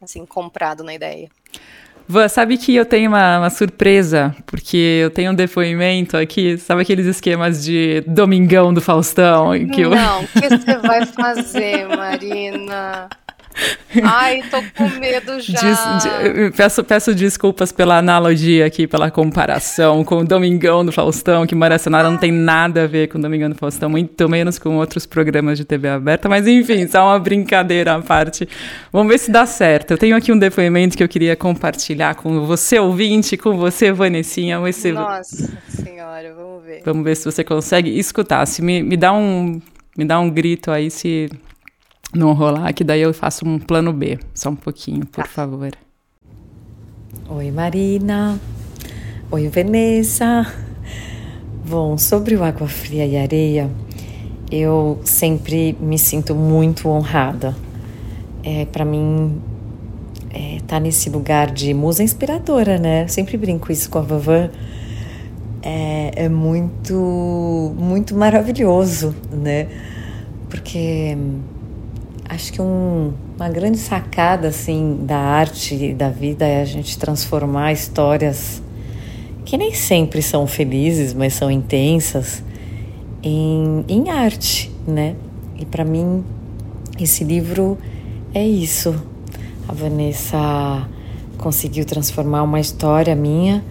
assim, 0.01 0.25
comprado 0.25 0.83
na 0.83 0.95
ideia. 0.95 1.31
Van, 2.07 2.29
sabe 2.29 2.57
que 2.59 2.75
eu 2.75 2.85
tenho 2.85 3.09
uma, 3.09 3.39
uma, 3.39 3.51
surpresa, 3.51 4.35
porque 4.47 5.01
eu 5.03 5.11
tenho 5.11 5.33
um 5.33 5.35
depoimento 5.35 6.17
aqui, 6.17 6.59
sabe 6.59 6.83
aqueles 6.83 7.07
esquemas 7.07 7.65
de 7.65 8.03
Domingão 8.07 8.75
do 8.75 8.81
Faustão? 8.81 9.53
Que 9.69 9.83
eu... 9.83 9.91
Não, 9.91 10.23
o 10.23 10.29
que 10.29 10.49
você 10.49 10.77
vai 10.79 11.07
fazer, 11.07 11.89
Marina? 11.89 13.09
Ai, 14.03 14.43
tô 14.51 14.57
com 14.77 14.89
medo 14.99 15.41
já. 15.41 15.61
Des, 15.61 16.57
peço, 16.57 16.83
peço 16.83 17.15
desculpas 17.15 17.71
pela 17.71 17.99
analogia 17.99 18.67
aqui, 18.67 18.87
pela 18.87 19.11
comparação 19.11 20.05
com 20.05 20.19
o 20.19 20.25
Domingão 20.25 20.85
do 20.85 20.91
Faustão, 20.91 21.47
que 21.47 21.55
Maracionara 21.55 22.11
não 22.11 22.19
tem 22.19 22.33
nada 22.33 22.85
a 22.85 22.87
ver 22.87 23.09
com 23.09 23.19
o 23.19 23.23
Domingão 23.23 23.49
do 23.49 23.55
Faustão, 23.55 23.89
muito 23.89 24.29
menos 24.29 24.59
com 24.59 24.77
outros 24.77 25.07
programas 25.07 25.57
de 25.57 25.65
TV 25.65 25.89
aberta, 25.89 26.29
mas 26.29 26.47
enfim, 26.47 26.87
só 26.89 27.07
uma 27.07 27.19
brincadeira 27.19 27.95
à 27.95 28.03
parte. 28.03 28.49
Vamos 28.93 29.13
ver 29.13 29.19
se 29.19 29.31
dá 29.31 29.47
certo. 29.47 29.93
Eu 29.93 29.99
tenho 29.99 30.17
aqui 30.17 30.33
um 30.33 30.39
depoimento 30.39 30.97
que 30.97 31.03
eu 31.03 31.09
queria 31.09 31.37
compartilhar 31.37 32.17
com 32.17 32.45
você, 32.45 32.79
ouvinte, 32.79 33.37
com 33.37 33.57
você, 33.57 33.93
Vanessinha. 33.93 34.59
Você... 34.59 34.93
Nossa 34.93 35.53
senhora, 35.69 36.35
vamos 36.35 36.65
ver. 36.65 36.83
Vamos 36.85 37.05
ver 37.05 37.17
se 37.17 37.25
você 37.25 37.45
consegue 37.45 37.97
escutar. 37.99 38.45
Se 38.47 38.61
me, 38.61 38.83
me 38.83 38.97
dá 38.97 39.13
um 39.13 39.61
me 39.97 40.05
dá 40.05 40.19
um 40.19 40.29
grito 40.29 40.73
aí 40.73 40.91
se 40.91 41.31
não 42.15 42.33
rolar, 42.33 42.73
que 42.73 42.85
daí 42.85 43.03
eu 43.03 43.13
faço 43.13 43.47
um 43.47 43.59
plano 43.59 43.93
B. 43.93 44.19
Só 44.35 44.51
um 44.51 44.57
pouquinho, 44.57 45.05
por 45.07 45.25
tá. 45.25 45.31
favor. 45.31 45.71
Oi, 47.29 47.51
Marina. 47.51 48.39
Oi, 49.31 49.49
Vanessa. 49.49 50.47
Bom, 51.67 51.97
sobre 51.97 52.37
o 52.37 52.45
Água 52.45 52.69
Fria 52.69 53.07
e 53.07 53.17
Areia, 53.17 53.71
eu 54.51 55.01
sempre 55.05 55.77
me 55.81 55.99
sinto 55.99 56.35
muito 56.35 56.89
honrada. 56.89 57.57
É, 58.43 58.67
para 58.67 58.85
mim, 58.85 59.41
é, 60.31 60.59
tá 60.67 60.79
nesse 60.79 61.09
lugar 61.09 61.51
de 61.51 61.73
musa 61.73 62.03
inspiradora, 62.03 62.79
né? 62.79 63.05
Eu 63.05 63.09
sempre 63.09 63.37
brinco 63.37 63.73
isso 63.73 63.89
com 63.89 63.99
a 63.99 64.03
Vavan. 64.03 64.51
É, 65.63 66.25
é 66.25 66.29
muito, 66.29 67.75
muito 67.79 68.15
maravilhoso, 68.15 69.15
né? 69.33 69.67
Porque 70.51 71.17
Acho 72.29 72.53
que 72.53 72.63
um, 72.63 73.13
uma 73.37 73.49
grande 73.49 73.79
sacada 73.79 74.49
assim 74.49 75.01
da 75.03 75.19
arte 75.19 75.75
e 75.75 75.95
da 75.95 76.09
vida 76.09 76.47
é 76.47 76.63
a 76.63 76.65
gente 76.65 76.99
transformar 76.99 77.73
histórias 77.73 78.63
que 79.45 79.59
nem 79.59 79.75
sempre 79.75 80.23
são 80.23 80.47
felizes, 80.47 81.13
mas 81.13 81.35
são 81.35 81.51
intensas, 81.51 82.43
em, 83.23 83.85
em 83.89 84.11
arte, 84.11 84.71
né? 84.87 85.17
E 85.59 85.65
para 85.65 85.85
mim 85.85 86.25
esse 86.99 87.25
livro 87.25 87.79
é 88.33 88.47
isso. 88.47 88.95
A 89.69 89.73
Vanessa 89.73 90.89
conseguiu 91.39 91.85
transformar 91.85 92.43
uma 92.43 92.61
história 92.61 93.15
minha. 93.15 93.65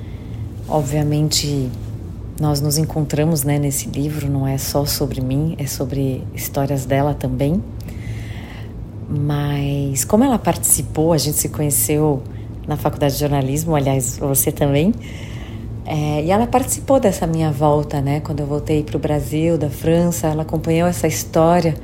Obviamente 0.67 1.69
nós 2.39 2.61
nos 2.61 2.77
encontramos 2.77 3.43
né, 3.43 3.59
nesse 3.59 3.87
livro, 3.89 4.29
não 4.29 4.47
é 4.47 4.57
só 4.57 4.85
sobre 4.85 5.21
mim, 5.21 5.55
é 5.57 5.67
sobre 5.67 6.23
histórias 6.33 6.85
dela 6.85 7.13
também. 7.13 7.61
Mas 9.15 10.03
como 10.03 10.23
ela 10.23 10.39
participou, 10.39 11.13
a 11.13 11.17
gente 11.17 11.37
se 11.37 11.49
conheceu 11.49 12.23
na 12.67 12.75
faculdade 12.75 13.13
de 13.13 13.19
jornalismo, 13.19 13.75
aliás, 13.75 14.17
você 14.17 14.51
também. 14.51 14.93
É, 15.85 16.23
e 16.23 16.31
ela 16.31 16.47
participou 16.47 16.99
dessa 16.99 17.27
minha 17.27 17.51
volta, 17.51 18.01
né? 18.01 18.21
Quando 18.21 18.39
eu 18.39 18.47
voltei 18.47 18.83
para 18.83 18.95
o 18.97 18.99
Brasil, 18.99 19.57
da 19.57 19.69
França, 19.69 20.27
ela 20.27 20.41
acompanhou 20.41 20.87
essa 20.87 21.07
história. 21.07 21.75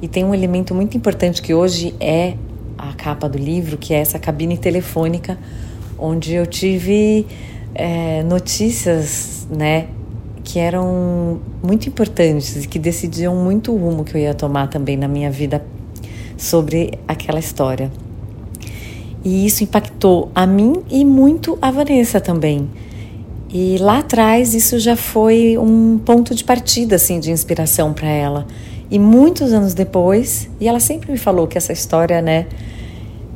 E 0.00 0.06
tem 0.06 0.24
um 0.24 0.34
elemento 0.34 0.74
muito 0.74 0.96
importante 0.96 1.42
que 1.42 1.54
hoje 1.54 1.94
é 1.98 2.34
a 2.78 2.92
capa 2.92 3.28
do 3.28 3.38
livro, 3.38 3.78
que 3.78 3.94
é 3.94 3.98
essa 3.98 4.18
cabine 4.18 4.56
telefônica, 4.56 5.38
onde 5.98 6.34
eu 6.34 6.46
tive 6.46 7.26
é, 7.74 8.22
notícias, 8.22 9.48
né? 9.50 9.88
Que 10.44 10.60
eram 10.60 11.40
muito 11.62 11.88
importantes 11.88 12.64
e 12.64 12.68
que 12.68 12.78
decidiam 12.78 13.34
muito 13.34 13.72
o 13.72 13.76
rumo 13.76 14.04
que 14.04 14.14
eu 14.14 14.20
ia 14.20 14.34
tomar 14.34 14.68
também 14.68 14.96
na 14.96 15.08
minha 15.08 15.30
vida 15.30 15.64
sobre 16.36 16.98
aquela 17.06 17.38
história. 17.38 17.90
E 19.24 19.46
isso 19.46 19.64
impactou 19.64 20.30
a 20.34 20.46
mim 20.46 20.82
e 20.88 21.04
muito 21.04 21.58
a 21.60 21.70
Vanessa 21.70 22.20
também. 22.20 22.68
E 23.52 23.76
lá 23.78 23.98
atrás 23.98 24.54
isso 24.54 24.78
já 24.78 24.96
foi 24.96 25.56
um 25.58 25.98
ponto 25.98 26.34
de 26.34 26.44
partida 26.44 26.96
assim 26.96 27.18
de 27.18 27.30
inspiração 27.30 27.92
para 27.92 28.08
ela. 28.08 28.46
E 28.90 28.98
muitos 28.98 29.52
anos 29.52 29.74
depois, 29.74 30.48
e 30.60 30.68
ela 30.68 30.78
sempre 30.78 31.10
me 31.10 31.18
falou 31.18 31.46
que 31.46 31.58
essa 31.58 31.72
história, 31.72 32.22
né, 32.22 32.46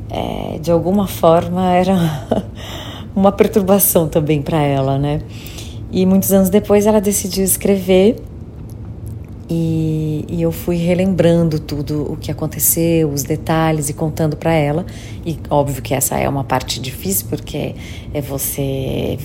é, 0.09 0.59
de 0.59 0.71
alguma 0.71 1.07
forma 1.07 1.73
era 1.73 1.95
uma 3.15 3.31
perturbação 3.31 4.07
também 4.07 4.41
para 4.41 4.61
ela, 4.61 4.97
né? 4.97 5.21
E 5.91 6.05
muitos 6.05 6.31
anos 6.31 6.49
depois 6.49 6.85
ela 6.85 7.01
decidiu 7.01 7.43
escrever 7.43 8.15
e, 9.53 10.23
e, 10.29 10.41
eu 10.41 10.49
fui 10.49 10.77
relembrando 10.77 11.59
tudo 11.59 12.09
o 12.09 12.15
que 12.15 12.31
aconteceu, 12.31 13.09
os 13.09 13.21
detalhes 13.23 13.89
e 13.89 13.93
contando 13.93 14.37
para 14.37 14.53
ela. 14.53 14.85
E 15.25 15.37
óbvio 15.49 15.81
que 15.81 15.93
essa 15.93 16.17
é 16.17 16.29
uma 16.29 16.45
parte 16.45 16.79
difícil 16.79 17.25
porque 17.27 17.75
é 18.13 18.21
você 18.21 19.19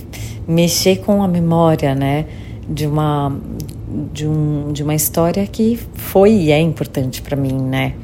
mexer 0.49 0.97
com 0.97 1.23
a 1.23 1.29
memória, 1.29 1.95
né, 1.95 2.27
de 2.69 2.89
uma 2.89 3.39
de, 4.13 4.27
um, 4.27 4.73
de 4.73 4.83
uma 4.83 4.97
história 4.97 5.47
que 5.47 5.79
foi 5.95 6.33
e 6.33 6.51
é 6.51 6.59
importante 6.59 7.23
para 7.23 7.37
mim, 7.37 7.55
né? 7.55 7.95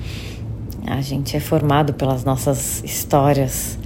A 0.86 1.00
gente 1.00 1.36
é 1.36 1.40
formado 1.40 1.92
pelas 1.92 2.24
nossas 2.24 2.84
histórias. 2.84 3.76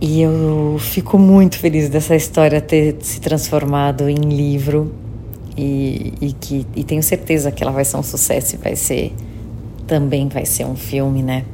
E 0.00 0.20
eu 0.20 0.76
fico 0.78 1.18
muito 1.18 1.58
feliz 1.58 1.88
dessa 1.88 2.14
história 2.14 2.60
ter 2.60 2.98
se 3.00 3.20
transformado 3.20 4.08
em 4.08 4.14
livro 4.14 5.01
e, 5.56 6.12
e, 6.20 6.32
que, 6.32 6.66
e 6.74 6.84
tenho 6.84 7.02
certeza 7.02 7.50
que 7.50 7.62
ela 7.62 7.72
vai 7.72 7.84
ser 7.84 7.96
um 7.96 8.02
sucesso 8.02 8.54
e 8.54 8.58
vai 8.58 8.76
ser 8.76 9.12
também 9.86 10.28
vai 10.28 10.46
ser 10.46 10.64
um 10.64 10.76
filme, 10.76 11.22
né? 11.22 11.44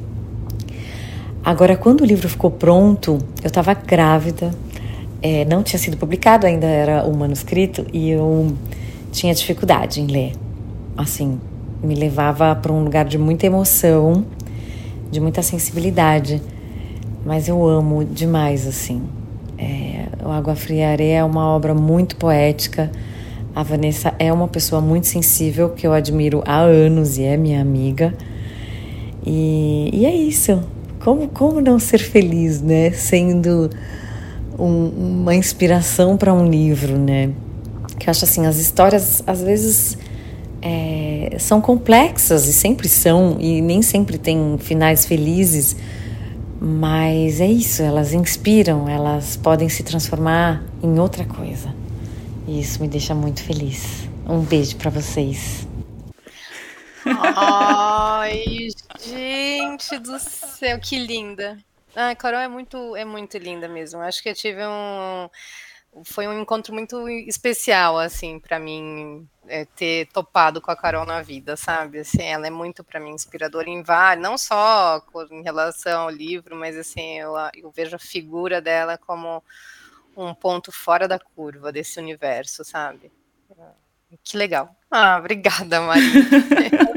Agora, 1.45 1.77
quando 1.77 2.03
o 2.03 2.05
livro 2.05 2.29
ficou 2.29 2.51
pronto, 2.51 3.19
eu 3.43 3.49
estava 3.49 3.73
grávida, 3.75 4.51
é, 5.23 5.45
não 5.45 5.63
tinha 5.63 5.79
sido 5.79 5.97
publicado 5.97 6.47
ainda, 6.47 6.67
era 6.67 7.05
o 7.05 7.17
manuscrito, 7.17 7.87
e 7.93 8.11
eu 8.11 8.53
tinha 9.11 9.35
dificuldade 9.35 10.01
em 10.01 10.07
ler. 10.07 10.33
Assim, 10.97 11.41
me 11.83 11.95
levava 11.95 12.55
para 12.55 12.73
um 12.73 12.85
lugar 12.85 13.05
de 13.05 13.19
muita 13.19 13.47
emoção, 13.47 14.25
de 15.11 15.21
muita 15.21 15.43
sensibilidade. 15.43 16.43
mas 17.25 17.49
eu 17.49 17.67
amo 17.67 18.05
demais 18.05 18.67
assim. 18.67 19.03
É, 19.59 20.07
o 20.25 20.31
Água 20.31 20.55
Fria 20.55 20.81
e 20.81 20.85
Areia 20.85 21.19
é 21.19 21.25
uma 21.25 21.47
obra 21.49 21.75
muito 21.75 22.17
poética. 22.17 22.91
A 23.59 23.65
Vanessa 23.65 24.15
é 24.21 24.33
uma 24.33 24.47
pessoa 24.47 24.81
muito 24.81 25.09
sensível 25.09 25.71
que 25.71 25.85
eu 25.85 25.93
admiro 25.93 26.45
há 26.47 26.61
anos 26.61 27.19
e 27.19 27.25
é 27.25 27.37
minha 27.37 27.61
amiga. 27.61 28.15
E, 29.27 29.91
e 29.93 30.07
é 30.07 30.15
isso. 30.15 30.63
Como, 31.01 31.27
como 31.27 31.61
não 31.61 31.77
ser 31.81 31.99
feliz, 31.99 32.63
né? 32.63 32.93
Sendo 32.93 33.69
um, 34.57 35.23
uma 35.23 35.35
inspiração 35.35 36.17
para 36.17 36.33
um 36.33 36.49
livro, 36.49 36.97
né? 36.97 37.31
Que 37.99 38.09
eu 38.09 38.13
acho 38.13 38.25
assim, 38.25 38.47
as 38.47 38.59
histórias 38.59 39.25
às 39.27 39.43
vezes 39.43 39.99
é, 40.63 41.35
são 41.41 41.61
complexas 41.61 42.47
e 42.47 42.53
sempre 42.53 42.89
são, 42.89 43.39
e 43.41 43.61
nem 43.61 43.83
sempre 43.83 44.19
tem 44.19 44.57
finais 44.61 45.05
felizes, 45.05 45.75
mas 46.61 47.41
é 47.41 47.49
isso, 47.49 47.83
elas 47.83 48.13
inspiram, 48.13 48.89
elas 48.89 49.37
podem 49.37 49.69
se 49.69 49.83
transformar 49.83 50.63
em 50.81 50.97
outra 51.01 51.25
coisa. 51.25 51.78
E 52.49 52.61
isso 52.61 52.81
me 52.81 52.89
deixa 52.89 53.15
muito 53.15 53.45
feliz. 53.45 54.09
Um 54.27 54.41
beijo 54.41 54.75
para 54.79 54.91
vocês. 54.91 55.69
Ai, 57.05 58.69
gente 58.99 59.99
do 59.99 60.19
céu, 60.19 60.81
que 60.81 60.99
linda. 60.99 61.59
Ah, 61.95 62.15
Carol 62.15 62.41
é 62.41 62.49
muito, 62.49 62.97
é 62.97 63.05
muito 63.05 63.37
linda 63.37 63.69
mesmo. 63.69 64.01
Acho 64.01 64.23
que 64.23 64.31
eu 64.31 64.35
tive 64.35 64.67
um 64.67 65.29
foi 66.05 66.29
um 66.29 66.41
encontro 66.41 66.73
muito 66.73 67.09
especial 67.09 67.99
assim 67.99 68.39
para 68.39 68.59
mim 68.59 69.27
é, 69.49 69.65
ter 69.65 70.07
topado 70.13 70.61
com 70.61 70.71
a 70.71 70.77
Carol 70.77 71.05
na 71.05 71.23
vida, 71.23 71.57
sabe? 71.57 71.99
Assim, 71.99 72.23
ela 72.23 72.47
é 72.47 72.51
muito 72.51 72.85
para 72.85 73.01
mim 73.01 73.11
inspiradora 73.11 73.69
em 73.69 73.83
vários, 73.83 74.23
não 74.23 74.39
só 74.39 75.03
em 75.31 75.43
relação 75.43 76.03
ao 76.03 76.11
livro, 76.11 76.55
mas 76.57 76.77
assim, 76.77 77.19
eu, 77.19 77.35
eu 77.55 77.71
vejo 77.71 77.97
a 77.97 77.99
figura 77.99 78.61
dela 78.61 78.97
como 78.99 79.43
um 80.25 80.35
ponto 80.35 80.73
fora 80.73 81.07
da 81.07 81.19
curva 81.19 81.71
desse 81.71 82.01
universo, 82.01 82.65
sabe? 82.65 83.11
Que 84.25 84.37
legal. 84.37 84.75
Ah, 84.91 85.19
obrigada, 85.19 85.81
Maria. 85.81 86.25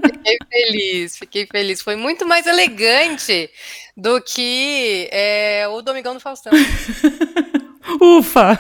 fiquei 0.06 0.38
feliz, 0.50 1.18
fiquei 1.18 1.46
feliz. 1.46 1.82
Foi 1.82 1.96
muito 1.96 2.26
mais 2.26 2.48
elegante 2.48 3.50
do 3.96 4.22
que 4.22 5.10
é, 5.12 5.68
o 5.68 5.82
Domingão 5.82 6.14
do 6.14 6.20
Faustão. 6.20 6.54
Ufa! 8.02 8.58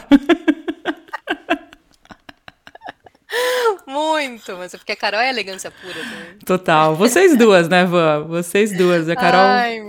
Muito, 3.87 4.57
mas 4.57 4.73
é 4.73 4.77
porque 4.77 4.91
a 4.91 4.95
Carol 4.95 5.21
é 5.21 5.29
elegância 5.29 5.71
pura 5.71 5.93
também. 5.93 6.37
Total. 6.45 6.95
Vocês 6.95 7.37
duas, 7.37 7.69
né, 7.69 7.85
Van? 7.85 8.25
Vocês 8.25 8.75
duas. 8.75 9.07
A 9.09 9.15
Carol. 9.15 9.39
Ai, 9.39 9.79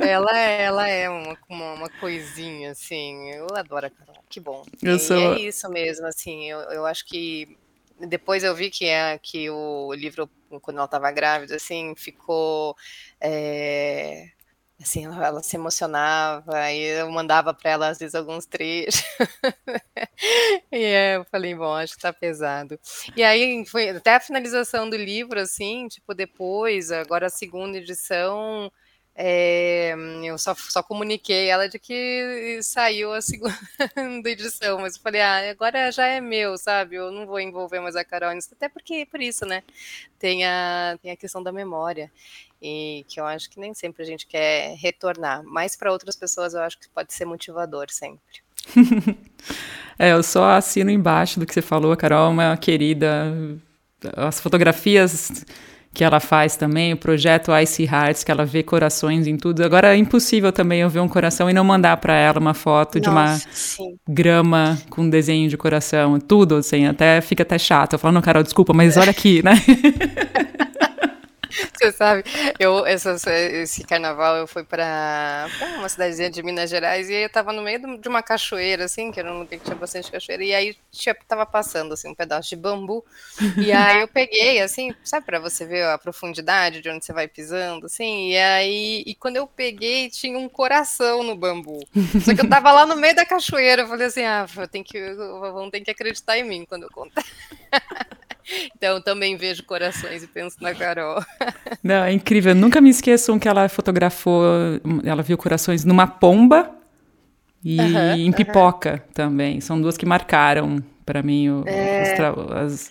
ela, 0.00 0.38
é, 0.38 0.62
ela 0.62 0.88
é 0.88 1.08
uma, 1.08 1.36
uma, 1.48 1.72
uma, 1.74 1.88
coisinha, 1.88 2.72
assim. 2.72 3.30
Eu 3.30 3.46
adoro 3.54 3.86
a 3.86 3.90
Carol. 3.90 4.22
Que 4.28 4.40
bom. 4.40 4.64
Eu 4.82 4.96
e 4.96 4.98
sou... 4.98 5.34
é 5.34 5.40
isso 5.40 5.68
mesmo, 5.70 6.06
assim. 6.06 6.50
Eu, 6.50 6.60
eu 6.60 6.86
acho 6.86 7.06
que 7.06 7.56
depois 7.98 8.42
eu 8.44 8.54
vi 8.54 8.70
que, 8.70 8.86
é, 8.86 9.18
que 9.18 9.48
o 9.50 9.92
livro, 9.94 10.28
quando 10.60 10.76
ela 10.76 10.86
estava 10.86 11.10
grávida, 11.10 11.56
assim, 11.56 11.94
ficou. 11.96 12.76
É, 13.20 14.28
assim, 14.82 15.04
ela, 15.06 15.26
ela, 15.26 15.42
se 15.42 15.56
emocionava, 15.56 16.70
e 16.72 16.82
eu 17.00 17.10
mandava 17.10 17.54
para 17.54 17.70
ela 17.70 17.88
às 17.88 17.98
vezes 17.98 18.14
alguns 18.14 18.46
trechos. 18.46 19.02
e 20.72 21.16
eu 21.16 21.24
falei, 21.26 21.54
bom, 21.54 21.72
acho 21.74 21.94
que 21.94 22.02
tá 22.02 22.12
pesado. 22.12 22.78
E 23.16 23.22
aí 23.22 23.64
foi 23.66 23.90
até 23.90 24.14
a 24.14 24.20
finalização 24.20 24.88
do 24.88 24.96
livro, 24.96 25.40
assim, 25.40 25.88
tipo, 25.88 26.14
depois, 26.14 26.90
agora 26.92 27.26
a 27.26 27.30
segunda 27.30 27.78
edição, 27.78 28.70
é, 29.14 29.94
eu 30.24 30.38
só, 30.38 30.54
só 30.54 30.82
comuniquei 30.82 31.48
ela 31.48 31.68
de 31.68 31.78
que 31.78 32.60
saiu 32.62 33.12
a 33.12 33.20
segunda 33.22 34.30
edição, 34.30 34.80
mas 34.80 34.96
eu 34.96 35.02
falei, 35.02 35.20
ah, 35.20 35.50
agora 35.50 35.92
já 35.92 36.06
é 36.06 36.20
meu, 36.20 36.56
sabe? 36.56 36.96
Eu 36.96 37.10
não 37.12 37.26
vou 37.26 37.38
envolver 37.38 37.80
mais 37.80 37.94
a 37.94 38.04
Carol 38.04 38.32
nisso, 38.32 38.48
até 38.52 38.68
porque 38.68 39.06
por 39.06 39.20
isso, 39.20 39.44
né? 39.44 39.62
Tem 40.18 40.44
a, 40.46 40.98
tem 41.02 41.10
a 41.12 41.16
questão 41.16 41.42
da 41.42 41.52
memória 41.52 42.10
e 42.62 43.04
que 43.08 43.18
eu 43.18 43.26
acho 43.26 43.50
que 43.50 43.58
nem 43.58 43.74
sempre 43.74 44.04
a 44.04 44.06
gente 44.06 44.24
quer 44.24 44.76
retornar, 44.76 45.42
mas 45.44 45.74
para 45.74 45.90
outras 45.90 46.14
pessoas 46.14 46.54
eu 46.54 46.60
acho 46.60 46.78
que 46.78 46.88
pode 46.88 47.12
ser 47.12 47.24
motivador 47.24 47.86
sempre. 47.90 48.40
é, 49.98 50.12
eu 50.12 50.22
só 50.22 50.50
assino 50.52 50.90
embaixo 50.90 51.40
do 51.40 51.44
que 51.44 51.52
você 51.52 51.60
falou, 51.60 51.90
a 51.90 51.96
Carol 51.96 52.26
é 52.26 52.28
uma 52.28 52.56
querida. 52.56 53.34
As 54.16 54.40
fotografias 54.40 55.44
que 55.94 56.02
ela 56.02 56.20
faz 56.20 56.56
também, 56.56 56.92
o 56.92 56.96
projeto 56.96 57.50
Ice 57.58 57.84
Hearts, 57.84 58.24
que 58.24 58.30
ela 58.30 58.46
vê 58.46 58.62
corações 58.62 59.26
em 59.26 59.36
tudo. 59.36 59.62
Agora 59.62 59.94
é 59.94 59.96
impossível 59.96 60.50
também 60.50 60.80
eu 60.80 60.88
ver 60.88 61.00
um 61.00 61.08
coração 61.08 61.50
e 61.50 61.52
não 61.52 61.64
mandar 61.64 61.98
para 61.98 62.14
ela 62.14 62.38
uma 62.38 62.54
foto 62.54 62.98
Nossa, 62.98 63.00
de 63.00 63.08
uma 63.10 63.36
sim. 63.52 63.96
grama 64.08 64.78
com 64.88 65.08
desenho 65.08 65.50
de 65.50 65.56
coração, 65.56 66.18
tudo 66.18 66.56
assim, 66.56 66.86
até 66.86 67.20
fica 67.20 67.42
até 67.42 67.58
chato. 67.58 67.94
Eu 67.94 67.98
falo, 67.98 68.14
não, 68.14 68.22
Carol, 68.22 68.42
desculpa, 68.42 68.72
mas 68.72 68.96
olha 68.96 69.10
aqui, 69.10 69.42
né? 69.42 69.52
Você 71.82 71.90
sabe, 71.92 72.22
eu, 72.60 72.86
essa, 72.86 73.16
esse 73.34 73.82
carnaval 73.82 74.36
eu 74.36 74.46
fui 74.46 74.62
para 74.62 75.48
uma 75.78 75.88
cidadezinha 75.88 76.30
de 76.30 76.42
Minas 76.42 76.70
Gerais 76.70 77.10
e 77.10 77.14
eu 77.14 77.28
tava 77.28 77.52
no 77.52 77.62
meio 77.62 77.98
de 77.98 78.08
uma 78.08 78.22
cachoeira, 78.22 78.84
assim, 78.84 79.10
que 79.10 79.18
era 79.18 79.32
um 79.32 79.40
lugar 79.40 79.58
que 79.58 79.64
tinha 79.64 79.74
bastante 79.74 80.10
cachoeira, 80.10 80.44
e 80.44 80.54
aí 80.54 80.76
tinha, 80.92 81.14
tava 81.26 81.44
passando, 81.44 81.94
assim, 81.94 82.08
um 82.08 82.14
pedaço 82.14 82.48
de 82.48 82.56
bambu, 82.56 83.04
e 83.56 83.72
aí 83.72 84.00
eu 84.00 84.08
peguei, 84.08 84.60
assim, 84.60 84.94
sabe, 85.02 85.26
para 85.26 85.40
você 85.40 85.66
ver 85.66 85.84
a 85.86 85.98
profundidade 85.98 86.80
de 86.80 86.88
onde 86.88 87.04
você 87.04 87.12
vai 87.12 87.26
pisando, 87.26 87.86
assim, 87.86 88.30
e 88.30 88.38
aí, 88.38 89.02
e 89.04 89.14
quando 89.14 89.36
eu 89.36 89.46
peguei, 89.46 90.08
tinha 90.08 90.38
um 90.38 90.48
coração 90.48 91.22
no 91.22 91.34
bambu. 91.34 91.80
Só 92.24 92.34
que 92.34 92.42
eu 92.42 92.48
tava 92.48 92.70
lá 92.70 92.86
no 92.86 92.96
meio 92.96 93.16
da 93.16 93.26
cachoeira, 93.26 93.82
eu 93.82 93.88
falei 93.88 94.06
assim, 94.06 94.24
ah, 94.24 94.46
tem 94.70 94.82
que, 94.82 95.14
vão 95.14 95.70
ter 95.70 95.80
que 95.80 95.90
acreditar 95.90 96.38
em 96.38 96.44
mim 96.44 96.64
quando 96.64 96.84
eu 96.84 96.90
contar. 96.90 97.24
Então 98.76 99.00
também 99.00 99.36
vejo 99.36 99.64
corações 99.64 100.22
e 100.22 100.26
penso 100.26 100.56
na 100.60 100.74
Carol. 100.74 101.22
Não, 101.82 102.04
é 102.04 102.12
incrível. 102.12 102.54
Nunca 102.54 102.80
me 102.80 102.90
esqueçam 102.90 103.38
que 103.38 103.48
ela 103.48 103.68
fotografou, 103.68 104.44
ela 105.04 105.22
viu 105.22 105.38
corações 105.38 105.84
numa 105.84 106.06
pomba 106.06 106.70
e 107.64 107.80
uhum, 107.80 108.14
em 108.14 108.32
pipoca 108.32 108.92
uhum. 108.92 109.12
também. 109.14 109.60
São 109.60 109.80
duas 109.80 109.96
que 109.96 110.04
marcaram 110.04 110.82
para 111.04 111.22
mim 111.22 111.48
o, 111.48 111.64
é... 111.66 112.14
as, 112.56 112.90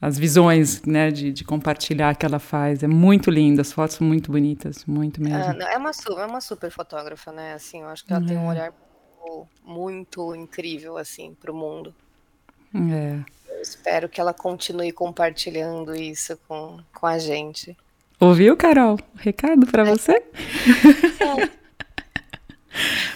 as 0.00 0.18
visões, 0.18 0.82
né, 0.82 1.10
de, 1.10 1.32
de, 1.32 1.44
compartilhar 1.44 2.14
que 2.16 2.26
ela 2.26 2.38
faz. 2.38 2.82
É 2.82 2.88
muito 2.88 3.30
linda, 3.30 3.62
as 3.62 3.72
fotos 3.72 3.96
são 3.96 4.06
muito 4.06 4.30
bonitas, 4.30 4.84
muito 4.84 5.22
mesmo. 5.22 5.38
Ah, 5.62 5.72
é, 5.72 5.78
uma, 5.78 5.90
é 5.90 6.26
uma 6.26 6.40
super 6.40 6.70
fotógrafa, 6.70 7.32
né? 7.32 7.54
Assim, 7.54 7.80
eu 7.80 7.88
acho 7.88 8.04
que 8.04 8.12
ela 8.12 8.24
tem 8.24 8.36
um 8.36 8.46
é. 8.46 8.48
olhar 8.50 8.72
muito 9.64 10.34
incrível 10.34 10.96
assim 10.96 11.34
para 11.34 11.52
o 11.52 11.54
mundo. 11.54 11.94
É. 12.74 13.20
Eu 13.54 13.62
espero 13.62 14.08
que 14.08 14.20
ela 14.20 14.34
continue 14.34 14.92
compartilhando 14.92 15.94
isso 15.94 16.38
com, 16.48 16.78
com 16.94 17.06
a 17.06 17.18
gente. 17.18 17.76
Ouviu, 18.18 18.56
Carol? 18.56 18.98
Recado 19.16 19.66
para 19.66 19.84
você? 19.84 20.12
É. 20.12 21.62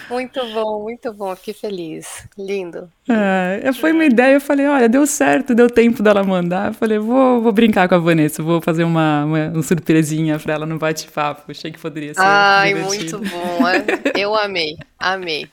Muito 0.09 0.39
bom, 0.53 0.83
muito 0.83 1.13
bom, 1.13 1.35
fiquei 1.35 1.53
feliz. 1.53 2.27
Lindo. 2.37 2.89
Ah, 3.09 3.73
foi 3.73 3.91
uma 3.91 4.05
ideia, 4.05 4.35
eu 4.35 4.41
falei, 4.41 4.65
olha, 4.67 4.87
deu 4.87 5.05
certo, 5.05 5.53
deu 5.53 5.69
tempo 5.69 6.01
dela 6.01 6.23
mandar. 6.23 6.69
Eu 6.69 6.73
falei, 6.73 6.97
vou, 6.97 7.41
vou 7.41 7.51
brincar 7.51 7.89
com 7.89 7.95
a 7.95 7.97
Vanessa, 7.97 8.41
vou 8.41 8.61
fazer 8.61 8.83
uma, 8.83 9.25
uma, 9.25 9.47
uma 9.49 9.63
surpresinha 9.63 10.39
para 10.39 10.53
ela 10.53 10.65
no 10.65 10.77
bate-papo. 10.77 11.51
Achei 11.51 11.71
que 11.71 11.79
poderia 11.79 12.13
ser. 12.13 12.21
Ai, 12.21 12.73
divertido. 12.73 13.19
muito 13.19 13.31
bom. 13.31 13.67
É. 13.67 13.83
Eu 14.15 14.33
amei, 14.39 14.77
amei. 14.97 15.49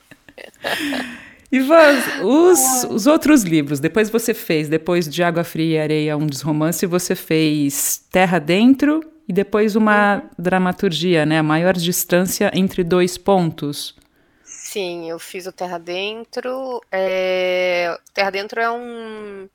Ivan, 1.51 2.23
os, 2.23 2.83
os 2.89 3.07
outros 3.07 3.43
livros, 3.43 3.79
depois 3.79 4.09
você 4.09 4.33
fez, 4.33 4.67
depois 4.67 5.07
de 5.07 5.23
Água 5.23 5.43
Fria 5.43 5.75
e 5.75 5.79
Areia, 5.79 6.17
um 6.17 6.25
dos 6.25 6.41
romances, 6.41 6.89
você 6.89 7.15
fez 7.15 8.03
Terra 8.11 8.39
Dentro 8.39 9.01
e 9.27 9.33
depois 9.33 9.75
uma 9.75 10.15
uhum. 10.15 10.21
dramaturgia, 10.37 11.25
né? 11.25 11.39
A 11.39 11.43
maior 11.43 11.73
distância 11.73 12.51
entre 12.53 12.83
dois 12.83 13.17
pontos. 13.17 13.95
Sim, 14.43 15.09
eu 15.09 15.19
fiz 15.19 15.45
o 15.45 15.51
Terra 15.51 15.77
Dentro. 15.77 16.81
É... 16.91 17.97
Terra 18.13 18.31
Dentro 18.31 18.59
é 18.59 18.69
um 18.69 19.47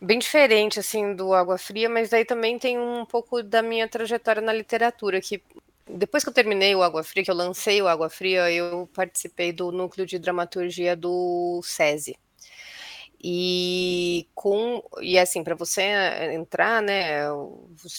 bem 0.00 0.18
diferente 0.18 0.80
assim 0.80 1.14
do 1.14 1.32
Água 1.32 1.56
Fria, 1.56 1.88
mas 1.88 2.10
daí 2.10 2.24
também 2.24 2.58
tem 2.58 2.78
um 2.78 3.04
pouco 3.06 3.42
da 3.42 3.62
minha 3.62 3.88
trajetória 3.88 4.42
na 4.42 4.52
literatura, 4.52 5.20
que 5.20 5.40
depois 5.88 6.22
que 6.22 6.30
eu 6.30 6.34
terminei 6.34 6.74
o 6.74 6.82
Água 6.82 7.02
Fria, 7.02 7.24
que 7.24 7.30
eu 7.30 7.34
lancei 7.34 7.80
o 7.82 7.88
Água 7.88 8.08
Fria, 8.08 8.50
eu 8.50 8.88
participei 8.94 9.52
do 9.52 9.72
núcleo 9.72 10.06
de 10.06 10.18
dramaturgia 10.18 10.96
do 10.96 11.60
SESI. 11.62 12.16
E 13.24 14.28
com 14.34 14.82
e 15.00 15.16
assim, 15.16 15.44
para 15.44 15.54
você 15.54 15.82
entrar, 16.32 16.82
né, 16.82 17.22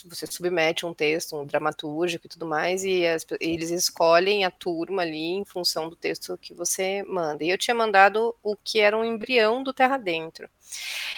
você 0.06 0.28
submete 0.28 0.86
um 0.86 0.94
texto, 0.94 1.38
um 1.38 1.46
dramatúrgico 1.46 2.26
e 2.26 2.30
tudo 2.30 2.46
mais, 2.46 2.84
e 2.84 3.08
as, 3.08 3.26
eles 3.40 3.70
escolhem 3.70 4.44
a 4.44 4.52
turma 4.52 5.02
ali 5.04 5.32
em 5.36 5.46
função 5.46 5.90
do 5.90 5.96
texto 5.96 6.38
que 6.38 6.54
você 6.54 7.04
manda. 7.04 7.42
E 7.44 7.50
eu 7.50 7.58
tinha 7.58 7.74
mandado 7.74 8.36
o 8.44 8.58
que 8.58 8.82
era 8.82 8.98
um 8.98 9.06
embrião 9.06 9.64
do 9.64 9.72
Terra 9.72 9.98
Dentro. 9.98 10.50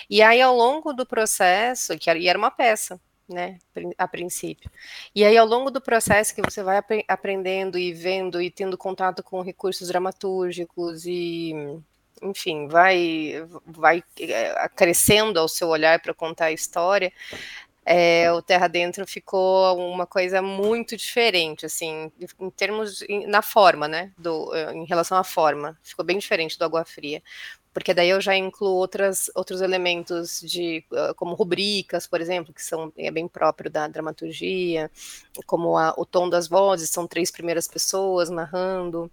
E 0.08 0.22
aí, 0.22 0.40
ao 0.40 0.56
longo 0.56 0.94
do 0.94 1.06
processo, 1.06 1.98
que 1.98 2.08
era, 2.08 2.20
e 2.20 2.28
era 2.28 2.38
uma 2.38 2.52
peça, 2.52 3.02
né, 3.28 3.58
a 3.98 4.08
princípio. 4.08 4.70
E 5.14 5.24
aí, 5.24 5.38
ao 5.38 5.46
longo 5.46 5.72
do 5.72 5.82
processo 5.82 6.34
que 6.34 6.42
você 6.42 6.62
vai 6.64 6.78
ap 6.78 6.92
aprendendo 7.08 7.78
e 7.78 7.92
vendo 7.94 8.42
e 8.42 8.52
tendo 8.52 8.78
contato 8.78 9.24
com 9.24 9.42
recursos 9.42 9.88
dramatúrgicos 9.88 11.06
e, 11.06 11.54
enfim, 12.22 12.68
vai, 12.68 13.46
vai 13.66 14.04
eh, 14.20 14.70
crescendo 14.76 15.40
ao 15.40 15.48
seu 15.48 15.70
olhar 15.70 16.00
para 16.02 16.14
contar 16.14 16.46
a 16.46 16.52
história, 16.52 17.12
é, 17.86 18.32
o 18.32 18.42
Terra 18.42 18.68
Dentro 18.68 19.06
ficou 19.06 19.78
uma 19.78 20.08
coisa 20.08 20.42
muito 20.42 20.98
diferente, 20.98 21.68
assim, 21.68 22.12
em 22.40 22.50
termos, 22.50 23.04
na 23.28 23.44
forma, 23.44 23.88
né, 23.88 24.12
do, 24.18 24.54
eh, 24.56 24.74
em 24.74 24.86
relação 24.86 25.18
à 25.18 25.24
forma, 25.24 25.78
ficou 25.84 26.04
bem 26.04 26.18
diferente 26.18 26.58
do 26.58 26.66
Água 26.66 26.84
Fria, 26.84 27.22
porque 27.76 27.94
daí 27.94 28.10
eu 28.10 28.22
já 28.22 28.38
incluo 28.38 28.72
outras, 28.72 29.30
outros 29.36 29.60
elementos 29.60 30.40
de, 30.40 30.82
como 31.18 31.36
rubricas, 31.36 32.08
por 32.08 32.22
exemplo, 32.22 32.54
que 32.54 32.64
são, 32.64 32.90
é 32.98 33.12
bem 33.12 33.28
próprio 33.28 33.70
da 33.70 33.86
dramaturgia, 33.86 34.90
como 35.46 35.78
a, 35.78 35.94
o 35.98 36.06
tom 36.06 36.30
das 36.30 36.48
vozes, 36.48 36.90
são 36.90 37.06
três 37.06 37.30
primeiras 37.30 37.68
pessoas 37.68 38.30
narrando, 38.30 39.12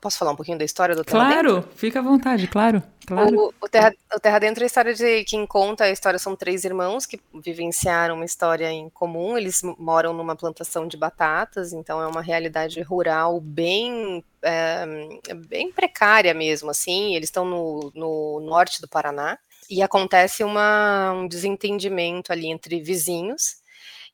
Posso 0.00 0.18
falar 0.18 0.32
um 0.32 0.36
pouquinho 0.36 0.58
da 0.58 0.64
história 0.64 0.94
do 0.94 1.04
Terra 1.04 1.18
claro, 1.18 1.34
Dentro? 1.34 1.62
Claro, 1.62 1.76
fica 1.76 1.98
à 1.98 2.02
vontade, 2.02 2.48
claro. 2.48 2.82
claro. 3.06 3.36
O, 3.36 3.54
o, 3.60 3.68
Terra, 3.68 3.92
o 4.14 4.20
Terra 4.20 4.38
Dentro 4.38 4.62
é 4.62 4.64
a 4.64 4.66
história 4.66 4.94
de 4.94 5.24
quem 5.24 5.46
conta 5.46 5.84
a 5.84 5.90
história 5.90 6.18
são 6.18 6.34
três 6.34 6.64
irmãos 6.64 7.06
que 7.06 7.20
vivenciaram 7.34 8.14
uma 8.14 8.24
história 8.24 8.70
em 8.70 8.88
comum. 8.90 9.36
Eles 9.36 9.62
moram 9.78 10.12
numa 10.12 10.34
plantação 10.34 10.88
de 10.88 10.96
batatas, 10.96 11.72
então 11.72 12.00
é 12.00 12.06
uma 12.06 12.22
realidade 12.22 12.80
rural 12.82 13.40
bem, 13.40 14.24
é, 14.42 14.86
bem 15.48 15.70
precária 15.70 16.32
mesmo, 16.32 16.70
assim. 16.70 17.14
Eles 17.14 17.28
estão 17.28 17.44
no, 17.44 17.92
no 17.94 18.40
norte 18.40 18.80
do 18.80 18.88
Paraná 18.88 19.38
e 19.68 19.82
acontece 19.82 20.44
uma, 20.44 21.12
um 21.12 21.28
desentendimento 21.28 22.32
ali 22.32 22.48
entre 22.48 22.80
vizinhos 22.80 23.63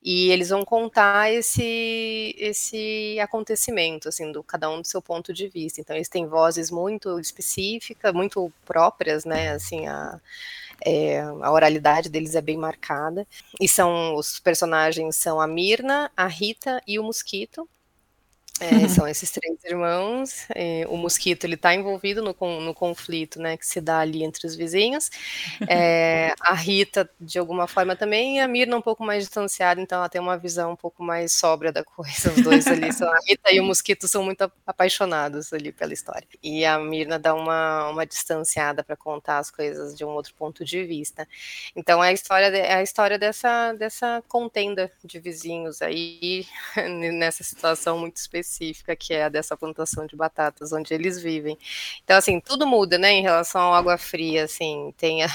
e 0.02 0.30
eles 0.30 0.48
vão 0.48 0.64
contar 0.64 1.30
esse 1.32 2.34
esse 2.38 3.18
acontecimento, 3.20 4.08
assim, 4.08 4.32
do 4.32 4.42
cada 4.42 4.70
um 4.70 4.80
do 4.80 4.86
seu 4.86 5.02
ponto 5.02 5.32
de 5.32 5.48
vista. 5.48 5.80
Então 5.80 5.94
eles 5.96 6.08
têm 6.08 6.26
vozes 6.26 6.70
muito 6.70 7.18
específicas, 7.20 8.12
muito 8.14 8.52
próprias, 8.64 9.24
né? 9.24 9.50
Assim, 9.52 9.86
a, 9.86 10.20
é, 10.84 11.20
a 11.20 11.50
oralidade 11.52 12.08
deles 12.08 12.34
é 12.34 12.40
bem 12.40 12.56
marcada. 12.56 13.26
E 13.60 13.68
são 13.68 14.14
os 14.14 14.38
personagens 14.40 15.16
são 15.16 15.40
a 15.40 15.46
Mirna, 15.46 16.10
a 16.16 16.26
Rita 16.26 16.80
e 16.86 16.98
o 16.98 17.04
Mosquito. 17.04 17.68
É, 18.60 18.86
são 18.88 19.08
esses 19.08 19.30
três 19.30 19.56
irmãos. 19.64 20.44
É, 20.54 20.84
o 20.88 20.96
mosquito 20.96 21.44
ele 21.44 21.54
está 21.54 21.74
envolvido 21.74 22.22
no, 22.22 22.34
no, 22.60 22.74
conflito, 22.74 23.40
né, 23.40 23.56
que 23.56 23.66
se 23.66 23.80
dá 23.80 24.00
ali 24.00 24.22
entre 24.22 24.46
os 24.46 24.54
vizinhos. 24.54 25.10
É, 25.66 26.34
a 26.40 26.54
Rita 26.54 27.08
de 27.18 27.38
alguma 27.38 27.66
forma 27.66 27.96
também, 27.96 28.36
e 28.36 28.40
a 28.40 28.46
Mirna 28.46 28.76
um 28.76 28.82
pouco 28.82 29.02
mais 29.02 29.24
distanciada, 29.24 29.80
então 29.80 29.98
ela 29.98 30.08
tem 30.08 30.20
uma 30.20 30.36
visão 30.36 30.72
um 30.72 30.76
pouco 30.76 31.02
mais 31.02 31.32
sóbria 31.32 31.72
da 31.72 31.82
coisa. 31.82 32.30
Os 32.32 32.42
dois 32.42 32.66
ali, 32.66 32.92
são, 32.92 33.08
a 33.08 33.18
Rita 33.26 33.52
e 33.52 33.60
o 33.60 33.64
mosquito 33.64 34.06
são 34.06 34.22
muito 34.22 34.50
apaixonados 34.66 35.52
ali 35.52 35.72
pela 35.72 35.94
história. 35.94 36.28
E 36.42 36.64
a 36.64 36.78
Mirna 36.78 37.18
dá 37.18 37.34
uma, 37.34 37.88
uma 37.88 38.06
distanciada 38.06 38.84
para 38.84 38.96
contar 38.96 39.38
as 39.38 39.50
coisas 39.50 39.96
de 39.96 40.04
um 40.04 40.10
outro 40.10 40.34
ponto 40.34 40.64
de 40.64 40.84
vista. 40.84 41.26
Então 41.74 42.04
é 42.04 42.08
a 42.08 42.12
história 42.12 42.46
é 42.46 42.74
a 42.74 42.82
história 42.82 43.18
dessa 43.18 43.72
dessa 43.72 44.22
contenda 44.28 44.90
de 45.04 45.18
vizinhos 45.18 45.80
aí 45.80 46.46
nessa 47.14 47.42
situação 47.42 47.98
muito 47.98 48.16
específica 48.16 48.49
específica, 48.50 48.96
que 48.96 49.14
é 49.14 49.24
a 49.24 49.28
dessa 49.28 49.56
plantação 49.56 50.06
de 50.06 50.16
batatas, 50.16 50.72
onde 50.72 50.92
eles 50.92 51.20
vivem. 51.20 51.56
Então, 52.02 52.16
assim, 52.16 52.40
tudo 52.40 52.66
muda, 52.66 52.98
né, 52.98 53.12
em 53.12 53.22
relação 53.22 53.60
ao 53.60 53.74
água 53.74 53.96
fria, 53.96 54.44
assim, 54.44 54.92
tem 54.96 55.22
a, 55.22 55.28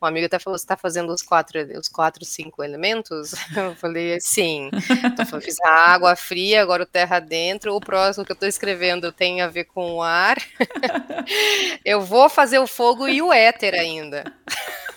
um 0.00 0.06
amigo 0.06 0.26
até 0.26 0.38
falou, 0.38 0.56
você 0.56 0.64
está 0.64 0.76
fazendo 0.76 1.12
os 1.12 1.22
quatro, 1.22 1.58
os 1.78 1.88
quatro, 1.88 2.24
cinco 2.24 2.62
elementos? 2.62 3.32
Eu 3.56 3.74
falei, 3.76 4.20
sim, 4.20 4.70
então, 5.04 5.40
fiz 5.40 5.56
a 5.64 5.92
água 5.92 6.14
fria, 6.14 6.62
agora 6.62 6.82
o 6.82 6.86
terra 6.86 7.18
dentro, 7.18 7.74
o 7.74 7.80
próximo 7.80 8.24
que 8.24 8.32
eu 8.32 8.34
estou 8.34 8.48
escrevendo 8.48 9.12
tem 9.12 9.40
a 9.40 9.48
ver 9.48 9.64
com 9.64 9.94
o 9.94 10.02
ar, 10.02 10.36
eu 11.84 12.00
vou 12.00 12.28
fazer 12.28 12.58
o 12.58 12.66
fogo 12.66 13.08
e 13.08 13.20
o 13.22 13.32
éter 13.32 13.74
ainda. 13.74 14.24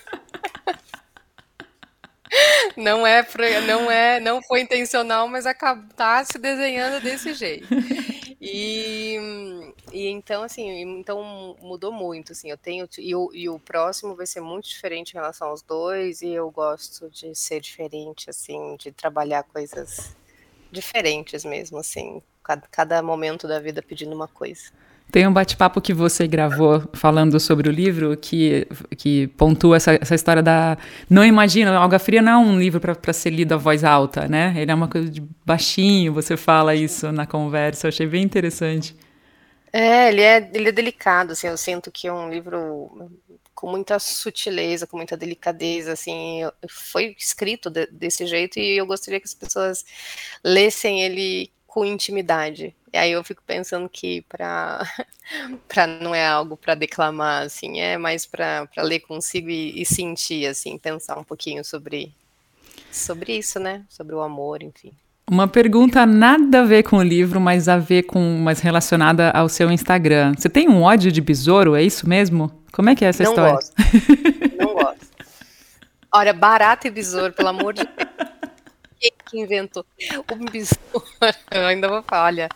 Não 2.76 3.06
é, 3.06 3.26
não 3.62 3.92
é, 3.92 4.20
não 4.20 4.42
foi 4.42 4.62
intencional, 4.62 5.28
mas 5.28 5.46
tá 5.96 6.24
se 6.26 6.38
desenhando 6.38 7.02
desse 7.02 7.34
jeito. 7.34 7.68
E, 8.46 9.16
e 9.94 10.10
então, 10.10 10.44
assim, 10.44 10.70
então 11.00 11.56
mudou 11.62 11.94
muito, 11.94 12.34
assim, 12.34 12.52
eu 12.52 12.58
tenho, 12.58 12.90
e 12.98 13.16
o, 13.16 13.32
e 13.34 13.48
o 13.48 13.58
próximo 13.58 14.18
vai 14.18 14.26
ser 14.26 14.42
muito 14.42 14.68
diferente 14.68 15.12
em 15.12 15.14
relação 15.14 15.48
aos 15.48 15.62
dois, 15.62 16.22
e 16.22 16.28
eu 16.28 16.52
gosto 16.52 17.10
de 17.10 17.34
ser 17.34 17.62
diferente, 17.62 18.30
assim, 18.30 18.76
de 18.76 18.92
trabalhar 18.92 19.44
coisas 19.44 20.14
diferentes 20.70 21.46
mesmo, 21.46 21.78
assim, 21.78 22.22
cada, 22.44 22.68
cada 22.70 23.02
momento 23.02 23.48
da 23.48 23.62
vida 23.62 23.82
pedindo 23.82 24.14
uma 24.14 24.28
coisa. 24.28 24.74
Tem 25.12 25.28
um 25.28 25.34
bate-papo 25.34 25.80
que 25.80 25.94
você 25.94 26.28
gravou 26.28 26.84
falando 26.94 27.40
sobre 27.40 27.70
o 27.70 27.72
livro 27.72 28.18
que, 28.18 28.68
que 28.98 29.28
pontua 29.28 29.78
essa, 29.78 29.94
essa 30.02 30.16
história 30.16 30.42
da. 30.42 30.76
Não 31.08 31.24
imagina, 31.24 31.78
Alga 31.78 32.00
Fria 32.00 32.22
não 32.22 32.32
é 32.32 32.38
um 32.38 32.60
livro 32.60 32.80
para 32.80 33.14
ser 33.14 33.30
lido 33.30 33.54
à 33.54 33.58
voz 33.58 33.84
alta, 33.84 34.28
né? 34.28 34.56
Ele 34.58 34.72
é 34.72 34.74
uma 34.74 34.88
coisa 34.88 35.08
de 35.08 35.22
baixinho, 35.46 36.14
você 36.14 36.36
fala 36.36 36.74
isso 36.74 37.12
na 37.12 37.28
conversa, 37.28 37.86
eu 37.86 37.90
achei 37.90 38.08
bem 38.08 38.24
interessante. 38.24 38.96
É, 39.72 40.10
ele 40.10 40.22
é, 40.22 40.52
ele 40.54 40.70
é 40.70 40.72
delicado, 40.72 41.32
assim, 41.32 41.48
eu 41.48 41.58
sinto 41.58 41.92
que 41.92 42.08
é 42.08 42.14
um 42.14 42.30
livro 42.30 43.12
com 43.56 43.72
muita 43.72 43.98
sutileza, 43.98 44.86
com 44.86 44.98
muita 44.98 45.16
delicadeza, 45.16 45.94
assim, 45.94 46.42
foi 46.70 47.16
escrito 47.18 47.70
de, 47.70 47.88
desse 47.88 48.28
jeito 48.28 48.60
e 48.60 48.78
eu 48.78 48.86
gostaria 48.86 49.20
que 49.20 49.26
as 49.26 49.34
pessoas 49.34 49.86
lessem 50.44 51.02
ele 51.02 51.52
com 51.74 51.84
intimidade. 51.84 52.76
E 52.94 52.98
aí 52.98 53.12
eu 53.12 53.24
fico 53.24 53.42
pensando 53.48 53.90
que 53.90 54.22
para 54.30 54.88
para 55.68 55.88
não 55.88 56.14
é 56.14 56.24
algo 56.24 56.56
para 56.56 56.76
declamar 56.76 57.42
assim, 57.42 57.80
é 57.80 57.98
mais 57.98 58.28
para 58.28 58.68
ler 58.78 59.00
consigo 59.00 59.50
e, 59.50 59.82
e, 59.82 59.84
sentir 59.84 60.46
assim, 60.46 60.78
pensar 60.78 61.18
um 61.18 61.24
pouquinho 61.24 61.66
sobre 61.66 62.14
sobre 62.92 63.36
isso, 63.36 63.60
né? 63.60 63.82
Sobre 63.90 64.14
o 64.14 64.22
amor, 64.22 64.62
enfim. 64.62 64.92
Uma 65.28 65.48
pergunta 65.48 66.06
nada 66.06 66.62
a 66.62 66.64
ver 66.64 66.84
com 66.84 66.98
o 66.98 67.04
livro, 67.04 67.42
mas 67.42 67.68
a 67.68 67.80
ver 67.80 68.04
com 68.04 68.20
mais 68.38 68.60
relacionada 68.60 69.32
ao 69.32 69.50
seu 69.50 69.72
Instagram. 69.72 70.36
Você 70.38 70.48
tem 70.48 70.70
um 70.70 70.84
ódio 70.84 71.12
de 71.12 71.22
besouro, 71.22 71.76
é 71.76 71.82
isso 71.82 72.08
mesmo? 72.08 72.52
Como 72.72 72.88
é 72.88 72.96
que 72.96 73.04
é 73.04 73.08
essa 73.08 73.24
não 73.24 73.32
história? 73.32 73.54
Gosto. 73.54 73.74
Não 74.60 74.74
gosto. 74.76 75.08
Olha, 76.14 76.34
barato 76.34 76.86
e 76.86 76.92
besouro, 76.92 77.34
pelo 77.34 77.48
amor 77.48 77.74
de 77.74 77.84
Deus 77.84 78.13
que 79.34 79.40
inventou 79.40 79.84
o 80.32 80.36
besouro. 80.52 81.08
Eu 81.50 81.66
ainda 81.66 81.90
vou 81.90 82.04
falar, 82.04 82.26
olha. 82.26 82.50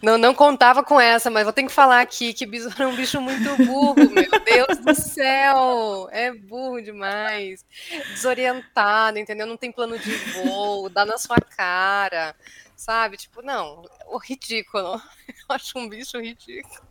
Não, 0.00 0.16
não 0.16 0.32
contava 0.32 0.84
com 0.84 1.00
essa, 1.00 1.28
mas 1.28 1.42
vou 1.42 1.52
ter 1.52 1.64
que 1.64 1.72
falar 1.72 2.00
aqui 2.00 2.32
que 2.32 2.46
besouro 2.46 2.84
é 2.84 2.86
um 2.86 2.94
bicho 2.94 3.20
muito 3.20 3.56
burro, 3.64 3.96
meu 3.96 4.30
Deus 4.44 4.78
do 4.78 4.94
céu. 4.94 6.08
É 6.12 6.32
burro 6.32 6.80
demais. 6.80 7.64
Desorientado, 8.10 9.18
entendeu? 9.18 9.46
Não 9.46 9.56
tem 9.56 9.72
plano 9.72 9.98
de 9.98 10.14
voo, 10.14 10.88
dá 10.88 11.04
na 11.04 11.18
sua 11.18 11.38
cara. 11.38 12.36
Sabe? 12.76 13.16
Tipo, 13.16 13.42
não, 13.42 13.82
o 14.06 14.18
ridículo. 14.18 15.00
Eu 15.48 15.56
acho 15.56 15.76
um 15.76 15.88
bicho 15.88 16.18
ridículo. 16.18 16.85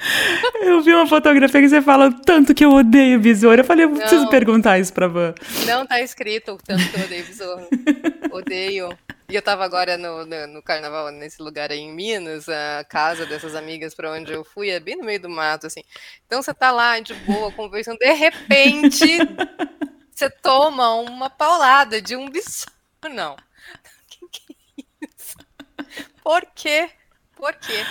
Eu 0.62 0.80
vi 0.82 0.92
uma 0.92 1.06
fotografia 1.06 1.60
que 1.60 1.68
você 1.68 1.82
fala 1.82 2.12
tanto 2.24 2.54
que 2.54 2.64
eu 2.64 2.72
odeio 2.72 3.20
besouro. 3.20 3.60
Eu 3.60 3.64
falei, 3.64 3.84
eu 3.84 3.90
preciso 3.90 4.22
não, 4.22 4.30
perguntar 4.30 4.78
isso 4.78 4.92
pra 4.92 5.06
Van. 5.06 5.34
Não 5.66 5.86
tá 5.86 6.00
escrito 6.00 6.58
tanto 6.64 6.88
que 6.88 6.98
eu 6.98 7.04
odeio 7.04 7.24
besouro. 7.24 7.68
odeio. 8.32 8.98
E 9.28 9.34
eu 9.36 9.42
tava 9.42 9.64
agora 9.64 9.96
no, 9.96 10.26
no, 10.26 10.46
no, 10.48 10.62
carnaval, 10.62 11.10
nesse 11.12 11.40
lugar 11.40 11.70
aí 11.70 11.78
em 11.78 11.92
Minas, 11.92 12.48
a 12.48 12.84
casa 12.88 13.24
dessas 13.26 13.54
amigas 13.54 13.94
para 13.94 14.10
onde 14.10 14.32
eu 14.32 14.42
fui, 14.42 14.70
é 14.70 14.80
bem 14.80 14.96
no 14.96 15.04
meio 15.04 15.20
do 15.20 15.28
mato, 15.28 15.68
assim. 15.68 15.82
Então 16.26 16.42
você 16.42 16.52
tá 16.52 16.72
lá 16.72 16.98
de 16.98 17.14
boa, 17.14 17.52
conversando, 17.52 17.98
de 17.98 18.12
repente 18.12 19.06
você 20.10 20.28
toma 20.28 20.94
uma 20.94 21.30
paulada 21.30 22.02
de 22.02 22.16
um 22.16 22.28
besouro. 22.28 22.72
Não. 23.12 23.36
Que 24.08 24.26
que 24.28 24.56
é 25.02 25.06
isso? 25.06 25.36
Por 26.24 26.44
quê? 26.54 26.90
Por 27.36 27.54
quê? 27.54 27.84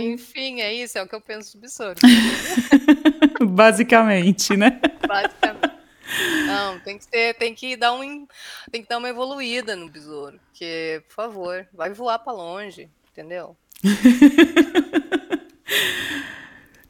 Enfim, 0.00 0.60
é 0.60 0.72
isso, 0.72 0.98
é 0.98 1.02
o 1.02 1.08
que 1.08 1.14
eu 1.14 1.20
penso 1.20 1.56
do 1.56 1.60
besouro. 1.60 1.98
Basicamente, 3.40 4.56
né? 4.56 4.80
Basicamente. 5.06 5.78
Não, 6.46 6.78
tem 6.80 6.98
que 6.98 7.06
ter, 7.06 7.34
tem 7.34 7.54
que 7.54 7.76
dar 7.76 7.92
um, 7.92 8.26
tem 8.70 8.82
que 8.82 8.88
dar 8.88 8.98
uma 8.98 9.08
evoluída 9.08 9.76
no 9.76 9.88
besouro, 9.88 10.40
porque, 10.48 11.02
por 11.08 11.14
favor, 11.14 11.66
vai 11.72 11.92
voar 11.92 12.18
para 12.18 12.32
longe, 12.32 12.88
entendeu? 13.12 13.56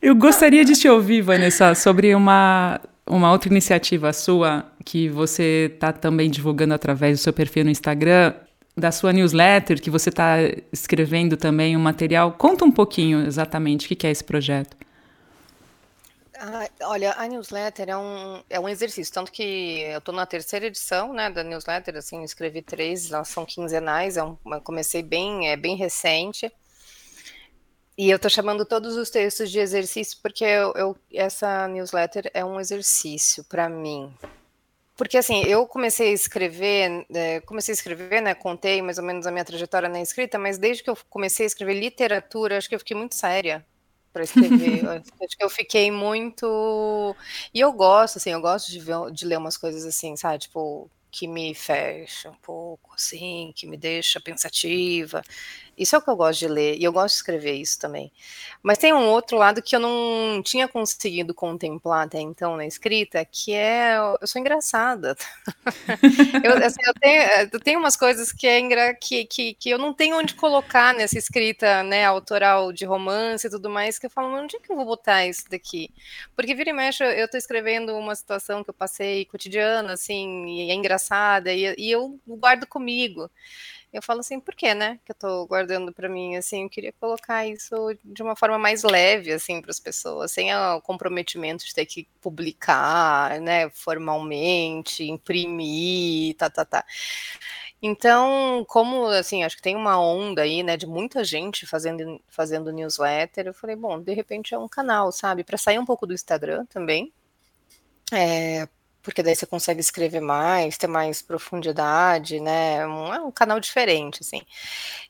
Eu 0.00 0.14
gostaria 0.14 0.64
de 0.64 0.74
te 0.74 0.88
ouvir, 0.88 1.22
Vanessa, 1.22 1.74
sobre 1.74 2.14
uma, 2.14 2.80
uma 3.04 3.32
outra 3.32 3.50
iniciativa 3.50 4.12
sua 4.12 4.64
que 4.84 5.08
você 5.08 5.72
está 5.74 5.92
também 5.92 6.30
divulgando 6.30 6.72
através 6.72 7.18
do 7.18 7.22
seu 7.22 7.32
perfil 7.32 7.64
no 7.64 7.70
Instagram, 7.70 8.32
da 8.78 8.92
sua 8.92 9.12
newsletter, 9.12 9.80
que 9.80 9.90
você 9.90 10.08
está 10.08 10.36
escrevendo 10.72 11.36
também 11.36 11.76
um 11.76 11.80
material. 11.80 12.32
Conta 12.32 12.64
um 12.64 12.72
pouquinho 12.72 13.26
exatamente 13.26 13.92
o 13.92 13.96
que 13.96 14.06
é 14.06 14.10
esse 14.10 14.24
projeto. 14.24 14.76
Ah, 16.40 16.68
olha, 16.82 17.14
a 17.18 17.26
newsletter 17.26 17.88
é 17.88 17.96
um, 17.96 18.42
é 18.48 18.60
um 18.60 18.68
exercício, 18.68 19.12
tanto 19.12 19.32
que 19.32 19.80
eu 19.80 19.98
estou 19.98 20.14
na 20.14 20.24
terceira 20.24 20.66
edição, 20.66 21.12
né, 21.12 21.28
da 21.28 21.42
newsletter, 21.42 21.96
assim, 21.96 22.22
escrevi 22.22 22.62
três, 22.62 23.10
elas 23.10 23.26
são 23.26 23.44
quinzenais, 23.44 24.16
é 24.16 24.22
um, 24.22 24.36
comecei 24.62 25.02
bem, 25.02 25.48
é 25.48 25.56
bem 25.56 25.74
recente, 25.74 26.48
e 27.96 28.08
eu 28.08 28.14
estou 28.14 28.30
chamando 28.30 28.64
todos 28.64 28.96
os 28.96 29.10
textos 29.10 29.50
de 29.50 29.58
exercício 29.58 30.16
porque 30.22 30.44
eu, 30.44 30.72
eu 30.76 30.96
essa 31.12 31.66
newsletter 31.66 32.30
é 32.32 32.44
um 32.44 32.60
exercício 32.60 33.42
para 33.42 33.68
mim, 33.68 34.14
porque 34.98 35.16
assim, 35.16 35.44
eu 35.44 35.64
comecei 35.64 36.10
a 36.10 36.12
escrever, 36.12 37.06
é, 37.14 37.40
comecei 37.42 37.72
a 37.72 37.76
escrever, 37.76 38.20
né? 38.20 38.34
Contei 38.34 38.82
mais 38.82 38.98
ou 38.98 39.04
menos 39.04 39.28
a 39.28 39.30
minha 39.30 39.44
trajetória 39.44 39.88
na 39.88 40.02
escrita, 40.02 40.38
mas 40.40 40.58
desde 40.58 40.82
que 40.82 40.90
eu 40.90 40.98
comecei 41.08 41.46
a 41.46 41.46
escrever 41.46 41.74
literatura, 41.74 42.58
acho 42.58 42.68
que 42.68 42.74
eu 42.74 42.80
fiquei 42.80 42.96
muito 42.96 43.14
séria 43.14 43.64
para 44.12 44.24
escrever. 44.24 44.84
acho 44.90 45.36
que 45.38 45.44
eu 45.44 45.48
fiquei 45.48 45.88
muito. 45.92 47.14
E 47.54 47.60
eu 47.60 47.72
gosto, 47.72 48.16
assim, 48.16 48.30
eu 48.30 48.40
gosto 48.40 48.72
de, 48.72 48.80
ver, 48.80 49.12
de 49.12 49.24
ler 49.24 49.38
umas 49.38 49.56
coisas 49.56 49.84
assim, 49.86 50.16
sabe? 50.16 50.40
Tipo, 50.40 50.90
que 51.12 51.28
me 51.28 51.54
fecha 51.54 52.30
um 52.30 52.36
pouco, 52.42 52.92
assim, 52.94 53.52
que 53.54 53.68
me 53.68 53.76
deixa 53.76 54.20
pensativa. 54.20 55.22
Isso 55.78 55.94
é 55.94 55.98
o 55.98 56.02
que 56.02 56.10
eu 56.10 56.16
gosto 56.16 56.40
de 56.40 56.48
ler, 56.48 56.76
e 56.78 56.84
eu 56.84 56.92
gosto 56.92 57.14
de 57.14 57.18
escrever 57.18 57.52
isso 57.54 57.78
também. 57.78 58.12
Mas 58.62 58.78
tem 58.78 58.92
um 58.92 59.06
outro 59.08 59.36
lado 59.38 59.62
que 59.62 59.74
eu 59.76 59.80
não 59.80 60.42
tinha 60.42 60.66
conseguido 60.66 61.32
contemplar 61.32 62.06
até 62.06 62.20
então 62.20 62.56
na 62.56 62.66
escrita, 62.66 63.24
que 63.24 63.54
é 63.54 63.96
eu 64.20 64.26
sou 64.26 64.40
engraçada. 64.40 65.16
eu, 66.44 66.66
assim, 66.66 66.80
eu, 66.86 66.94
tenho, 66.94 67.22
eu, 67.52 67.60
tenho, 67.60 67.78
umas 67.78 67.96
coisas 67.96 68.32
que, 68.32 68.46
é 68.46 68.58
engra, 68.58 68.94
que, 68.94 69.24
que, 69.24 69.54
que, 69.54 69.70
eu 69.70 69.78
não 69.78 69.94
tenho 69.94 70.18
onde 70.18 70.34
colocar 70.34 70.92
nessa 70.92 71.16
escrita 71.16 71.82
né, 71.82 72.04
autoral 72.04 72.72
de 72.72 72.84
romance 72.84 73.46
e 73.46 73.50
tudo 73.50 73.70
mais, 73.70 73.98
que 73.98 74.06
eu 74.06 74.10
falo, 74.10 74.36
onde 74.36 74.56
é 74.56 74.60
que 74.60 74.72
eu 74.72 74.76
vou 74.76 74.84
botar 74.84 75.24
isso 75.26 75.44
daqui? 75.48 75.90
Porque 76.34 76.54
vira 76.54 76.70
e 76.70 76.72
mexe, 76.72 77.04
eu 77.04 77.24
estou 77.26 77.38
escrevendo 77.38 77.94
uma 77.96 78.14
situação 78.14 78.64
que 78.64 78.70
eu 78.70 78.74
passei 78.74 79.24
cotidiana, 79.26 79.92
assim, 79.92 80.46
e 80.46 80.70
é 80.70 80.74
engraçada, 80.74 81.52
e, 81.52 81.74
e 81.78 81.90
eu 81.90 82.18
guardo 82.26 82.66
comigo 82.66 83.30
eu 83.92 84.02
falo 84.02 84.20
assim, 84.20 84.38
por 84.38 84.54
que, 84.54 84.74
né? 84.74 85.00
Que 85.04 85.12
eu 85.12 85.16
tô 85.16 85.46
guardando 85.46 85.92
para 85.92 86.08
mim, 86.08 86.36
assim, 86.36 86.64
eu 86.64 86.70
queria 86.70 86.92
colocar 86.92 87.46
isso 87.46 87.74
de 88.04 88.22
uma 88.22 88.36
forma 88.36 88.58
mais 88.58 88.82
leve, 88.82 89.32
assim, 89.32 89.60
para 89.62 89.70
as 89.70 89.80
pessoas, 89.80 90.30
sem 90.32 90.54
o 90.54 90.80
comprometimento 90.82 91.64
de 91.64 91.74
ter 91.74 91.86
que 91.86 92.06
publicar, 92.20 93.40
né, 93.40 93.70
formalmente, 93.70 95.04
imprimir, 95.04 96.36
tá, 96.36 96.50
tá, 96.50 96.64
tá. 96.64 96.84
Então, 97.80 98.64
como, 98.68 99.06
assim, 99.06 99.44
acho 99.44 99.56
que 99.56 99.62
tem 99.62 99.76
uma 99.76 100.00
onda 100.00 100.42
aí, 100.42 100.62
né, 100.62 100.76
de 100.76 100.86
muita 100.86 101.22
gente 101.24 101.66
fazendo, 101.66 102.20
fazendo 102.28 102.72
newsletter, 102.72 103.46
eu 103.46 103.54
falei, 103.54 103.76
bom, 103.76 104.00
de 104.00 104.12
repente 104.12 104.52
é 104.54 104.58
um 104.58 104.68
canal, 104.68 105.12
sabe, 105.12 105.44
para 105.44 105.56
sair 105.56 105.78
um 105.78 105.84
pouco 105.86 106.06
do 106.06 106.12
Instagram 106.14 106.66
também, 106.66 107.12
é, 108.12 108.68
porque 109.08 109.22
daí 109.22 109.34
você 109.34 109.46
consegue 109.46 109.80
escrever 109.80 110.20
mais, 110.20 110.76
ter 110.76 110.86
mais 110.86 111.22
profundidade, 111.22 112.40
né? 112.40 112.86
Um, 112.86 113.14
é 113.14 113.20
um 113.22 113.30
canal 113.30 113.58
diferente, 113.58 114.18
assim. 114.20 114.42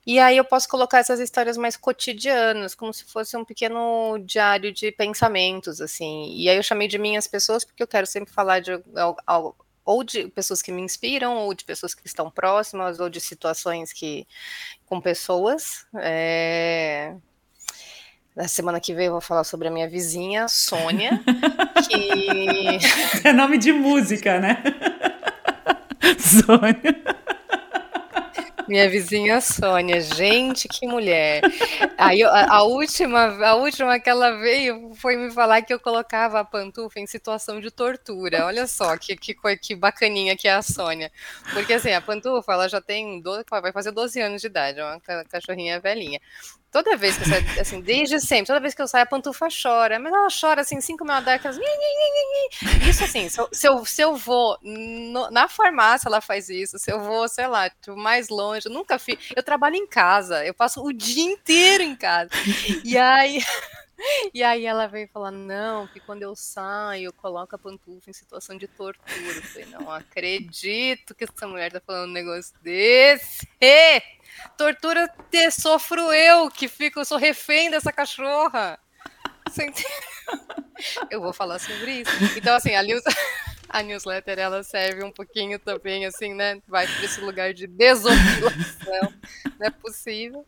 E 0.07 0.21
aí 0.21 0.37
eu 0.37 0.45
posso 0.45 0.69
colocar 0.69 0.99
essas 0.99 1.19
histórias 1.19 1.57
mais 1.57 1.77
cotidianas, 1.77 2.77
como 2.77 2.95
se 2.95 3.05
fosse 3.05 3.37
um 3.37 3.45
pequeno 3.45 4.17
diário 4.21 4.73
de 4.73 4.93
pensamentos, 4.93 5.81
assim. 5.81 6.33
E 6.33 6.49
aí 6.49 6.57
eu 6.57 6.63
chamei 6.63 6.87
de 6.87 6.97
minhas 6.97 7.27
pessoas, 7.27 7.65
porque 7.65 7.83
eu 7.83 7.89
quero 7.89 8.07
sempre 8.07 8.33
falar 8.33 8.61
de 8.61 8.71
ou 9.85 10.05
de 10.05 10.29
pessoas 10.29 10.63
que 10.63 10.71
me 10.71 10.81
inspiram, 10.83 11.37
ou 11.39 11.53
de 11.53 11.65
pessoas 11.65 11.93
que 11.93 12.07
estão 12.07 12.31
próximas, 12.31 13.01
ou 13.01 13.09
de 13.09 13.21
situações 13.21 13.93
que 13.93 14.29
com 14.87 15.01
pessoas. 15.01 15.87
É, 15.97 17.17
na 18.39 18.47
semana 18.47 18.79
que 18.79 18.95
vem 18.95 19.07
eu 19.07 19.13
vou 19.13 19.21
falar 19.21 19.43
sobre 19.43 19.67
a 19.67 19.71
minha 19.71 19.89
vizinha, 19.89 20.47
Sônia, 20.47 21.21
que. 21.91 22.79
É 23.27 23.33
nome 23.33 23.59
de 23.59 23.73
música, 23.73 24.39
né? 24.39 24.63
Sônia. 26.17 27.19
Minha 28.69 28.89
vizinha 28.89 29.41
Sônia, 29.41 30.01
gente, 30.01 30.69
que 30.69 30.87
mulher. 30.87 31.41
Aí 31.97 32.23
a, 32.23 32.53
a, 32.53 32.63
última, 32.63 33.45
a 33.45 33.57
última 33.57 33.99
que 33.99 34.09
ela 34.09 34.39
veio 34.39 34.95
foi 34.95 35.17
me 35.17 35.33
falar 35.33 35.63
que 35.63 35.75
eu 35.75 35.81
colocava 35.81 36.39
a 36.39 36.45
pantufa 36.45 37.01
em 37.01 37.09
situação 37.09 37.61
de 37.61 37.73
tortura. 37.73 38.47
Olha 38.47 38.69
só 38.69 38.97
que, 38.97 39.17
que, 39.17 39.35
que 39.57 39.75
bacaninha 39.75 40.37
que 40.37 40.47
é 40.47 40.53
a 40.53 40.63
Sônia. 40.63 41.11
Porque 41.53 41.73
assim, 41.73 41.91
a 41.91 42.01
pantufa, 42.01 42.53
ela 42.53 42.69
já 42.69 42.81
tem, 42.81 43.21
12, 43.21 43.47
vai 43.51 43.73
fazer 43.73 43.91
12 43.91 44.21
anos 44.21 44.41
de 44.43 44.47
idade, 44.47 44.79
é 44.79 44.85
uma 44.85 45.25
cachorrinha 45.25 45.81
velhinha. 45.81 46.21
Toda 46.71 46.97
vez 46.97 47.17
que 47.17 47.25
eu 47.25 47.29
saio, 47.29 47.61
assim, 47.61 47.81
desde 47.81 48.21
sempre, 48.21 48.47
toda 48.47 48.61
vez 48.61 48.75
que 48.75 48.83
eu 48.83 48.87
saio, 48.87 49.05
a 49.05 49.07
pantufa 49.07 49.49
chora. 49.51 49.99
Mas 49.99 50.13
ela 50.13 50.29
chora, 50.29 50.61
assim, 50.61 50.81
cinco 50.81 51.05
mil 51.05 51.21
décadas. 51.23 51.59
Isso, 52.87 53.05
assim, 53.05 53.29
se 53.29 53.41
eu, 53.41 53.49
se 53.51 53.69
eu, 53.69 53.85
se 53.87 54.03
eu 54.03 54.17
vou 54.17 54.59
no, 54.63 55.31
na 55.31 55.49
farmácia, 55.49 56.09
ela 56.09 56.21
faz 56.21 56.51
isso. 56.51 56.79
Se 56.79 56.93
eu 56.93 57.01
vou, 57.01 57.27
sei 57.27 57.47
lá, 57.47 57.71
tipo, 57.71 57.97
mais 57.97 58.29
longe, 58.29 58.67
eu 58.67 58.73
nunca 58.73 58.99
fiz. 58.99 59.19
Eu 59.35 59.43
trabalho 59.43 59.77
em 59.77 59.87
casa, 59.87 60.45
eu 60.45 60.53
passo 60.53 60.83
o 60.85 60.93
dia 60.93 61.25
inteiro 61.25 61.83
em 61.83 61.97
casa. 61.97 62.31
E 62.85 62.99
aí. 62.99 63.39
E 64.33 64.45
aí 64.45 64.65
ela 64.65 64.87
veio 64.87 65.09
falar, 65.09 65.33
não, 65.33 65.89
que 65.89 65.99
quando 65.99 66.23
eu 66.23 66.37
saio, 66.37 67.07
eu 67.07 67.13
coloco 67.13 67.57
a 67.57 67.59
pantufa 67.59 68.09
em 68.09 68.13
situação 68.13 68.57
de 68.57 68.69
tortura. 68.69 68.97
Eu 69.09 69.43
falei, 69.43 69.67
não 69.71 69.91
acredito 69.91 71.17
que 71.17 71.25
essa 71.25 71.49
mulher 71.49 71.73
tá 71.73 71.81
falando 71.85 72.11
um 72.11 72.13
negócio 72.13 72.55
desse. 72.63 73.45
Tortura 74.57 75.09
te 75.31 75.51
sofro 75.51 76.13
eu, 76.13 76.51
que 76.51 76.69
fico, 76.69 77.05
sou 77.05 77.19
refém 77.19 77.71
dessa 77.71 77.93
cachorra. 77.93 78.79
Eu 81.11 81.21
vou 81.21 81.33
falar 81.33 81.59
sobre 81.59 82.03
isso. 82.03 82.11
Então, 82.37 82.55
assim, 82.55 82.75
a, 82.75 82.83
news... 82.83 83.03
a 83.69 83.83
newsletter 83.83 84.39
ela 84.39 84.63
serve 84.63 85.05
um 85.05 85.13
pouquinho 85.13 85.59
também, 85.59 86.07
assim, 86.07 86.35
né? 86.35 86.61
Vai 86.67 86.87
para 86.87 87.05
esse 87.05 87.21
lugar 87.21 87.53
de 87.53 87.67
desopilação, 87.67 89.13
não 89.59 89.67
é 89.67 89.71
possível. 89.71 90.47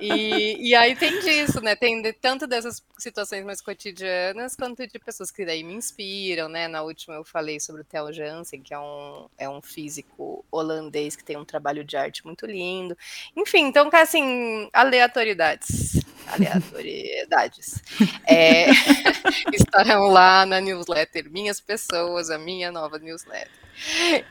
E, 0.00 0.68
e 0.70 0.74
aí 0.74 0.94
tem 0.94 1.20
disso, 1.20 1.60
né? 1.60 1.74
Tem 1.74 2.00
de, 2.00 2.12
tanto 2.12 2.46
dessas 2.46 2.82
situações 2.98 3.44
mais 3.44 3.60
cotidianas, 3.60 4.54
quanto 4.54 4.86
de 4.86 4.98
pessoas 4.98 5.30
que 5.30 5.44
daí 5.44 5.62
me 5.64 5.74
inspiram, 5.74 6.48
né? 6.48 6.68
Na 6.68 6.82
última 6.82 7.14
eu 7.16 7.24
falei 7.24 7.58
sobre 7.58 7.82
o 7.82 7.84
Theo 7.84 8.12
Jansen, 8.12 8.62
que 8.62 8.72
é 8.72 8.78
um, 8.78 9.28
é 9.36 9.48
um 9.48 9.60
físico 9.60 10.44
holandês 10.50 11.16
que 11.16 11.24
tem 11.24 11.36
um 11.36 11.44
trabalho 11.44 11.84
de 11.84 11.96
arte 11.96 12.24
muito 12.24 12.46
lindo. 12.46 12.96
Enfim, 13.36 13.64
então, 13.66 13.90
assim, 13.92 14.68
aleatoriedades. 14.72 16.00
Aleatoriedades. 16.26 17.82
É, 18.26 18.66
estarão 19.52 20.08
lá 20.08 20.46
na 20.46 20.60
newsletter 20.60 21.30
Minhas 21.30 21.60
Pessoas, 21.60 22.30
a 22.30 22.38
minha 22.38 22.72
nova 22.72 22.98
newsletter. 22.98 23.63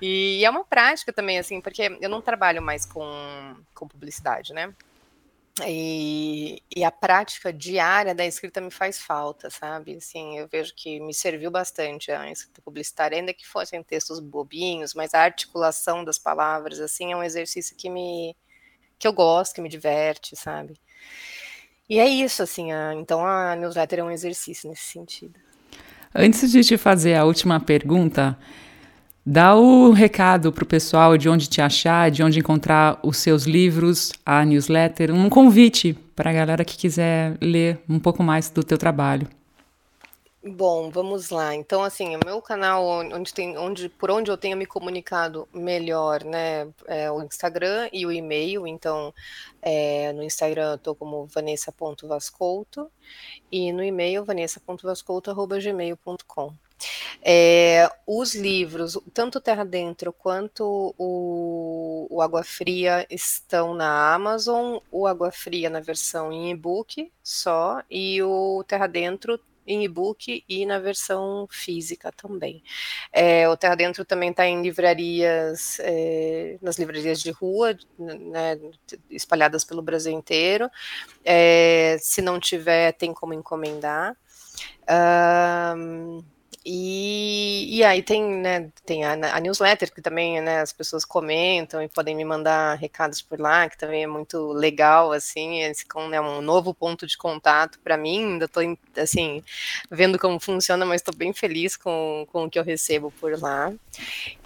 E 0.01 0.43
é 0.43 0.49
uma 0.49 0.63
prática 0.63 1.11
também, 1.11 1.37
assim, 1.37 1.59
porque 1.61 1.97
eu 2.01 2.09
não 2.09 2.21
trabalho 2.21 2.61
mais 2.61 2.85
com, 2.85 3.55
com 3.73 3.87
publicidade, 3.87 4.53
né? 4.53 4.73
E, 5.67 6.63
e, 6.75 6.83
a 6.83 6.89
prática 6.89 7.53
diária 7.53 8.15
da 8.15 8.25
escrita 8.25 8.59
me 8.59 8.71
faz 8.71 8.99
falta, 8.99 9.51
sabe? 9.51 9.97
Assim, 9.97 10.39
eu 10.39 10.47
vejo 10.47 10.73
que 10.75 10.99
me 10.99 11.13
serviu 11.13 11.51
bastante 11.51 12.11
a 12.11 12.31
escrita 12.31 12.59
publicitária, 12.59 13.19
ainda 13.19 13.35
que 13.35 13.47
fossem 13.47 13.83
textos 13.83 14.19
bobinhos, 14.19 14.95
mas 14.95 15.13
a 15.13 15.21
articulação 15.21 16.03
das 16.03 16.17
palavras, 16.17 16.79
assim, 16.79 17.11
é 17.11 17.15
um 17.15 17.21
exercício 17.21 17.75
que 17.75 17.87
me 17.87 18.35
que 18.97 19.07
eu 19.07 19.13
gosto, 19.13 19.55
que 19.55 19.61
me 19.61 19.69
diverte, 19.69 20.35
sabe? 20.35 20.79
E 21.89 21.99
é 21.99 22.07
isso, 22.07 22.41
assim, 22.41 22.71
a, 22.71 22.93
então 22.95 23.25
a 23.25 23.55
newsletter 23.55 23.99
é 23.99 24.03
um 24.03 24.11
exercício 24.11 24.69
nesse 24.69 24.83
sentido. 24.83 25.39
Antes 26.15 26.51
de 26.51 26.63
te 26.63 26.77
fazer 26.77 27.15
a 27.15 27.25
última 27.25 27.59
pergunta, 27.59 28.37
Dá 29.25 29.55
o 29.55 29.91
recado 29.91 30.51
para 30.51 30.65
o 30.65 30.67
pessoal 30.67 31.17
de 31.17 31.29
onde 31.29 31.47
te 31.47 31.61
achar, 31.61 32.11
de 32.11 32.21
onde 32.21 32.39
encontrar 32.39 32.99
os 33.01 33.17
seus 33.17 33.45
livros, 33.45 34.11
a 34.25 34.43
newsletter, 34.43 35.13
um 35.13 35.29
convite 35.29 35.93
para 36.13 36.29
a 36.29 36.33
galera 36.33 36.65
que 36.65 36.75
quiser 36.75 37.37
ler 37.39 37.79
um 37.87 37.99
pouco 37.99 38.21
mais 38.21 38.49
do 38.49 38.65
teu 38.65 38.77
trabalho. 38.77 39.25
Bom, 40.45 40.89
vamos 40.89 41.29
lá. 41.29 41.55
Então, 41.55 41.81
assim, 41.81 42.17
o 42.17 42.19
meu 42.25 42.41
canal, 42.41 42.85
onde 42.85 43.33
tem, 43.33 43.57
onde, 43.57 43.87
por 43.87 44.11
onde 44.11 44.29
eu 44.29 44.37
tenho 44.37 44.57
me 44.57 44.65
comunicado 44.65 45.47
melhor, 45.53 46.21
né, 46.25 46.67
é 46.85 47.09
o 47.09 47.23
Instagram 47.23 47.87
e 47.93 48.05
o 48.05 48.11
e-mail. 48.11 48.67
Então, 48.67 49.13
é, 49.61 50.11
no 50.11 50.21
Instagram 50.21 50.71
eu 50.71 50.77
tô 50.77 50.93
como 50.93 51.25
vanessa.vascouto 51.27 52.91
e 53.49 53.71
no 53.71 53.81
e-mail 53.81 54.25
vanessa.vascouto.gmail.com. 54.25 56.53
É, 57.21 57.89
os 58.05 58.35
livros, 58.35 58.97
tanto 59.13 59.41
Terra 59.41 59.63
Dentro 59.63 60.11
quanto 60.11 60.93
o, 60.97 62.07
o 62.09 62.21
Água 62.21 62.43
Fria, 62.43 63.05
estão 63.09 63.73
na 63.73 64.13
Amazon. 64.13 64.77
O 64.91 65.07
Água 65.07 65.31
Fria 65.31 65.69
na 65.69 65.79
versão 65.79 66.31
em 66.31 66.51
e-book 66.51 67.11
só, 67.23 67.81
e 67.89 68.21
o 68.21 68.63
Terra 68.67 68.87
Dentro 68.87 69.39
em 69.65 69.83
e-book 69.83 70.43
e 70.47 70.65
na 70.65 70.79
versão 70.79 71.47
física 71.49 72.11
também. 72.11 72.63
É, 73.11 73.47
o 73.47 73.55
Terra 73.55 73.75
Dentro 73.75 74.03
também 74.05 74.29
está 74.29 74.45
em 74.45 74.61
livrarias, 74.61 75.77
é, 75.79 76.57
nas 76.61 76.77
livrarias 76.77 77.21
de 77.21 77.31
rua, 77.31 77.77
né, 77.97 78.59
espalhadas 79.09 79.63
pelo 79.63 79.81
Brasil 79.81 80.11
inteiro. 80.13 80.69
É, 81.23 81.97
se 81.99 82.21
não 82.21 82.39
tiver, 82.39 82.91
tem 82.93 83.13
como 83.13 83.33
encomendar. 83.33 84.15
Uh, 84.83 86.23
e, 86.65 87.77
e 87.77 87.83
aí 87.83 88.01
tem, 88.01 88.23
né, 88.23 88.69
tem 88.85 89.03
a, 89.03 89.35
a, 89.35 89.39
newsletter 89.39 89.93
que 89.93 90.01
também, 90.01 90.39
né, 90.39 90.61
as 90.61 90.71
pessoas 90.71 91.03
comentam 91.03 91.81
e 91.81 91.89
podem 91.89 92.15
me 92.15 92.23
mandar 92.23 92.75
recados 92.75 93.21
por 93.21 93.39
lá, 93.39 93.69
que 93.69 93.77
também 93.77 94.03
é 94.03 94.07
muito 94.07 94.53
legal, 94.53 95.11
assim, 95.11 95.61
esse 95.61 95.85
né, 96.09 96.21
um 96.21 96.41
novo 96.41 96.73
ponto 96.73 97.05
de 97.05 97.17
contato 97.17 97.79
para 97.79 97.97
mim, 97.97 98.33
ainda 98.33 98.45
estou, 98.45 98.63
assim, 98.95 99.43
vendo 99.91 100.17
como 100.17 100.39
funciona, 100.39 100.85
mas 100.85 101.01
estou 101.01 101.13
bem 101.13 101.33
feliz 101.33 101.75
com, 101.75 102.25
com 102.31 102.45
o 102.45 102.49
que 102.49 102.57
eu 102.57 102.63
recebo 102.63 103.11
por 103.19 103.37
lá. 103.39 103.73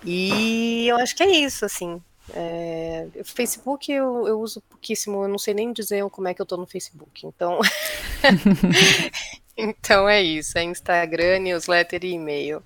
E 0.04 0.88
eu 0.88 0.98
acho 0.98 1.16
que 1.16 1.22
é 1.22 1.30
isso, 1.30 1.66
assim, 1.66 2.02
é, 2.34 3.08
Facebook 3.24 3.92
eu, 3.92 4.28
eu, 4.28 4.40
uso 4.40 4.62
pouquíssimo, 4.62 5.24
eu 5.24 5.28
não 5.28 5.38
sei 5.38 5.54
nem 5.54 5.72
dizer 5.72 6.04
como 6.10 6.28
é 6.28 6.34
que 6.34 6.42
eu 6.42 6.46
tô 6.46 6.58
no 6.58 6.66
Facebook, 6.66 7.26
então 7.26 7.60
Então 9.58 10.08
é 10.08 10.22
isso, 10.22 10.58
é 10.58 10.64
Instagram, 10.64 11.40
newsletter 11.40 12.06
e 12.06 12.14
e-mail. 12.14 12.62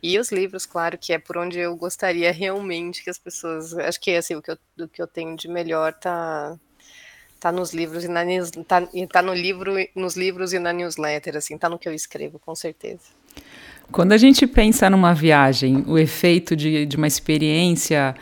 E 0.00 0.16
os 0.18 0.30
livros, 0.30 0.64
claro, 0.64 0.96
que 0.96 1.12
é 1.12 1.18
por 1.18 1.36
onde 1.36 1.58
eu 1.58 1.74
gostaria 1.74 2.30
realmente 2.30 3.02
que 3.02 3.10
as 3.10 3.18
pessoas. 3.18 3.76
Acho 3.76 4.00
que 4.00 4.14
assim, 4.14 4.36
o 4.36 4.42
que 4.42 4.52
eu, 4.52 4.58
o 4.78 4.88
que 4.88 5.02
eu 5.02 5.08
tenho 5.08 5.36
de 5.36 5.48
melhor 5.48 5.92
tá, 5.92 6.56
tá 7.40 7.50
nos 7.50 7.74
livros 7.74 8.04
e 8.04 8.08
na 8.08 8.20
tá, 8.66 8.88
tá 9.10 9.22
no 9.22 9.34
livro, 9.34 9.74
nos 9.94 10.16
livros 10.16 10.52
e 10.52 10.58
na 10.60 10.72
newsletter, 10.72 11.36
assim, 11.36 11.58
tá 11.58 11.68
no 11.68 11.78
que 11.78 11.88
eu 11.88 11.94
escrevo, 11.94 12.38
com 12.38 12.54
certeza. 12.54 13.02
Quando 13.90 14.12
a 14.12 14.18
gente 14.18 14.46
pensa 14.46 14.88
numa 14.88 15.14
viagem, 15.14 15.84
o 15.86 15.98
efeito 15.98 16.54
de, 16.54 16.86
de 16.86 16.96
uma 16.96 17.06
experiência 17.06 18.14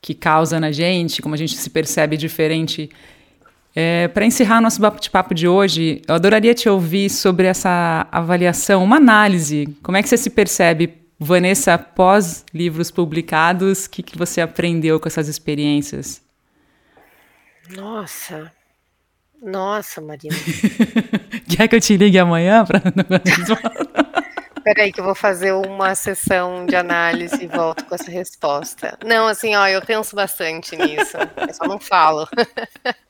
que 0.00 0.14
causa 0.14 0.58
na 0.58 0.70
gente, 0.72 1.20
como 1.20 1.34
a 1.34 1.38
gente 1.38 1.56
se 1.56 1.68
percebe 1.68 2.16
diferente 2.16 2.90
é, 3.78 4.08
Para 4.08 4.24
encerrar 4.24 4.62
nosso 4.62 4.80
bate-papo 4.80 5.34
de 5.34 5.46
hoje, 5.46 6.00
eu 6.08 6.14
adoraria 6.14 6.54
te 6.54 6.66
ouvir 6.66 7.10
sobre 7.10 7.46
essa 7.46 8.08
avaliação, 8.10 8.82
uma 8.82 8.96
análise. 8.96 9.66
Como 9.82 9.98
é 9.98 10.02
que 10.02 10.08
você 10.08 10.16
se 10.16 10.30
percebe, 10.30 10.94
Vanessa, 11.20 11.74
após 11.74 12.42
livros 12.54 12.90
publicados? 12.90 13.84
O 13.84 13.90
que, 13.90 14.02
que 14.02 14.16
você 14.16 14.40
aprendeu 14.40 14.98
com 14.98 15.06
essas 15.06 15.28
experiências? 15.28 16.22
Nossa, 17.68 18.50
nossa, 19.42 20.00
Marina. 20.00 20.34
Quer 21.54 21.68
que 21.68 21.76
eu 21.76 21.80
te 21.80 21.98
ligue 21.98 22.18
amanhã 22.18 22.64
para 22.64 22.80
Peraí, 24.64 24.90
que 24.90 24.98
eu 24.98 25.04
vou 25.04 25.14
fazer 25.14 25.52
uma 25.52 25.94
sessão 25.94 26.66
de 26.66 26.74
análise 26.74 27.44
e 27.44 27.46
volto 27.46 27.84
com 27.84 27.94
essa 27.94 28.10
resposta. 28.10 28.98
Não, 29.04 29.28
assim, 29.28 29.54
ó, 29.54 29.68
eu 29.68 29.80
penso 29.80 30.16
bastante 30.16 30.74
nisso. 30.74 31.16
Eu 31.36 31.54
só 31.54 31.68
não 31.68 31.78
falo. 31.78 32.26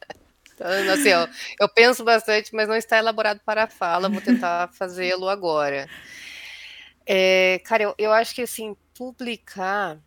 Então, 0.57 0.94
assim, 0.94 1.12
ó, 1.12 1.28
eu 1.61 1.68
penso 1.68 2.02
bastante, 2.02 2.54
mas 2.54 2.66
não 2.66 2.74
está 2.74 2.96
elaborado 2.96 3.40
para 3.44 3.64
a 3.64 3.68
fala, 3.68 4.09
vou 4.09 4.22
tentar 4.22 4.68
fazê-lo 4.72 5.28
agora. 5.28 5.86
É, 7.07 7.61
cara, 7.62 7.82
eu, 7.82 7.94
eu 7.98 8.12
acho 8.12 8.34
que 8.34 8.42
assim, 8.42 8.74
publicar. 8.96 9.98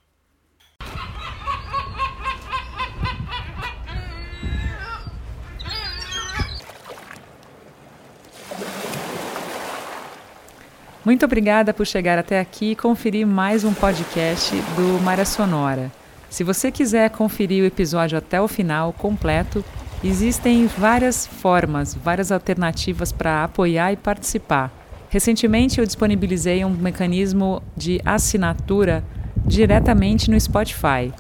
Muito 11.06 11.24
obrigada 11.24 11.74
por 11.74 11.86
chegar 11.86 12.18
até 12.18 12.40
aqui 12.40 12.72
e 12.72 12.76
conferir 12.76 13.26
mais 13.26 13.64
um 13.64 13.74
podcast 13.74 14.56
do 14.76 15.02
Mara 15.02 15.26
Sonora. 15.26 15.92
Se 16.30 16.44
você 16.44 16.72
quiser 16.72 17.10
conferir 17.10 17.64
o 17.64 17.68
episódio 17.68 18.18
até 18.18 18.40
o 18.40 18.48
final 18.48 18.94
completo, 18.94 19.64
Existem 20.02 20.66
várias 20.66 21.28
formas, 21.28 21.94
várias 21.94 22.32
alternativas 22.32 23.12
para 23.12 23.44
apoiar 23.44 23.92
e 23.92 23.98
participar. 23.98 24.72
Recentemente 25.10 25.80
eu 25.80 25.86
disponibilizei 25.86 26.64
um 26.64 26.70
mecanismo 26.70 27.62
de 27.76 28.00
assinatura 28.06 29.04
diretamente 29.46 30.32
no 30.32 30.40
Spotify. 30.40 31.12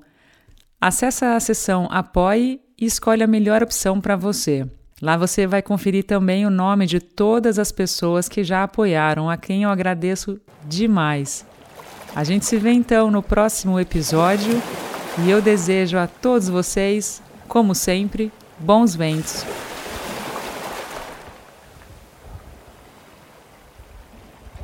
Acesse 0.81 1.23
a 1.23 1.39
seção 1.39 1.88
Apoie 1.89 2.59
e 2.77 2.85
escolha 2.85 3.23
a 3.23 3.27
melhor 3.27 3.63
opção 3.63 4.01
para 4.01 4.17
você. 4.17 4.69
Lá 5.01 5.15
você 5.15 5.47
vai 5.47 5.61
conferir 5.61 6.03
também 6.03 6.45
o 6.45 6.49
nome 6.49 6.85
de 6.85 6.99
todas 6.99 7.57
as 7.57 7.71
pessoas 7.71 8.27
que 8.27 8.43
já 8.43 8.63
apoiaram, 8.63 9.29
a 9.29 9.38
quem 9.38 9.63
eu 9.63 9.69
agradeço 9.69 10.38
demais. 10.65 11.45
A 12.13 12.25
gente 12.25 12.45
se 12.45 12.57
vê 12.57 12.71
então 12.71 13.09
no 13.09 13.23
próximo 13.23 13.79
episódio 13.79 14.61
e 15.25 15.29
eu 15.29 15.41
desejo 15.41 15.97
a 15.97 16.07
todos 16.07 16.49
vocês, 16.49 17.23
como 17.47 17.73
sempre, 17.73 18.33
bons 18.59 18.93
ventos 18.93 19.45